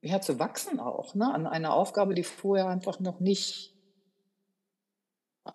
ja, 0.02 0.20
zu 0.20 0.38
wachsen 0.38 0.80
auch 0.80 1.14
ne? 1.14 1.32
an 1.32 1.46
einer 1.46 1.74
Aufgabe, 1.74 2.14
die 2.14 2.22
vorher 2.22 2.68
einfach 2.68 3.00
noch 3.00 3.20
nicht, 3.20 3.74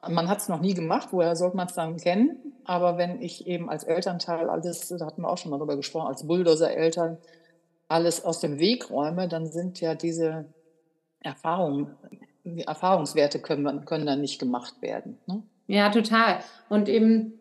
man 0.08 0.28
hat 0.28 0.40
es 0.40 0.50
noch 0.50 0.62
nie 0.62 0.74
gemacht, 0.74 1.10
woher 1.12 1.36
sollte 1.36 1.58
man 1.58 1.68
es 1.68 1.74
dann 1.74 1.98
kennen? 1.98 2.54
Aber 2.66 2.98
wenn 2.98 3.22
ich 3.22 3.46
eben 3.48 3.70
als 3.70 3.84
Elternteil 3.84 4.50
alles, 4.50 4.88
da 4.88 5.06
hatten 5.06 5.22
wir 5.22 5.30
auch 5.30 5.38
schon 5.38 5.52
mal 5.52 5.60
drüber 5.60 5.76
gesprochen, 5.76 6.08
als 6.08 6.26
Bulldozer-Eltern 6.26 7.18
alles 7.88 8.24
aus 8.26 8.40
dem 8.40 8.58
Weg 8.58 8.90
räume, 8.90 9.28
dann 9.28 9.52
sind 9.52 9.80
ja 9.82 9.94
diese 9.96 10.46
Erfahrungen, 11.20 11.96
die 12.44 12.64
Erfahrungswerte 12.64 13.40
können, 13.40 13.86
können 13.86 14.06
dann 14.06 14.22
nicht 14.22 14.40
gemacht 14.40 14.82
werden. 14.82 15.18
Ne? 15.28 15.44
Ja, 15.68 15.90
total. 15.90 16.40
Und 16.70 16.90
eben, 16.90 17.40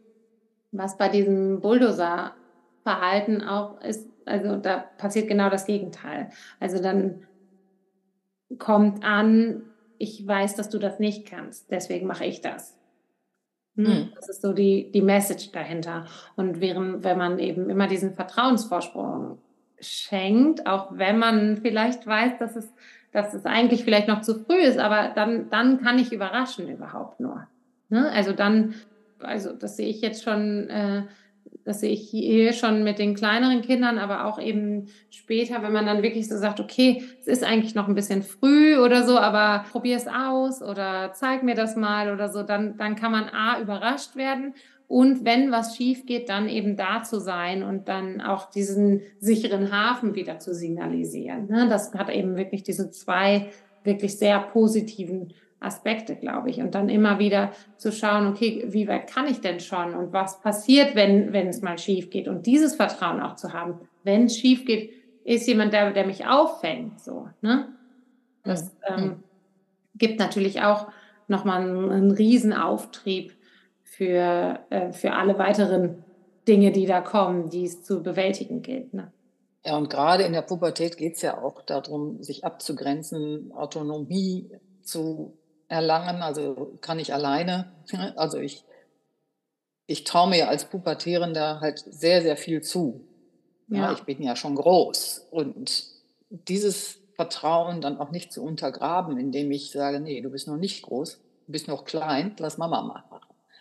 was 0.72 0.98
bei 0.98 1.08
diesem 1.08 1.60
Bulldozer-Verhalten 1.60 3.42
auch 3.42 3.80
ist, 3.80 4.08
also 4.26 4.56
da 4.56 4.78
passiert 4.98 5.28
genau 5.28 5.50
das 5.50 5.66
Gegenteil. 5.66 6.30
Also 6.60 6.82
dann 6.82 7.26
kommt 8.58 9.04
an, 9.04 9.62
ich 9.98 10.26
weiß, 10.26 10.56
dass 10.56 10.68
du 10.68 10.78
das 10.78 10.98
nicht 10.98 11.26
kannst, 11.26 11.70
deswegen 11.70 12.06
mache 12.06 12.24
ich 12.24 12.40
das. 12.40 12.76
Hm? 13.76 13.84
Mhm. 13.84 14.12
Das 14.16 14.28
ist 14.28 14.42
so 14.42 14.52
die, 14.52 14.90
die 14.90 15.02
Message 15.02 15.52
dahinter. 15.52 16.06
Und 16.36 16.60
während, 16.60 17.04
wenn 17.04 17.18
man 17.18 17.38
eben 17.38 17.70
immer 17.70 17.86
diesen 17.86 18.14
Vertrauensvorsprung 18.14 19.38
schenkt, 19.80 20.66
auch 20.66 20.88
wenn 20.92 21.18
man 21.18 21.58
vielleicht 21.58 22.06
weiß, 22.06 22.38
dass 22.38 22.56
es 22.56 22.72
dass 23.12 23.34
es 23.34 23.44
eigentlich 23.44 23.84
vielleicht 23.84 24.08
noch 24.08 24.22
zu 24.22 24.34
früh 24.34 24.60
ist, 24.60 24.78
aber 24.78 25.12
dann, 25.14 25.50
dann 25.50 25.80
kann 25.82 25.98
ich 25.98 26.12
überraschen 26.12 26.68
überhaupt 26.68 27.20
nur. 27.20 27.46
Ne? 27.90 28.10
Also 28.10 28.32
dann, 28.32 28.74
also 29.22 29.52
das 29.52 29.76
sehe 29.76 29.88
ich 29.88 30.00
jetzt 30.00 30.22
schon, 30.22 30.68
äh, 30.68 31.02
das 31.64 31.80
sehe 31.80 31.90
ich 31.90 32.08
hier 32.10 32.52
schon 32.52 32.82
mit 32.82 32.98
den 32.98 33.14
kleineren 33.14 33.62
Kindern, 33.62 33.98
aber 33.98 34.26
auch 34.26 34.40
eben 34.40 34.88
später, 35.10 35.62
wenn 35.62 35.72
man 35.72 35.86
dann 35.86 36.02
wirklich 36.02 36.28
so 36.28 36.36
sagt, 36.36 36.60
okay, 36.60 37.02
es 37.20 37.26
ist 37.26 37.44
eigentlich 37.44 37.74
noch 37.74 37.88
ein 37.88 37.94
bisschen 37.94 38.22
früh 38.22 38.78
oder 38.78 39.04
so, 39.04 39.18
aber 39.18 39.64
probier 39.70 39.96
es 39.96 40.06
aus 40.08 40.62
oder 40.62 41.12
zeig 41.14 41.42
mir 41.42 41.54
das 41.54 41.76
mal 41.76 42.12
oder 42.12 42.28
so, 42.28 42.42
dann, 42.42 42.76
dann 42.76 42.96
kann 42.96 43.12
man 43.12 43.28
A, 43.28 43.60
überrascht 43.60 44.16
werden 44.16 44.54
und 44.92 45.24
wenn 45.24 45.50
was 45.50 45.74
schief 45.74 46.04
geht, 46.04 46.28
dann 46.28 46.50
eben 46.50 46.76
da 46.76 47.02
zu 47.02 47.18
sein 47.18 47.62
und 47.62 47.88
dann 47.88 48.20
auch 48.20 48.50
diesen 48.50 49.00
sicheren 49.20 49.72
Hafen 49.72 50.14
wieder 50.14 50.38
zu 50.38 50.54
signalisieren. 50.54 51.46
Ne? 51.46 51.66
Das 51.70 51.94
hat 51.94 52.10
eben 52.10 52.36
wirklich 52.36 52.62
diese 52.62 52.90
zwei 52.90 53.48
wirklich 53.84 54.18
sehr 54.18 54.38
positiven 54.38 55.32
Aspekte, 55.64 56.16
glaube 56.16 56.50
ich. 56.50 56.60
Und 56.60 56.74
dann 56.74 56.88
immer 56.88 57.18
wieder 57.18 57.52
zu 57.76 57.92
schauen, 57.92 58.26
okay, 58.26 58.64
wie 58.68 58.88
weit 58.88 59.08
kann 59.08 59.26
ich 59.26 59.40
denn 59.40 59.60
schon 59.60 59.94
und 59.94 60.12
was 60.12 60.40
passiert, 60.40 60.94
wenn, 60.94 61.32
wenn 61.32 61.48
es 61.48 61.62
mal 61.62 61.78
schief 61.78 62.10
geht 62.10 62.28
und 62.28 62.46
dieses 62.46 62.74
Vertrauen 62.74 63.20
auch 63.20 63.36
zu 63.36 63.52
haben. 63.52 63.80
Wenn 64.04 64.24
es 64.24 64.36
schief 64.36 64.64
geht, 64.64 64.92
ist 65.24 65.46
jemand, 65.46 65.72
der, 65.72 65.92
der 65.92 66.06
mich 66.06 66.26
auffängt, 66.26 67.00
so, 67.00 67.28
ne? 67.40 67.68
Das 68.44 68.74
ähm, 68.88 69.22
gibt 69.94 70.18
natürlich 70.18 70.62
auch 70.62 70.88
nochmal 71.28 71.62
einen, 71.62 71.90
einen 71.90 72.10
Riesenauftrieb 72.10 73.32
für, 73.84 74.58
äh, 74.70 74.92
für 74.92 75.12
alle 75.12 75.38
weiteren 75.38 76.02
Dinge, 76.48 76.72
die 76.72 76.86
da 76.86 77.00
kommen, 77.00 77.50
die 77.50 77.64
es 77.64 77.84
zu 77.84 78.02
bewältigen 78.02 78.62
gilt. 78.62 78.94
Ne? 78.94 79.12
Ja, 79.64 79.76
und 79.76 79.90
gerade 79.90 80.24
in 80.24 80.32
der 80.32 80.42
Pubertät 80.42 80.96
geht 80.96 81.16
es 81.16 81.22
ja 81.22 81.40
auch 81.40 81.62
darum, 81.62 82.22
sich 82.22 82.44
abzugrenzen, 82.44 83.52
Autonomie 83.52 84.50
zu 84.82 85.38
erlangen. 85.72 86.22
Also 86.22 86.76
kann 86.80 86.98
ich 86.98 87.12
alleine. 87.12 87.72
Also 88.16 88.38
ich, 88.38 88.64
ich 89.86 90.04
traue 90.04 90.30
mir 90.30 90.48
als 90.48 90.66
Pubertierender 90.66 91.60
halt 91.60 91.78
sehr, 91.78 92.22
sehr 92.22 92.36
viel 92.36 92.62
zu. 92.62 93.08
Ja. 93.68 93.78
ja. 93.78 93.92
ich 93.92 94.02
bin 94.02 94.22
ja 94.22 94.36
schon 94.36 94.54
groß. 94.54 95.28
Und 95.30 95.84
dieses 96.28 96.98
Vertrauen 97.16 97.80
dann 97.80 97.98
auch 97.98 98.10
nicht 98.10 98.32
zu 98.32 98.42
untergraben, 98.42 99.18
indem 99.18 99.50
ich 99.50 99.70
sage, 99.70 100.00
nee, 100.00 100.20
du 100.20 100.30
bist 100.30 100.46
noch 100.46 100.56
nicht 100.56 100.82
groß, 100.82 101.20
du 101.46 101.52
bist 101.52 101.68
noch 101.68 101.84
klein, 101.84 102.34
lass 102.38 102.58
Mama 102.58 102.82
machen. 102.82 103.20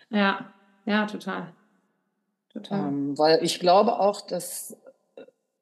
Ja, 0.09 0.53
ja, 0.85 1.05
total. 1.05 1.53
Total. 2.49 2.79
Ähm, 2.79 3.17
weil 3.17 3.43
ich 3.43 3.59
glaube 3.59 3.99
auch, 3.99 4.21
dass 4.21 4.75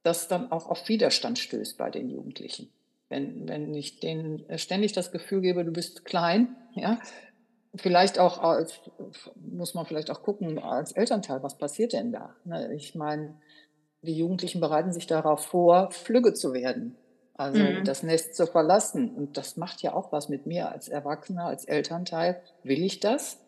das 0.02 0.28
dann 0.28 0.52
auch 0.52 0.68
auf 0.68 0.88
Widerstand 0.90 1.38
stößt 1.38 1.78
bei 1.78 1.92
den 1.92 2.10
Jugendlichen. 2.10 2.72
Wenn, 3.10 3.48
wenn 3.48 3.74
ich 3.74 4.00
denen 4.00 4.46
ständig 4.58 4.94
das 4.94 5.12
Gefühl 5.12 5.42
gebe, 5.42 5.66
du 5.66 5.72
bist 5.72 6.06
klein, 6.06 6.56
ja, 6.76 7.00
vielleicht 7.76 8.20
auch 8.20 8.40
als, 8.40 8.80
muss 9.36 9.74
man 9.74 9.86
vielleicht 9.86 10.12
auch 10.12 10.22
gucken, 10.24 10.60
als 10.60 10.92
Elternteil, 10.92 11.44
was 11.44 11.58
passiert 11.58 11.94
denn 11.94 12.12
da? 12.12 12.36
Ne, 12.46 12.74
ich 12.74 12.96
meine, 12.96 13.36
die 14.02 14.18
Jugendlichen 14.18 14.62
bereiten 14.62 14.94
sich 14.94 15.08
darauf 15.08 15.46
vor, 15.46 15.92
Flügge 15.92 16.34
zu 16.34 16.54
werden, 16.54 16.96
also 17.36 17.62
mhm. 17.62 17.84
das 17.84 18.04
Nest 18.04 18.36
zu 18.36 18.48
verlassen. 18.48 19.14
Und 19.14 19.38
das 19.38 19.58
macht 19.58 19.82
ja 19.82 19.94
auch 19.94 20.12
was 20.12 20.30
mit 20.30 20.46
mir 20.46 20.72
als 20.72 20.88
Erwachsener, 20.88 21.46
als 21.46 21.66
Elternteil. 21.66 22.42
Will 22.64 22.84
ich 22.84 23.00
das? 23.00 23.40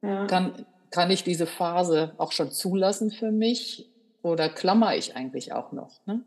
Ja. 0.00 0.26
Kann, 0.26 0.66
kann 0.90 1.10
ich 1.10 1.24
diese 1.24 1.46
Phase 1.46 2.14
auch 2.18 2.32
schon 2.32 2.50
zulassen 2.50 3.10
für 3.10 3.30
mich 3.30 3.90
oder 4.22 4.48
klammer 4.48 4.96
ich 4.96 5.14
eigentlich 5.16 5.52
auch 5.52 5.72
noch? 5.72 6.04
Ne? 6.06 6.22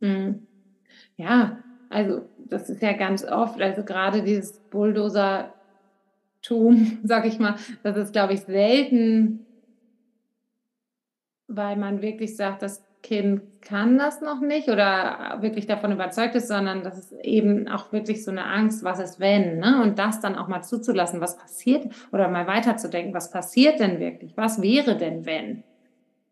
Mhm. 0.00 0.46
Ja, 1.16 1.62
also 1.88 2.22
das 2.36 2.70
ist 2.70 2.82
ja 2.82 2.92
ganz 2.92 3.24
oft, 3.24 3.60
also 3.60 3.82
gerade 3.82 4.22
dieses 4.22 4.60
Bulldozer-Tum, 4.70 6.98
sag 7.04 7.26
ich 7.26 7.38
mal, 7.38 7.56
das 7.82 7.96
ist, 7.96 8.12
glaube 8.12 8.34
ich, 8.34 8.40
selten, 8.40 9.46
weil 11.46 11.76
man 11.76 12.02
wirklich 12.02 12.36
sagt, 12.36 12.62
das 12.62 12.84
Kind 13.02 13.42
kann 13.62 13.96
das 13.96 14.20
noch 14.20 14.40
nicht 14.40 14.68
oder 14.68 15.38
wirklich 15.40 15.66
davon 15.66 15.92
überzeugt 15.92 16.34
ist, 16.34 16.48
sondern 16.48 16.82
das 16.82 16.98
ist 16.98 17.12
eben 17.22 17.68
auch 17.68 17.92
wirklich 17.92 18.24
so 18.24 18.32
eine 18.32 18.44
Angst, 18.44 18.82
was 18.82 18.98
ist 18.98 19.20
wenn, 19.20 19.60
ne? 19.60 19.80
Und 19.82 20.00
das 20.00 20.20
dann 20.20 20.36
auch 20.36 20.48
mal 20.48 20.62
zuzulassen, 20.62 21.20
was 21.20 21.36
passiert 21.36 21.86
oder 22.12 22.28
mal 22.28 22.48
weiterzudenken, 22.48 23.14
was 23.14 23.30
passiert 23.30 23.78
denn 23.78 24.00
wirklich? 24.00 24.36
Was 24.36 24.60
wäre 24.60 24.96
denn 24.96 25.26
wenn? 25.26 25.62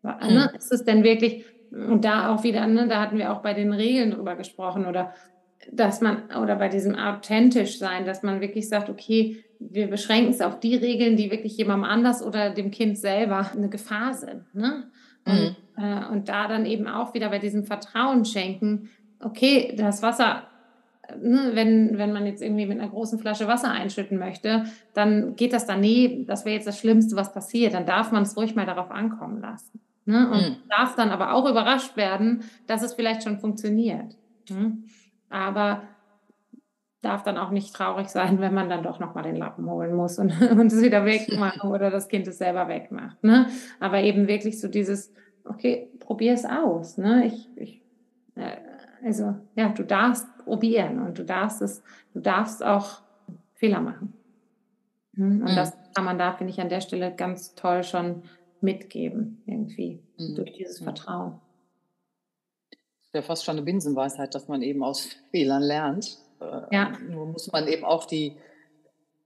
Ne? 0.03 0.51
Ist 0.57 0.71
es 0.71 0.83
denn 0.83 1.03
wirklich, 1.03 1.45
und 1.71 2.03
da 2.03 2.33
auch 2.33 2.43
wieder, 2.43 2.65
ne, 2.67 2.87
da 2.87 3.01
hatten 3.01 3.17
wir 3.17 3.31
auch 3.31 3.41
bei 3.41 3.53
den 3.53 3.73
Regeln 3.73 4.11
drüber 4.11 4.35
gesprochen 4.35 4.85
oder 4.85 5.13
dass 5.71 6.01
man, 6.01 6.23
oder 6.41 6.55
bei 6.55 6.69
diesem 6.69 6.95
authentisch 6.95 7.77
sein, 7.77 8.05
dass 8.05 8.23
man 8.23 8.41
wirklich 8.41 8.69
sagt, 8.69 8.89
okay, 8.89 9.43
wir 9.59 9.87
beschränken 9.87 10.31
es 10.31 10.41
auf 10.41 10.59
die 10.59 10.75
Regeln, 10.75 11.17
die 11.17 11.31
wirklich 11.31 11.57
jemandem 11.57 11.89
anders 11.89 12.23
oder 12.23 12.51
dem 12.51 12.71
Kind 12.71 12.97
selber 12.97 13.51
eine 13.55 13.69
Gefahr 13.69 14.13
sind. 14.13 14.43
Ne? 14.53 14.83
Und, 15.25 15.55
mhm. 15.77 15.83
äh, 15.83 16.05
und 16.11 16.29
da 16.29 16.47
dann 16.47 16.65
eben 16.65 16.87
auch 16.87 17.13
wieder 17.13 17.29
bei 17.29 17.39
diesem 17.39 17.63
Vertrauen 17.63 18.23
schenken, 18.23 18.89
okay, 19.19 19.73
das 19.75 20.01
Wasser, 20.01 20.43
ne, 21.19 21.51
wenn, 21.53 21.97
wenn 21.97 22.13
man 22.13 22.25
jetzt 22.25 22.41
irgendwie 22.41 22.65
mit 22.65 22.79
einer 22.79 22.89
großen 22.89 23.19
Flasche 23.19 23.47
Wasser 23.47 23.71
einschütten 23.71 24.17
möchte, 24.17 24.65
dann 24.93 25.35
geht 25.35 25.53
das 25.53 25.65
daneben. 25.65 26.25
Das 26.27 26.45
wäre 26.45 26.55
jetzt 26.55 26.67
das 26.67 26.79
Schlimmste, 26.79 27.15
was 27.15 27.33
passiert. 27.33 27.73
Dann 27.73 27.85
darf 27.85 28.11
man 28.11 28.23
es 28.23 28.37
ruhig 28.37 28.55
mal 28.55 28.65
darauf 28.65 28.91
ankommen 28.91 29.41
lassen. 29.41 29.79
Ne? 30.05 30.29
Und 30.29 30.49
mhm. 30.49 30.55
darf 30.69 30.95
dann 30.95 31.09
aber 31.09 31.33
auch 31.33 31.49
überrascht 31.49 31.97
werden, 31.97 32.43
dass 32.67 32.83
es 32.83 32.93
vielleicht 32.93 33.23
schon 33.23 33.39
funktioniert. 33.39 34.15
Ne? 34.49 34.77
Aber 35.29 35.83
darf 37.01 37.23
dann 37.23 37.37
auch 37.37 37.51
nicht 37.51 37.73
traurig 37.73 38.09
sein, 38.09 38.39
wenn 38.39 38.53
man 38.53 38.69
dann 38.69 38.83
doch 38.83 38.99
nochmal 38.99 39.23
den 39.23 39.35
Lappen 39.35 39.69
holen 39.69 39.95
muss 39.95 40.19
und, 40.19 40.41
und 40.51 40.71
es 40.71 40.81
wieder 40.81 41.05
wegmachen 41.05 41.69
oder 41.71 41.89
das 41.89 42.07
Kind 42.07 42.27
es 42.27 42.37
selber 42.37 42.67
wegmacht. 42.67 43.23
Ne? 43.23 43.47
Aber 43.79 44.01
eben 44.01 44.27
wirklich 44.27 44.59
so 44.59 44.67
dieses, 44.67 45.13
okay, 45.45 45.89
probier 45.99 46.33
es 46.33 46.45
aus. 46.45 46.97
Ne? 46.97 47.25
Ich, 47.27 47.49
ich, 47.55 47.81
äh, 48.35 48.57
also 49.03 49.35
ja, 49.55 49.69
du 49.69 49.83
darfst 49.83 50.27
probieren 50.43 50.99
und 50.99 51.17
du 51.17 51.23
darfst 51.23 51.61
es, 51.61 51.83
du 52.13 52.19
darfst 52.19 52.63
auch 52.63 53.01
Fehler 53.53 53.81
machen. 53.81 54.13
Hm? 55.15 55.41
Und 55.41 55.51
mhm. 55.51 55.55
das 55.55 55.77
kann 55.93 56.05
man 56.05 56.17
da, 56.17 56.33
finde 56.33 56.51
ich, 56.51 56.59
an 56.59 56.69
der 56.69 56.81
Stelle 56.81 57.13
ganz 57.15 57.55
toll 57.55 57.83
schon 57.83 58.23
mitgeben, 58.61 59.41
irgendwie, 59.45 59.99
mhm. 60.17 60.35
durch 60.35 60.53
dieses 60.53 60.79
Vertrauen. 60.79 61.39
Ja 63.17 63.23
fast 63.23 63.45
schon 63.45 63.57
eine 63.57 63.65
Binsenweisheit, 63.65 64.35
dass 64.35 64.47
man 64.47 64.61
eben 64.61 64.83
aus 64.83 65.09
Fehlern 65.31 65.63
lernt. 65.63 66.17
Äh, 66.39 66.75
ja. 66.75 66.93
Nur 67.09 67.27
muss 67.27 67.51
man 67.51 67.67
eben 67.67 67.83
auch 67.83 68.05
die, 68.05 68.37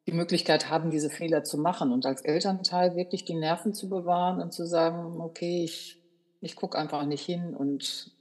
die 0.08 0.14
Möglichkeit 0.14 0.70
haben, 0.70 0.90
diese 0.90 1.10
Fehler 1.10 1.44
zu 1.44 1.58
machen 1.58 1.92
und 1.92 2.06
als 2.06 2.22
Elternteil 2.22 2.96
wirklich 2.96 3.26
die 3.26 3.36
Nerven 3.36 3.74
zu 3.74 3.90
bewahren 3.90 4.42
und 4.42 4.52
zu 4.54 4.66
sagen, 4.66 5.20
okay, 5.22 5.64
ich, 5.64 6.02
ich 6.40 6.56
gucke 6.56 6.78
einfach 6.78 7.06
nicht 7.06 7.26
hin 7.26 7.56
und 7.56 8.12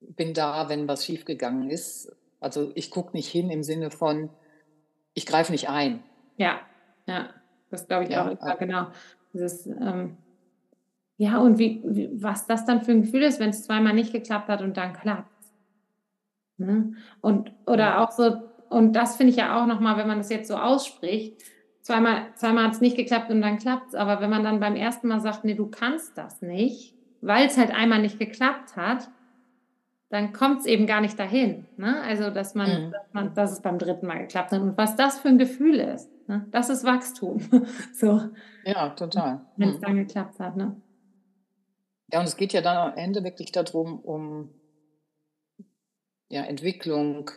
bin 0.00 0.32
da, 0.32 0.68
wenn 0.68 0.88
was 0.88 1.04
schiefgegangen 1.04 1.70
ist. 1.70 2.10
Also 2.40 2.72
ich 2.74 2.90
gucke 2.90 3.16
nicht 3.16 3.28
hin 3.28 3.50
im 3.50 3.62
Sinne 3.62 3.90
von, 3.90 4.30
ich 5.14 5.26
greife 5.26 5.52
nicht 5.52 5.68
ein. 5.68 6.02
Ja, 6.36 6.60
ja, 7.06 7.28
das 7.70 7.86
glaube 7.86 8.04
ich 8.04 8.10
ja, 8.10 8.26
auch. 8.26 8.46
Ja, 8.46 8.54
genau. 8.54 8.86
Dieses, 9.32 9.66
ähm, 9.66 10.16
ja, 11.20 11.36
und 11.36 11.58
wie, 11.58 11.82
wie, 11.84 12.08
was 12.14 12.46
das 12.46 12.64
dann 12.64 12.80
für 12.80 12.92
ein 12.92 13.02
Gefühl 13.02 13.20
ist, 13.20 13.40
wenn 13.40 13.50
es 13.50 13.62
zweimal 13.64 13.92
nicht 13.92 14.10
geklappt 14.10 14.48
hat 14.48 14.62
und 14.62 14.78
dann 14.78 14.94
klappt. 14.94 15.28
Ne? 16.56 16.94
Und, 17.20 17.52
oder 17.66 18.00
auch 18.00 18.10
so, 18.10 18.40
und 18.70 18.94
das 18.94 19.16
finde 19.16 19.32
ich 19.32 19.36
ja 19.36 19.60
auch 19.60 19.66
nochmal, 19.66 19.98
wenn 19.98 20.08
man 20.08 20.16
das 20.16 20.30
jetzt 20.30 20.48
so 20.48 20.56
ausspricht, 20.56 21.42
zweimal, 21.82 22.22
zweimal 22.36 22.64
hat 22.64 22.72
es 22.72 22.80
nicht 22.80 22.96
geklappt 22.96 23.30
und 23.30 23.42
dann 23.42 23.58
klappt 23.58 23.88
es, 23.88 23.94
aber 23.94 24.22
wenn 24.22 24.30
man 24.30 24.44
dann 24.44 24.60
beim 24.60 24.76
ersten 24.76 25.08
Mal 25.08 25.20
sagt, 25.20 25.44
nee, 25.44 25.52
du 25.52 25.66
kannst 25.66 26.16
das 26.16 26.40
nicht, 26.40 26.94
weil 27.20 27.46
es 27.48 27.58
halt 27.58 27.70
einmal 27.70 28.00
nicht 28.00 28.18
geklappt 28.18 28.76
hat, 28.76 29.10
dann 30.08 30.32
kommt 30.32 30.60
es 30.60 30.66
eben 30.66 30.86
gar 30.86 31.02
nicht 31.02 31.18
dahin. 31.18 31.66
Ne? 31.76 32.00
Also, 32.00 32.30
dass 32.30 32.54
man, 32.54 32.86
mhm. 32.86 32.92
dass 32.92 33.12
man, 33.12 33.34
dass 33.34 33.52
es 33.52 33.60
beim 33.60 33.78
dritten 33.78 34.06
Mal 34.06 34.20
geklappt 34.20 34.52
hat. 34.52 34.60
Und 34.62 34.78
was 34.78 34.96
das 34.96 35.18
für 35.18 35.28
ein 35.28 35.36
Gefühl 35.36 35.80
ist, 35.80 36.10
ne? 36.28 36.46
das 36.50 36.70
ist 36.70 36.82
Wachstum. 36.84 37.42
so. 37.92 38.22
Ja, 38.64 38.88
total. 38.88 39.42
Wenn 39.58 39.68
es 39.68 39.76
mhm. 39.76 39.82
dann 39.82 39.96
geklappt 39.96 40.40
hat. 40.40 40.56
Ne? 40.56 40.76
Ja, 42.12 42.20
und 42.20 42.26
es 42.26 42.36
geht 42.36 42.52
ja 42.52 42.60
dann 42.60 42.76
am 42.76 42.96
Ende 42.96 43.22
wirklich 43.22 43.52
darum, 43.52 44.00
um 44.00 44.50
ja, 46.28 46.42
Entwicklung, 46.44 47.30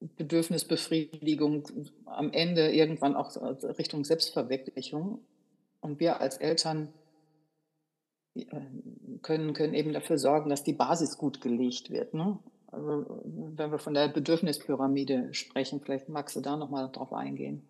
Bedürfnisbefriedigung, 0.00 1.64
am 2.06 2.32
Ende 2.32 2.72
irgendwann 2.72 3.16
auch 3.16 3.34
Richtung 3.78 4.04
Selbstverwirklichung. 4.04 5.20
Und 5.80 6.00
wir 6.00 6.20
als 6.20 6.38
Eltern 6.38 6.92
äh, 8.34 8.44
können, 9.22 9.52
können 9.54 9.74
eben 9.74 9.92
dafür 9.92 10.18
sorgen, 10.18 10.50
dass 10.50 10.64
die 10.64 10.72
Basis 10.72 11.18
gut 11.18 11.40
gelegt 11.40 11.90
wird. 11.90 12.14
Ne? 12.14 12.38
Also, 12.70 13.22
wenn 13.24 13.70
wir 13.70 13.78
von 13.78 13.94
der 13.94 14.08
Bedürfnispyramide 14.08 15.34
sprechen, 15.34 15.80
vielleicht 15.80 16.08
magst 16.08 16.36
du 16.36 16.40
da 16.40 16.56
nochmal 16.56 16.90
drauf 16.92 17.12
eingehen. 17.12 17.62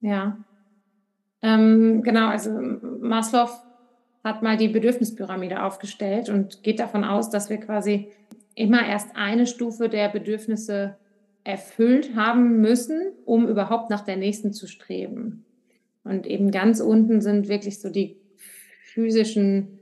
Ja, 0.00 0.38
ähm, 1.42 2.02
genau. 2.02 2.28
Also 2.28 2.50
Maslow 2.50 3.48
hat 4.22 4.42
mal 4.42 4.56
die 4.56 4.68
Bedürfnispyramide 4.68 5.62
aufgestellt 5.62 6.28
und 6.28 6.62
geht 6.62 6.80
davon 6.80 7.04
aus, 7.04 7.30
dass 7.30 7.50
wir 7.50 7.58
quasi 7.58 8.08
immer 8.54 8.86
erst 8.86 9.16
eine 9.16 9.46
Stufe 9.46 9.88
der 9.88 10.08
Bedürfnisse 10.08 10.96
erfüllt 11.44 12.14
haben 12.14 12.60
müssen, 12.60 13.12
um 13.24 13.48
überhaupt 13.48 13.88
nach 13.90 14.02
der 14.02 14.16
nächsten 14.16 14.52
zu 14.52 14.66
streben. 14.66 15.44
Und 16.04 16.26
eben 16.26 16.50
ganz 16.50 16.80
unten 16.80 17.20
sind 17.20 17.48
wirklich 17.48 17.80
so 17.80 17.88
die 17.88 18.16
physischen 18.82 19.78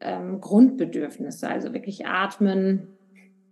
ähm, 0.00 0.40
Grundbedürfnisse, 0.40 1.48
also 1.48 1.72
wirklich 1.74 2.06
atmen, 2.06 2.88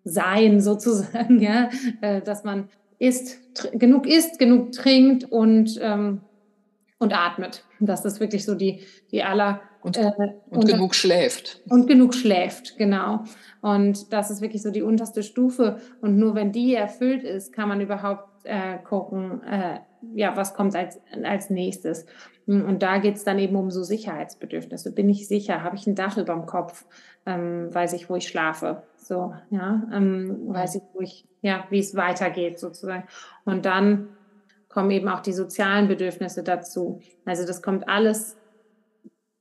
sein 0.05 0.61
sozusagen, 0.61 1.41
ja, 1.41 1.71
äh, 2.01 2.23
dass 2.23 2.45
man 2.45 2.69
isst, 2.99 3.41
genug 3.73 4.07
isst, 4.07 4.39
genug 4.39 4.73
trinkt 4.73 5.25
und 5.25 5.79
ähm, 5.83 6.21
und 6.99 7.13
atmet. 7.13 7.65
Das 7.81 8.05
ist 8.05 8.21
wirklich 8.21 8.45
so 8.45 8.55
die, 8.55 8.81
die 9.11 9.23
aller. 9.23 9.61
Und, 9.81 9.97
äh, 9.97 10.11
und, 10.51 10.59
und 10.59 10.67
genug 10.67 10.95
schläft. 10.95 11.61
Und 11.69 11.87
genug 11.87 12.15
schläft, 12.15 12.77
genau. 12.79 13.25
Und 13.61 14.13
das 14.13 14.31
ist 14.31 14.41
wirklich 14.41 14.63
so 14.63 14.71
die 14.71 14.83
unterste 14.83 15.23
Stufe. 15.23 15.79
Und 16.01 16.19
nur 16.19 16.35
wenn 16.35 16.53
die 16.53 16.75
erfüllt 16.75 17.23
ist, 17.23 17.53
kann 17.53 17.69
man 17.69 17.81
überhaupt 17.81 18.29
äh, 18.45 18.79
gucken, 18.79 19.43
äh, 19.45 19.81
ja, 20.15 20.37
was 20.37 20.55
kommt 20.55 20.75
als, 20.75 21.01
als 21.23 21.51
nächstes. 21.51 22.07
Und 22.47 22.83
da 22.83 22.99
geht 22.99 23.17
es 23.17 23.25
dann 23.25 23.39
eben 23.39 23.57
um 23.57 23.71
so 23.71 23.83
Sicherheitsbedürfnisse. 23.83 24.93
Bin 24.93 25.11
ich 25.11 25.29
sicher? 25.29 25.63
Habe 25.63 25.77
ich 25.77 25.87
ein 25.87 25.95
Dach 25.95 26.17
über 26.17 26.33
dem 26.33 26.47
Kopf? 26.47 26.87
Ähm, 27.27 27.73
weiß 27.75 27.93
ich, 27.93 28.09
wo 28.09 28.17
ich 28.17 28.27
schlafe? 28.27 28.85
So, 28.97 29.35
ja, 29.51 29.83
ähm, 29.93 30.49
weiß 30.49 30.77
ich, 30.77 30.83
wo 30.95 31.01
ich, 31.01 31.27
ja, 31.43 31.65
wie 31.69 31.81
es 31.81 31.95
weitergeht 31.95 32.59
sozusagen. 32.59 33.05
Und 33.45 33.67
dann 33.67 34.09
kommen 34.71 34.91
eben 34.91 35.09
auch 35.09 35.21
die 35.21 35.33
sozialen 35.33 35.89
Bedürfnisse 35.89 36.43
dazu. 36.43 37.01
Also 37.27 37.47
das 37.47 37.61
kommt 37.61 37.87
alles 37.89 38.38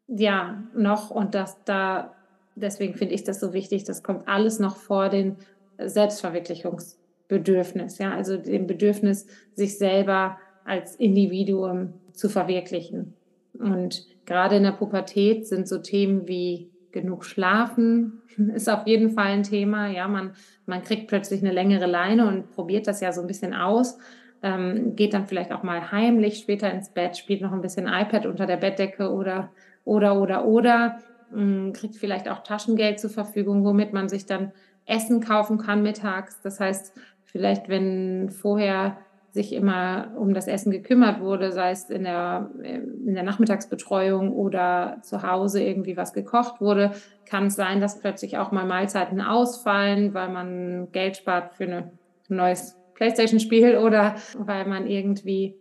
ja 0.07 0.63
noch 0.73 1.11
und 1.11 1.35
das 1.35 1.57
da 1.65 2.15
deswegen 2.57 2.95
finde 2.95 3.13
ich 3.13 3.23
das 3.23 3.39
so 3.39 3.53
wichtig, 3.53 3.85
das 3.85 4.03
kommt 4.03 4.27
alles 4.27 4.59
noch 4.59 4.75
vor 4.75 5.07
den 5.09 5.37
Selbstverwirklichungsbedürfnis, 5.77 7.99
ja, 7.99 8.11
also 8.11 8.35
dem 8.37 8.67
Bedürfnis, 8.67 9.27
sich 9.53 9.77
selber 9.77 10.37
als 10.65 10.95
Individuum 10.95 11.93
zu 12.13 12.29
verwirklichen. 12.29 13.13
Und 13.57 14.05
gerade 14.25 14.57
in 14.57 14.63
der 14.63 14.71
Pubertät 14.71 15.47
sind 15.47 15.67
so 15.67 15.77
Themen 15.77 16.27
wie 16.27 16.71
genug 16.91 17.25
schlafen 17.25 18.21
ist 18.55 18.69
auf 18.69 18.87
jeden 18.87 19.11
Fall 19.11 19.27
ein 19.27 19.43
Thema. 19.43 19.87
Ja, 19.87 20.07
man, 20.07 20.31
man 20.65 20.81
kriegt 20.83 21.07
plötzlich 21.07 21.41
eine 21.41 21.53
längere 21.53 21.85
Leine 21.85 22.27
und 22.27 22.49
probiert 22.51 22.87
das 22.87 23.01
ja 23.01 23.11
so 23.11 23.21
ein 23.21 23.27
bisschen 23.27 23.53
aus 23.53 23.99
ähm, 24.43 24.95
geht 24.95 25.13
dann 25.13 25.27
vielleicht 25.27 25.51
auch 25.51 25.63
mal 25.63 25.91
heimlich 25.91 26.39
später 26.39 26.71
ins 26.71 26.89
Bett, 26.89 27.17
spielt 27.17 27.41
noch 27.41 27.51
ein 27.51 27.61
bisschen 27.61 27.87
iPad 27.87 28.25
unter 28.25 28.45
der 28.45 28.57
Bettdecke 28.57 29.11
oder, 29.11 29.51
oder, 29.87 30.21
oder, 30.21 30.45
oder, 30.45 30.99
mh, 31.31 31.41
mm, 31.41 31.73
kriegt 31.73 31.95
vielleicht 31.95 32.29
auch 32.29 32.43
Taschengeld 32.43 32.99
zur 32.99 33.09
Verfügung, 33.09 33.63
womit 33.63 33.93
man 33.93 34.09
sich 34.09 34.25
dann 34.25 34.51
Essen 34.85 35.21
kaufen 35.21 35.57
kann 35.57 35.81
mittags. 35.81 36.41
Das 36.41 36.59
heißt, 36.59 36.93
vielleicht, 37.23 37.69
wenn 37.69 38.29
vorher 38.29 38.97
sich 39.31 39.53
immer 39.53 40.13
um 40.17 40.33
das 40.33 40.47
Essen 40.47 40.71
gekümmert 40.71 41.21
wurde, 41.21 41.51
sei 41.51 41.71
es 41.71 41.89
in 41.89 42.03
der, 42.03 42.49
in 42.63 43.13
der 43.13 43.23
Nachmittagsbetreuung 43.23 44.31
oder 44.31 44.97
zu 45.03 45.21
Hause 45.21 45.61
irgendwie 45.61 45.95
was 45.95 46.13
gekocht 46.13 46.59
wurde, 46.59 46.91
kann 47.25 47.47
es 47.47 47.55
sein, 47.55 47.79
dass 47.79 47.99
plötzlich 47.99 48.37
auch 48.37 48.51
mal 48.51 48.65
Mahlzeiten 48.65 49.21
ausfallen, 49.21 50.13
weil 50.13 50.29
man 50.29 50.91
Geld 50.91 51.17
spart 51.17 51.53
für 51.53 51.65
eine, 51.65 51.91
ein 52.29 52.35
neues 52.35 52.75
Playstation-Spiel 52.95 53.77
oder 53.77 54.15
weil 54.39 54.65
man 54.65 54.87
irgendwie 54.87 55.55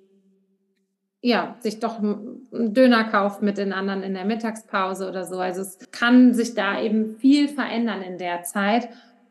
ja, 1.23 1.57
sich 1.61 1.81
doch 1.81 1.99
einen 1.99 2.75
Döner 2.75 3.05
kauft 3.05 3.43
mit 3.43 3.59
den 3.59 3.73
anderen 3.73 4.03
in 4.03 4.15
der 4.15 4.25
Mittagspause 4.25 5.09
oder 5.09 5.25
so. 5.25 5.39
Also 5.39 5.63
es 5.63 5.79
kann 5.91 6.35
sich 6.35 6.55
da 6.55 6.81
eben 6.81 7.17
viel 7.17 7.49
verändern 7.49 8.03
in 8.03 8.19
der 8.19 8.43
Zeit 8.43 8.89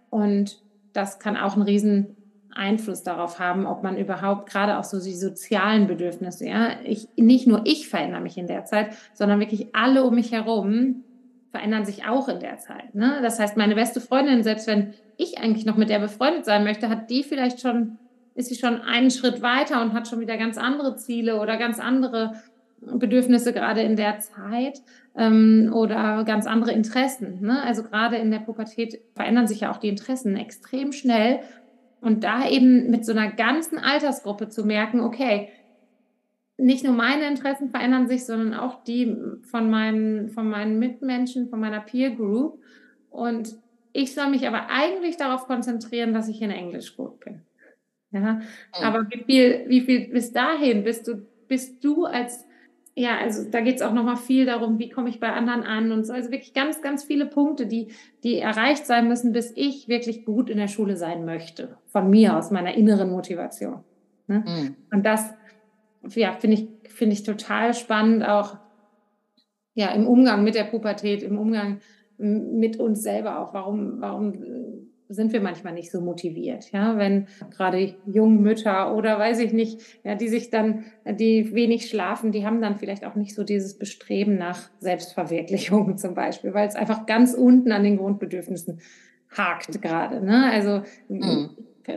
und 0.10 0.62
das 0.94 1.20
kann 1.20 1.38
auch 1.38 1.54
einen 1.54 1.64
riesen 1.64 2.16
Einfluss 2.56 3.04
darauf 3.04 3.40
haben, 3.40 3.66
ob 3.66 3.84
man 3.84 3.98
überhaupt 3.98 4.50
gerade 4.50 4.78
auch 4.78 4.86
so 4.86 5.02
die 5.02 5.16
sozialen 5.16 5.88
Bedürfnisse, 5.88 6.48
ja, 6.48 6.70
ich, 6.84 7.08
nicht 7.18 7.48
nur 7.48 7.62
ich 7.66 7.90
verändere 7.90 8.22
mich 8.22 8.38
in 8.38 8.48
der 8.48 8.66
Zeit, 8.66 8.96
sondern 9.14 9.40
wirklich 9.40 9.76
alle 9.76 10.04
um 10.04 10.16
mich 10.16 10.32
herum 10.32 11.04
verändern 11.52 11.86
sich 11.86 12.06
auch 12.06 12.28
in 12.28 12.40
der 12.40 12.58
Zeit. 12.58 12.96
Ne? 12.96 13.20
Das 13.22 13.40
heißt, 13.40 13.56
meine 13.56 13.76
beste 13.76 14.02
Freundin, 14.02 14.44
selbst 14.44 14.68
wenn 14.68 14.94
ich 15.16 15.38
eigentlich 15.38 15.66
noch 15.66 15.78
mit 15.78 15.90
der 15.90 16.00
befreundet 16.00 16.44
sein 16.44 16.64
möchte, 16.64 16.90
hat 16.90 17.10
die 17.10 17.24
vielleicht 17.24 17.62
schon, 17.62 17.98
ist 18.36 18.50
sie 18.50 18.56
schon 18.56 18.82
einen 18.82 19.10
Schritt 19.12 19.42
weiter 19.42 19.82
und 19.82 19.94
hat 19.94 20.08
schon 20.08 20.20
wieder 20.20 20.38
ganz 20.38 20.58
andere 20.58 20.98
Ziele 20.98 21.40
oder 21.40 21.58
ganz 21.58 21.80
andere 21.80 22.34
Bedürfnisse 22.82 23.54
gerade 23.54 23.82
in 23.82 23.96
der 23.96 24.20
Zeit 24.20 24.82
ähm, 25.18 25.72
oder 25.74 26.24
ganz 26.26 26.46
andere 26.46 26.72
Interessen. 26.72 27.42
Ne? 27.42 27.64
Also 27.64 27.84
gerade 27.84 28.18
in 28.18 28.32
der 28.32 28.40
Pubertät 28.40 29.00
verändern 29.16 29.48
sich 29.48 29.62
ja 29.62 29.72
auch 29.72 29.78
die 29.78 29.90
Interessen 29.90 30.36
extrem 30.36 30.92
schnell. 30.92 31.40
Und 32.02 32.24
da 32.24 32.48
eben 32.48 32.92
mit 32.92 33.06
so 33.06 33.14
einer 33.14 33.32
ganzen 33.32 33.80
Altersgruppe 33.80 34.50
zu 34.50 34.64
merken, 34.64 35.00
okay, 35.00 35.50
nicht 36.58 36.84
nur 36.84 36.94
meine 36.94 37.28
Interessen 37.28 37.70
verändern 37.70 38.08
sich, 38.08 38.26
sondern 38.26 38.54
auch 38.54 38.84
die 38.84 39.18
von 39.50 39.70
meinen, 39.70 40.30
von 40.30 40.48
meinen 40.48 40.78
Mitmenschen, 40.78 41.50
von 41.50 41.60
meiner 41.60 41.80
Peer 41.80 42.12
Group. 42.12 42.60
Und 43.10 43.56
ich 43.92 44.14
soll 44.14 44.30
mich 44.30 44.48
aber 44.48 44.70
eigentlich 44.70 45.18
darauf 45.18 45.48
konzentrieren, 45.48 46.14
dass 46.14 46.28
ich 46.28 46.42
in 46.42 46.52
Englisch 46.52 46.96
gut 46.96 47.20
bin. 47.22 47.42
Ja, 48.16 48.34
mhm. 48.34 48.42
aber 48.82 49.08
wie 49.10 49.24
viel, 49.24 49.66
wie 49.68 49.82
viel 49.82 50.08
bis 50.10 50.32
dahin 50.32 50.84
bist 50.84 51.08
du, 51.08 51.26
bist 51.48 51.84
du 51.84 52.06
als, 52.06 52.46
ja, 52.96 53.18
also 53.18 53.50
da 53.50 53.62
geht 53.62 53.76
es 53.76 53.82
auch 53.82 53.94
nochmal 53.94 54.16
viel 54.18 54.46
darum, 54.46 54.80
wie 54.80 54.90
komme 54.90 55.10
ich 55.10 55.20
bei 55.20 55.32
anderen 55.32 55.64
an 55.64 55.92
und 55.92 56.06
so. 56.06 56.14
Also 56.14 56.32
wirklich 56.32 56.54
ganz, 56.54 56.82
ganz 56.82 57.04
viele 57.04 57.26
Punkte, 57.26 57.68
die, 57.68 57.90
die 58.24 58.40
erreicht 58.40 58.86
sein 58.86 59.08
müssen, 59.08 59.34
bis 59.34 59.52
ich 59.56 59.88
wirklich 59.88 60.26
gut 60.26 60.50
in 60.50 60.58
der 60.58 60.70
Schule 60.70 60.96
sein 60.96 61.26
möchte. 61.26 61.78
Von 61.88 62.10
mir 62.10 62.38
aus, 62.38 62.52
meiner 62.52 62.76
inneren 62.76 63.10
Motivation. 63.12 63.84
Ne? 64.28 64.44
Mhm. 64.48 64.76
Und 64.92 65.06
das, 65.06 65.34
ja, 66.10 66.32
finde 66.34 66.56
ich, 66.56 66.92
finde 66.92 67.14
ich 67.14 67.24
total 67.24 67.74
spannend, 67.74 68.26
auch 68.26 68.58
ja, 69.74 69.90
im 69.90 70.08
Umgang 70.08 70.44
mit 70.44 70.56
der 70.56 70.64
Pubertät, 70.64 71.22
im 71.22 71.38
Umgang 71.38 71.82
mit 72.18 72.80
uns 72.80 73.04
selber 73.04 73.40
auch. 73.40 73.54
Warum, 73.54 74.00
warum 74.00 74.34
sind 75.10 75.34
wir 75.34 75.42
manchmal 75.42 75.74
nicht 75.74 75.92
so 75.92 76.02
motiviert, 76.02 76.72
ja, 76.72 76.98
wenn 76.98 77.28
gerade 77.52 77.96
Jungmütter 78.06 78.96
oder 78.96 79.20
weiß 79.20 79.40
ich 79.40 79.54
nicht, 79.54 79.82
ja, 80.04 80.16
die 80.16 80.28
sich 80.28 80.50
dann, 80.50 80.86
die 81.06 81.54
wenig 81.54 81.88
schlafen, 81.88 82.32
die 82.32 82.46
haben 82.46 82.62
dann 82.62 82.78
vielleicht 82.78 83.06
auch 83.06 83.16
nicht 83.16 83.36
so 83.36 83.44
dieses 83.44 83.78
Bestreben 83.78 84.38
nach 84.38 84.70
Selbstverwirklichung 84.80 85.98
zum 85.98 86.16
Beispiel, 86.16 86.54
weil 86.54 86.68
es 86.68 86.76
einfach 86.76 87.06
ganz 87.06 87.34
unten 87.34 87.72
an 87.72 87.84
den 87.84 87.98
Grundbedürfnissen 87.98 88.80
hakt 89.30 89.82
gerade, 89.82 90.24
ne? 90.24 90.50
Also 90.52 90.82
mhm. 91.10 91.50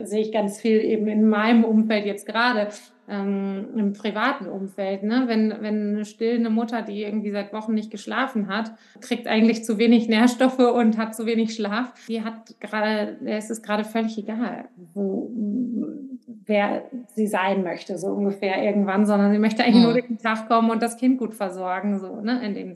sehe 0.03 0.21
ich 0.21 0.31
ganz 0.31 0.59
viel 0.59 0.79
eben 0.79 1.07
in 1.07 1.27
meinem 1.27 1.63
Umfeld 1.63 2.05
jetzt 2.05 2.27
gerade, 2.27 2.67
ähm, 3.09 3.67
im 3.75 3.93
privaten 3.93 4.45
Umfeld. 4.45 5.03
Ne? 5.03 5.23
Wenn, 5.25 5.53
wenn 5.61 5.95
eine 5.95 6.05
stillende 6.05 6.49
Mutter, 6.49 6.81
die 6.83 7.01
irgendwie 7.03 7.31
seit 7.31 7.51
Wochen 7.53 7.73
nicht 7.73 7.89
geschlafen 7.89 8.47
hat, 8.47 8.71
kriegt 9.01 9.27
eigentlich 9.27 9.65
zu 9.65 9.77
wenig 9.77 10.07
Nährstoffe 10.07 10.59
und 10.59 10.97
hat 10.97 11.15
zu 11.15 11.25
wenig 11.25 11.55
Schlaf, 11.55 11.93
die 12.07 12.23
hat 12.23 12.59
gerade, 12.59 13.17
es 13.25 13.49
ist 13.49 13.63
gerade 13.63 13.83
völlig 13.83 14.17
egal, 14.17 14.69
wo, 14.93 15.31
wer 16.45 16.83
sie 17.07 17.27
sein 17.27 17.63
möchte, 17.63 17.97
so 17.97 18.07
ungefähr 18.07 18.63
irgendwann, 18.63 19.05
sondern 19.05 19.31
sie 19.31 19.39
möchte 19.39 19.63
eigentlich 19.63 19.77
mhm. 19.77 19.91
nur 19.91 20.01
den 20.01 20.17
Tag 20.19 20.47
kommen 20.47 20.69
und 20.69 20.83
das 20.83 20.97
Kind 20.97 21.17
gut 21.17 21.33
versorgen, 21.33 21.99
so, 21.99 22.21
ne, 22.21 22.45
in 22.45 22.53
dem 22.53 22.75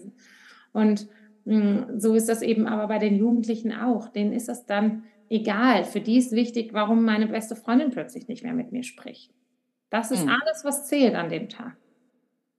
Und 0.73 1.07
mh, 1.45 1.59
mm, 1.59 1.99
so 1.99 2.15
ist 2.15 2.27
das 2.27 2.41
eben 2.41 2.65
aber 2.65 2.87
bei 2.87 2.97
den 2.97 3.15
Jugendlichen 3.15 3.71
auch. 3.71 4.09
Denen 4.09 4.33
ist 4.33 4.49
es 4.49 4.65
dann 4.65 5.03
egal. 5.29 5.83
Für 5.83 6.01
die 6.01 6.17
ist 6.17 6.31
wichtig, 6.31 6.73
warum 6.73 7.05
meine 7.05 7.27
beste 7.27 7.55
Freundin 7.55 7.91
plötzlich 7.91 8.27
nicht 8.27 8.43
mehr 8.43 8.53
mit 8.53 8.71
mir 8.71 8.83
spricht. 8.83 9.31
Das 9.93 10.09
ist 10.09 10.25
mhm. 10.25 10.31
alles, 10.31 10.65
was 10.65 10.87
zählt 10.87 11.13
an 11.13 11.29
dem 11.29 11.49
Tag. 11.49 11.77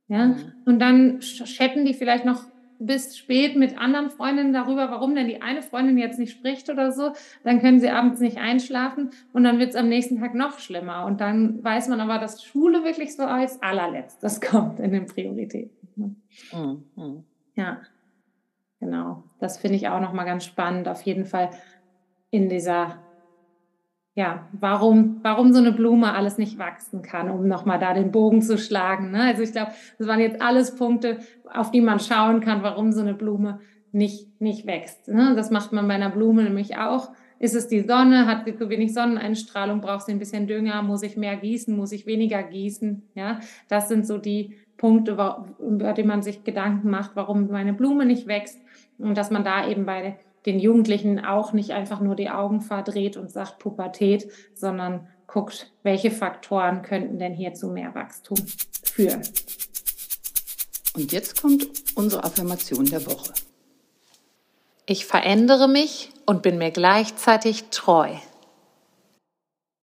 Ja? 0.07 0.27
Mhm. 0.27 0.53
Und 0.67 0.79
dann 0.79 1.19
chatten 1.19 1.85
die 1.85 1.93
vielleicht 1.93 2.25
noch 2.25 2.45
bis 2.79 3.19
spät 3.19 3.57
mit 3.57 3.77
anderen 3.77 4.11
Freundinnen 4.11 4.53
darüber, 4.53 4.89
warum 4.93 5.17
denn 5.17 5.27
die 5.27 5.43
eine 5.43 5.61
Freundin 5.61 5.99
jetzt 5.99 6.21
nicht 6.21 6.31
spricht 6.31 6.71
oder 6.71 6.93
so. 6.93 7.11
Dann 7.43 7.61
können 7.61 7.81
sie 7.81 7.91
abends 7.91 8.21
nicht 8.21 8.37
einschlafen 8.39 9.11
und 9.33 9.43
dann 9.43 9.59
wird 9.59 9.71
es 9.71 9.75
am 9.75 9.89
nächsten 9.89 10.21
Tag 10.21 10.37
noch 10.37 10.61
schlimmer. 10.61 11.07
Und 11.07 11.21
dann 11.21 11.63
weiß 11.65 11.89
man 11.89 12.01
aber, 12.01 12.19
dass 12.19 12.45
Schule 12.45 12.85
wirklich 12.85 13.17
so 13.17 13.25
als 13.25 13.61
allerletztes 13.61 14.41
kommt 14.41 14.79
in 14.79 14.93
den 14.93 15.07
Prioritäten. 15.07 16.23
Mhm. 16.53 16.85
mhm. 16.95 17.25
Ja, 17.57 17.81
genau. 18.79 19.25
Das 19.41 19.59
finde 19.59 19.75
ich 19.75 19.89
auch 19.89 20.01
nochmal 20.01 20.25
ganz 20.25 20.45
spannend, 20.45 20.87
auf 20.87 21.03
jeden 21.03 21.25
Fall 21.25 21.51
in 22.31 22.49
dieser 22.49 23.04
ja, 24.15 24.49
warum, 24.53 25.19
warum 25.23 25.53
so 25.53 25.59
eine 25.59 25.73
Blume 25.73 26.13
alles 26.13 26.39
nicht 26.39 26.59
wachsen 26.59 27.03
kann, 27.03 27.31
um 27.31 27.49
nochmal 27.49 27.81
da 27.81 27.95
den 27.95 28.13
Bogen 28.13 28.43
zu 28.43 28.59
schlagen. 28.59 29.11
Ne? 29.11 29.23
Also 29.23 29.43
ich 29.43 29.53
glaube, 29.53 29.73
das 29.99 30.07
waren 30.07 30.21
jetzt 30.21 30.41
alles 30.41 30.77
Punkte, 30.77 31.19
auf 31.53 31.73
die 31.73 31.81
man 31.81 31.99
schauen 31.99 32.41
kann, 32.41 32.63
warum 32.63 32.93
so 32.93 33.01
eine 33.01 33.15
Blume 33.15 33.61
nicht, 33.91 34.41
nicht 34.41 34.67
wächst. 34.67 35.09
Ne? 35.09 35.35
Das 35.35 35.51
macht 35.51 35.73
man 35.73 35.89
bei 35.89 35.95
einer 35.95 36.11
Blume 36.11 36.45
nämlich 36.45 36.77
auch. 36.77 37.11
Ist 37.41 37.57
es 37.57 37.67
die 37.67 37.81
Sonne? 37.81 38.27
Hat 38.27 38.45
sie 38.45 38.57
zu 38.57 38.71
wenig 38.71 38.95
Sonneneinstrahlung? 38.95 39.81
Braucht 39.81 40.07
sie 40.07 40.13
ein 40.13 40.21
bisschen 40.21 40.47
Dünger? 40.47 40.83
Muss 40.83 41.03
ich 41.03 41.17
mehr 41.17 41.37
gießen? 41.37 41.77
Muss 41.77 41.91
ich 41.91 42.07
weniger 42.07 42.43
gießen? 42.43 43.03
Ja, 43.15 43.41
das 43.69 43.89
sind 43.89 44.07
so 44.07 44.19
die 44.19 44.55
Punkte, 44.77 45.13
über 45.59 45.93
die 45.93 46.05
man 46.05 46.23
sich 46.23 46.45
Gedanken 46.45 46.89
macht, 46.89 47.13
warum 47.15 47.49
meine 47.49 47.73
Blume 47.73 48.07
nicht 48.07 48.29
wächst. 48.29 48.61
Und 48.99 49.19
dass 49.19 49.33
man 49.33 49.43
da 49.43 49.69
eben 49.69 49.87
bei 49.87 50.19
den 50.47 50.59
Jugendlichen 50.59 51.25
auch 51.25 51.53
nicht 51.53 51.71
einfach 51.71 52.01
nur 52.01 52.17
die 52.17 52.31
Augen 52.31 52.61
verdreht 52.61 53.17
und 53.17 53.31
sagt 53.31 53.59
Pubertät, 53.59 54.29
sondern 54.55 55.09
guckt, 55.27 55.73
welche 55.83 56.11
Faktoren 56.11 56.83
könnten 56.83 57.19
denn 57.19 57.35
hier 57.35 57.55
zu 57.55 57.69
mehr 57.69 57.95
Wachstum 57.95 58.39
führen. 58.83 59.23
Und 60.95 61.13
jetzt 61.13 61.41
kommt 61.41 61.67
unsere 61.95 62.25
Affirmation 62.25 62.87
der 62.87 63.05
Woche. 63.07 63.33
Ich 64.87 65.07
verändere 65.07 65.67
mich 65.67 66.11
und 66.27 66.43
bin 66.43 66.59
mir 66.59 66.71
gleichzeitig 66.71 67.65
treu. 67.71 68.11